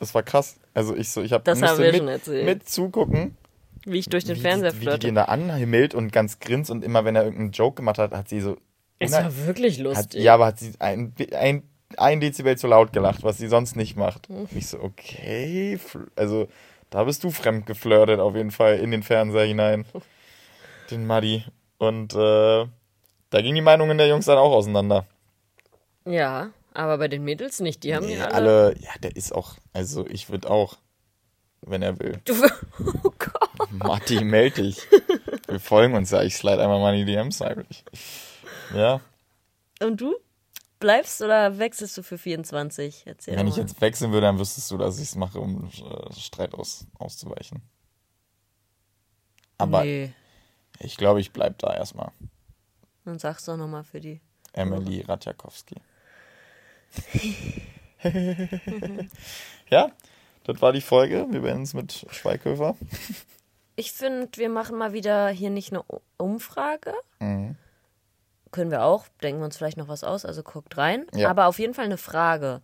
das 0.00 0.14
war 0.14 0.22
krass. 0.22 0.56
Also 0.74 0.94
ich 0.96 1.10
so, 1.10 1.22
ich 1.22 1.32
hab, 1.32 1.44
Das 1.44 1.60
musste 1.60 1.84
haben 1.84 1.92
wir 1.92 2.02
mit, 2.02 2.26
mit 2.26 2.68
zugucken, 2.68 3.36
Wie 3.84 3.98
ich 3.98 4.08
durch 4.08 4.24
den 4.24 4.36
wie, 4.36 4.40
Fernseher 4.40 4.72
die, 4.72 4.76
wie 4.80 4.80
die 4.80 4.90
den 4.90 4.98
flirte. 5.00 5.14
da 5.14 5.24
anhimmelt 5.24 5.94
und 5.94 6.12
ganz 6.12 6.40
grinst 6.40 6.70
und 6.70 6.84
immer 6.84 7.04
wenn 7.04 7.16
er 7.16 7.24
irgendeinen 7.24 7.52
Joke 7.52 7.76
gemacht 7.76 7.98
hat, 7.98 8.12
hat 8.12 8.28
sie 8.28 8.40
so 8.40 8.56
Es 8.98 9.12
war 9.12 9.30
wirklich 9.46 9.78
hat, 9.78 9.84
lustig. 9.84 10.22
ja, 10.22 10.34
aber 10.34 10.46
hat 10.46 10.58
sie 10.58 10.72
ein, 10.78 11.14
ein 11.32 11.62
ein 11.96 12.18
Dezibel 12.18 12.58
zu 12.58 12.66
laut 12.66 12.92
gelacht, 12.92 13.22
was 13.22 13.38
sie 13.38 13.46
sonst 13.46 13.76
nicht 13.76 13.96
macht. 13.96 14.28
Und 14.28 14.50
ich 14.52 14.66
so, 14.66 14.80
okay, 14.80 15.78
also 16.16 16.48
da 16.90 17.04
bist 17.04 17.22
du 17.22 17.30
fremd 17.30 17.66
geflirtet 17.66 18.18
auf 18.18 18.34
jeden 18.34 18.50
Fall 18.50 18.78
in 18.78 18.90
den 18.90 19.04
Fernseher 19.04 19.44
hinein. 19.44 19.84
Den 20.90 21.06
Muddy. 21.06 21.44
Und 21.78 22.14
äh, 22.14 22.66
da 23.30 23.40
gingen 23.42 23.54
die 23.56 23.60
Meinungen 23.62 23.98
der 23.98 24.06
Jungs 24.08 24.26
dann 24.26 24.38
auch 24.38 24.52
auseinander. 24.52 25.06
Ja, 26.04 26.50
aber 26.72 26.98
bei 26.98 27.08
den 27.08 27.24
Mädels 27.24 27.60
nicht. 27.60 27.82
Die 27.84 27.94
haben 27.94 28.06
Nee, 28.06 28.20
alle. 28.20 28.34
alle, 28.34 28.76
ja, 28.80 28.90
der 29.02 29.16
ist 29.16 29.32
auch, 29.34 29.54
also 29.72 30.06
ich 30.06 30.28
würde 30.30 30.50
auch, 30.50 30.76
wenn 31.62 31.82
er 31.82 31.98
will. 31.98 32.20
Du, 32.24 32.34
oh 33.04 33.12
Gott. 33.18 33.72
Matti, 33.72 34.22
meld 34.24 34.58
dich. 34.58 34.80
Wir 35.48 35.60
folgen 35.60 35.94
uns 35.94 36.10
ja. 36.10 36.22
Ich 36.22 36.36
slide 36.36 36.62
einmal 36.62 36.80
mal 36.80 36.94
in 36.98 37.06
die 37.06 37.12
DMs 37.12 37.40
eigentlich. 37.42 37.84
Ja, 38.74 39.00
Und 39.82 40.00
du? 40.00 40.14
Bleibst 40.80 41.22
oder 41.22 41.58
wechselst 41.58 41.96
du 41.96 42.02
für 42.02 42.18
24? 42.18 43.04
Erzähl 43.06 43.36
wenn 43.38 43.46
ich 43.46 43.56
mal. 43.56 43.62
jetzt 43.62 43.80
wechseln 43.80 44.12
würde, 44.12 44.26
dann 44.26 44.38
wüsstest 44.38 44.70
du, 44.70 44.76
dass 44.76 44.98
ich 44.98 45.04
es 45.04 45.14
mache, 45.14 45.38
um 45.40 45.64
äh, 45.70 46.12
Streit 46.12 46.52
aus, 46.54 46.86
auszuweichen. 46.98 47.62
Aber 49.56 49.82
Nee, 49.84 50.12
ich 50.78 50.96
glaube, 50.96 51.20
ich 51.20 51.32
bleib 51.32 51.58
da 51.58 51.74
erstmal. 51.74 52.12
dann 53.04 53.18
sag's 53.18 53.44
doch 53.44 53.56
nochmal 53.56 53.84
für 53.84 54.00
die. 54.00 54.20
Emily 54.52 55.00
Radjakowski. 55.02 55.76
ja, 59.68 59.90
das 60.44 60.62
war 60.62 60.72
die 60.72 60.80
Folge. 60.80 61.26
Wir 61.30 61.40
beenden 61.40 61.62
es 61.62 61.74
mit 61.74 62.06
Schweighöfer. 62.10 62.76
Ich 63.76 63.92
finde, 63.92 64.28
wir 64.36 64.48
machen 64.48 64.78
mal 64.78 64.92
wieder 64.92 65.28
hier 65.28 65.50
nicht 65.50 65.72
eine 65.72 65.82
Umfrage. 66.16 66.94
Mhm. 67.18 67.56
Können 68.52 68.70
wir 68.70 68.84
auch, 68.84 69.06
denken 69.22 69.40
wir 69.40 69.46
uns 69.46 69.56
vielleicht 69.56 69.78
noch 69.78 69.88
was 69.88 70.04
aus, 70.04 70.24
also 70.24 70.44
guckt 70.44 70.76
rein. 70.76 71.06
Ja. 71.12 71.28
Aber 71.28 71.46
auf 71.46 71.58
jeden 71.58 71.74
Fall 71.74 71.86
eine 71.86 71.96
Frage, 71.96 72.62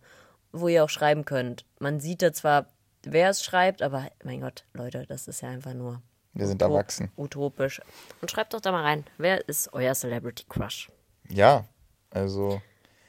wo 0.53 0.69
ihr 0.69 0.85
auch 0.85 0.89
schreiben 0.89 1.25
könnt. 1.25 1.65
Man 1.79 1.99
sieht 1.99 2.21
da 2.21 2.31
zwar, 2.31 2.67
wer 3.03 3.29
es 3.29 3.43
schreibt, 3.43 3.81
aber 3.81 4.07
mein 4.23 4.39
Gott, 4.39 4.63
Leute, 4.73 5.05
das 5.07 5.27
ist 5.27 5.41
ja 5.41 5.49
einfach 5.49 5.73
nur 5.73 6.01
Wir 6.33 6.47
sind 6.47 6.61
utop- 6.61 6.69
erwachsen. 6.71 7.11
utopisch. 7.17 7.81
Und 8.21 8.31
schreibt 8.31 8.53
doch 8.53 8.61
da 8.61 8.71
mal 8.71 8.83
rein, 8.83 9.03
wer 9.17 9.47
ist 9.49 9.73
euer 9.73 9.93
Celebrity 9.93 10.45
Crush? 10.47 10.89
Ja, 11.29 11.65
also. 12.09 12.61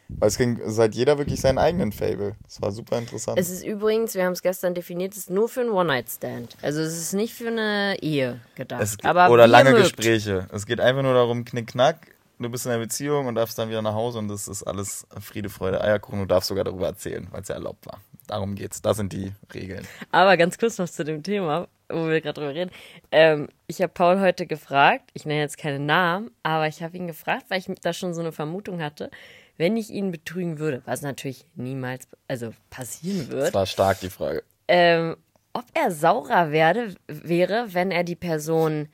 Weil 0.09 0.29
es 0.29 0.37
ging 0.37 0.61
seit 0.67 0.95
jeder 0.95 1.17
wirklich 1.17 1.41
seinen 1.41 1.57
eigenen 1.57 1.91
Fable. 1.91 2.37
Das 2.43 2.61
war 2.61 2.71
super 2.71 2.99
interessant. 2.99 3.39
Es 3.39 3.49
ist 3.49 3.65
übrigens, 3.65 4.15
wir 4.15 4.25
haben 4.27 4.33
es 4.33 4.43
gestern 4.43 4.75
definiert, 4.75 5.13
es 5.13 5.21
ist 5.21 5.31
nur 5.31 5.49
für 5.49 5.61
einen 5.63 5.71
One-Night-Stand. 5.71 6.57
Also 6.61 6.81
es 6.83 6.99
ist 6.99 7.15
nicht 7.15 7.33
für 7.33 7.49
eine 7.49 7.97
Ehe 8.03 8.41
gedacht. 8.55 8.83
Es, 8.83 8.97
aber 9.05 9.31
oder 9.31 9.47
lange 9.47 9.71
mögt. 9.71 9.97
Gespräche. 9.97 10.49
Es 10.53 10.67
geht 10.67 10.81
einfach 10.81 11.03
nur 11.03 11.15
darum, 11.15 11.47
knick-knack, 11.47 12.09
du 12.39 12.51
bist 12.51 12.67
in 12.67 12.73
einer 12.73 12.83
Beziehung 12.83 13.27
und 13.27 13.37
darfst 13.37 13.59
dann 13.59 13.71
wieder 13.71 13.81
nach 13.81 13.95
Hause 13.95 14.19
und 14.19 14.29
das 14.29 14.49
ist 14.49 14.65
alles 14.65 15.07
Friede, 15.19 15.49
Freude, 15.49 15.81
Eierkuchen. 15.81 16.19
Du 16.19 16.27
darfst 16.27 16.49
sogar 16.49 16.65
darüber 16.65 16.89
erzählen, 16.89 17.27
weil 17.31 17.41
es 17.41 17.49
ja 17.49 17.55
erlaubt 17.55 17.87
war. 17.87 17.99
Darum 18.27 18.55
geht's. 18.55 18.83
Das 18.83 18.97
sind 18.97 19.13
die 19.13 19.33
Regeln. 19.53 19.87
Aber 20.11 20.37
ganz 20.37 20.59
kurz 20.59 20.79
noch 20.79 20.89
zu 20.89 21.05
dem 21.05 21.23
Thema, 21.23 21.69
wo 21.89 22.09
wir 22.09 22.21
gerade 22.21 22.41
drüber 22.41 22.55
reden. 22.55 22.71
Ähm, 23.11 23.49
ich 23.67 23.83
habe 23.83 23.93
Paul 23.93 24.21
heute 24.21 24.47
gefragt, 24.47 25.11
ich 25.15 25.27
nenne 25.27 25.41
jetzt 25.41 25.59
keinen 25.59 25.87
Namen, 25.87 26.31
aber 26.43 26.67
ich 26.69 26.83
habe 26.83 26.97
ihn 26.97 27.07
gefragt, 27.07 27.47
weil 27.49 27.59
ich 27.59 27.67
da 27.83 27.93
schon 27.93 28.15
so 28.15 28.21
eine 28.21 28.33
Vermutung 28.33 28.81
hatte, 28.83 29.11
wenn 29.59 29.77
ich 29.77 29.91
ihn 29.91 30.11
betrügen 30.11 30.59
würde, 30.59 30.83
was 30.87 31.03
natürlich 31.03 31.45
niemals 31.55 32.09
also 32.29 32.53
passieren 32.71 33.29
Das 33.29 33.31
wird, 33.31 33.55
war 33.55 33.67
stark, 33.67 34.01
die 34.01 34.11
Frage. 34.11 34.43
ähm, 34.69 35.17
ob 35.53 35.65
er 35.75 35.91
saurer 35.91 36.51
werde, 36.51 36.95
wäre, 37.07 37.75
wenn 37.75 37.91
er 37.91 38.05
die 38.05 38.17
Person 38.17 38.89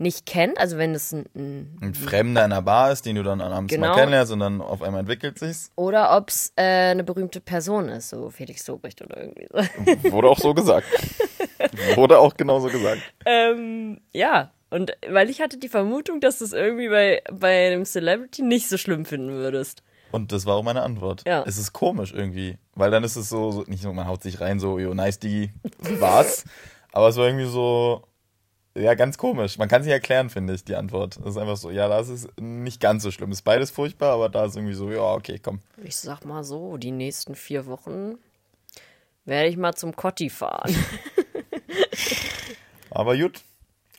nicht 0.00 0.26
kennt, 0.26 0.58
also 0.58 0.78
wenn 0.78 0.94
es 0.94 1.12
ein, 1.12 1.26
ein 1.34 1.78
Ein 1.82 1.94
Fremder 1.94 2.44
in 2.44 2.52
einer 2.52 2.62
Bar 2.62 2.90
ist, 2.92 3.04
den 3.06 3.16
du 3.16 3.22
dann 3.22 3.40
abends 3.40 3.72
Genau. 3.72 3.88
mal 3.88 3.94
kennenlernst 3.94 4.32
und 4.32 4.40
dann 4.40 4.60
auf 4.60 4.82
einmal 4.82 5.00
entwickelt 5.00 5.38
sich's. 5.38 5.70
oder 5.76 6.16
ob 6.16 6.30
es 6.30 6.52
äh, 6.56 6.62
eine 6.90 7.04
berühmte 7.04 7.40
Person 7.40 7.88
ist, 7.88 8.08
so 8.08 8.30
Felix 8.30 8.66
Lobrecht 8.66 9.02
oder 9.02 9.18
irgendwie 9.18 9.46
so. 9.50 9.58
Wurde 10.12 10.28
auch 10.28 10.38
so 10.38 10.54
gesagt. 10.54 10.86
Wurde 11.94 12.18
auch 12.18 12.34
genauso 12.36 12.68
gesagt. 12.68 13.00
Ähm, 13.26 14.00
ja, 14.12 14.50
und 14.70 14.92
weil 15.08 15.28
ich 15.30 15.40
hatte 15.40 15.58
die 15.58 15.68
Vermutung, 15.68 16.20
dass 16.20 16.38
du 16.38 16.44
es 16.44 16.52
irgendwie 16.52 16.88
bei, 16.88 17.22
bei 17.32 17.66
einem 17.68 17.84
Celebrity 17.84 18.42
nicht 18.42 18.68
so 18.68 18.78
schlimm 18.78 19.04
finden 19.04 19.30
würdest. 19.32 19.82
Und 20.12 20.32
das 20.32 20.46
war 20.46 20.56
auch 20.56 20.62
meine 20.62 20.82
Antwort. 20.82 21.22
Ja. 21.26 21.44
Es 21.46 21.56
ist 21.58 21.72
komisch 21.72 22.12
irgendwie. 22.12 22.56
Weil 22.74 22.90
dann 22.90 23.04
ist 23.04 23.16
es 23.16 23.28
so, 23.28 23.50
so 23.52 23.64
nicht 23.68 23.82
so, 23.82 23.92
man 23.92 24.06
haut 24.08 24.22
sich 24.22 24.40
rein, 24.40 24.58
so, 24.58 24.78
yo, 24.78 24.94
nice, 24.94 25.18
die 25.18 25.50
war's. 26.00 26.44
Aber 26.92 27.08
es 27.08 27.16
war 27.16 27.26
irgendwie 27.26 27.46
so, 27.46 28.02
ja, 28.74 28.94
ganz 28.94 29.18
komisch. 29.18 29.58
Man 29.58 29.68
kann 29.68 29.82
sich 29.82 29.92
erklären, 29.92 30.30
finde 30.30 30.54
ich, 30.54 30.64
die 30.64 30.76
Antwort. 30.76 31.16
Das 31.16 31.30
ist 31.30 31.36
einfach 31.36 31.56
so, 31.56 31.70
ja, 31.70 31.88
das 31.88 32.08
ist 32.08 32.28
nicht 32.40 32.80
ganz 32.80 33.02
so 33.02 33.10
schlimm. 33.10 33.32
Ist 33.32 33.42
beides 33.42 33.70
furchtbar, 33.70 34.12
aber 34.12 34.28
da 34.28 34.44
ist 34.44 34.56
irgendwie 34.56 34.74
so, 34.74 34.90
ja, 34.90 35.12
okay, 35.12 35.40
komm. 35.42 35.60
Ich 35.82 35.96
sag 35.96 36.24
mal 36.24 36.44
so, 36.44 36.76
die 36.76 36.92
nächsten 36.92 37.34
vier 37.34 37.66
Wochen 37.66 38.18
werde 39.24 39.48
ich 39.48 39.56
mal 39.56 39.74
zum 39.74 39.94
Cotti 39.96 40.30
fahren. 40.30 40.74
Aber 42.90 43.16
gut, 43.16 43.42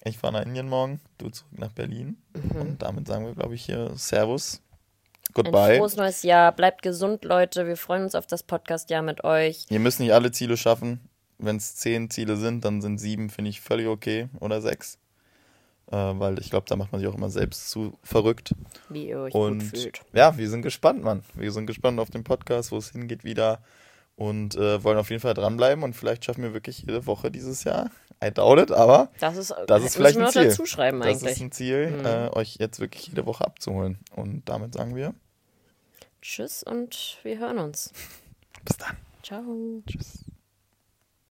ich 0.04 0.18
fahre 0.18 0.34
nach 0.34 0.42
Indien 0.42 0.68
morgen, 0.68 1.00
du 1.18 1.30
zurück 1.30 1.58
nach 1.58 1.72
Berlin. 1.72 2.18
Mhm. 2.34 2.62
Und 2.62 2.82
damit 2.82 3.08
sagen 3.08 3.26
wir, 3.26 3.34
glaube 3.34 3.56
ich, 3.56 3.66
hier 3.66 3.92
Servus. 3.96 4.62
Ein 5.30 5.34
Goodbye. 5.34 5.78
frohes 5.78 5.96
neues 5.96 6.24
Jahr. 6.24 6.52
Bleibt 6.52 6.82
gesund, 6.82 7.24
Leute. 7.24 7.66
Wir 7.68 7.78
freuen 7.78 8.04
uns 8.04 8.16
auf 8.16 8.28
das 8.28 8.44
Podcast-Jahr 8.44 9.02
mit 9.02 9.24
euch. 9.24 9.66
Ihr 9.70 9.80
müsst 9.80 10.00
nicht 10.00 10.14
alle 10.14 10.32
Ziele 10.32 10.58
schaffen. 10.58 11.00
Wenn 11.44 11.58
es 11.58 11.76
zehn 11.76 12.10
Ziele 12.10 12.38
sind, 12.38 12.64
dann 12.66 12.82
sind 12.82 12.98
sieben, 13.00 13.30
finde 13.30 13.50
ich, 13.50 13.62
völlig 13.62 13.88
okay. 13.88 14.30
Oder 14.40 14.62
sechs. 14.62 14.98
Äh, 15.92 15.96
weil 15.96 16.40
ich 16.40 16.50
glaube, 16.50 16.66
da 16.70 16.76
macht 16.76 16.92
man 16.92 17.00
sich 17.02 17.10
auch 17.10 17.16
immer 17.16 17.30
selbst 17.30 17.70
zu 17.70 17.98
verrückt. 18.04 18.54
Wie 18.90 19.08
ihr 19.10 19.20
euch 19.20 19.34
Und 19.34 19.60
gut 19.60 19.68
fühlt. 19.80 20.02
ja, 20.14 20.38
wir 20.38 20.50
sind 20.50 20.62
gespannt, 20.62 21.04
Mann. 21.04 21.24
Wir 21.34 21.52
sind 21.52 21.66
gespannt 21.66 22.00
auf 22.00 22.10
den 22.10 22.24
Podcast, 22.24 22.72
wo 22.72 22.78
es 22.78 22.92
hingeht 22.92 23.24
wieder. 23.24 23.62
Und 24.16 24.56
äh, 24.56 24.84
wollen 24.84 24.98
auf 25.00 25.10
jeden 25.10 25.22
Fall 25.22 25.34
dranbleiben. 25.34 25.84
Und 25.84 25.96
vielleicht 25.96 26.24
schaffen 26.26 26.44
wir 26.44 26.54
wirklich 26.54 26.80
jede 26.80 27.06
Woche 27.08 27.32
dieses 27.32 27.64
Jahr. 27.64 27.90
I 28.24 28.30
doubt 28.32 28.60
it, 28.60 28.72
aber 28.72 29.10
Das 29.20 29.36
ist, 29.36 29.52
das 29.66 29.84
ist 29.84 29.96
vielleicht 29.96 30.20
ein 30.20 30.30
Ziel. 30.30 30.44
dazu 30.50 30.68
schreiben 30.68 31.00
das 31.00 31.08
eigentlich. 31.08 31.24
Mhm. 31.24 31.28
ist 31.30 31.42
ein 31.42 31.52
Ziel, 31.52 32.02
äh, 32.06 32.30
euch 32.38 32.58
jetzt 32.60 32.80
wirklich 32.80 33.08
jede 33.08 33.26
Woche 33.26 33.44
abzuholen. 33.46 33.98
Und 34.16 34.48
damit 34.48 34.76
sagen 34.76 34.96
wir, 34.96 35.16
Tschüss 36.22 36.62
und 36.62 37.18
wir 37.24 37.40
hören 37.40 37.58
uns. 37.58 37.92
bis 38.64 38.78
dann. 38.78 38.96
Ciao. 39.24 39.82
Tschüss. 39.88 40.24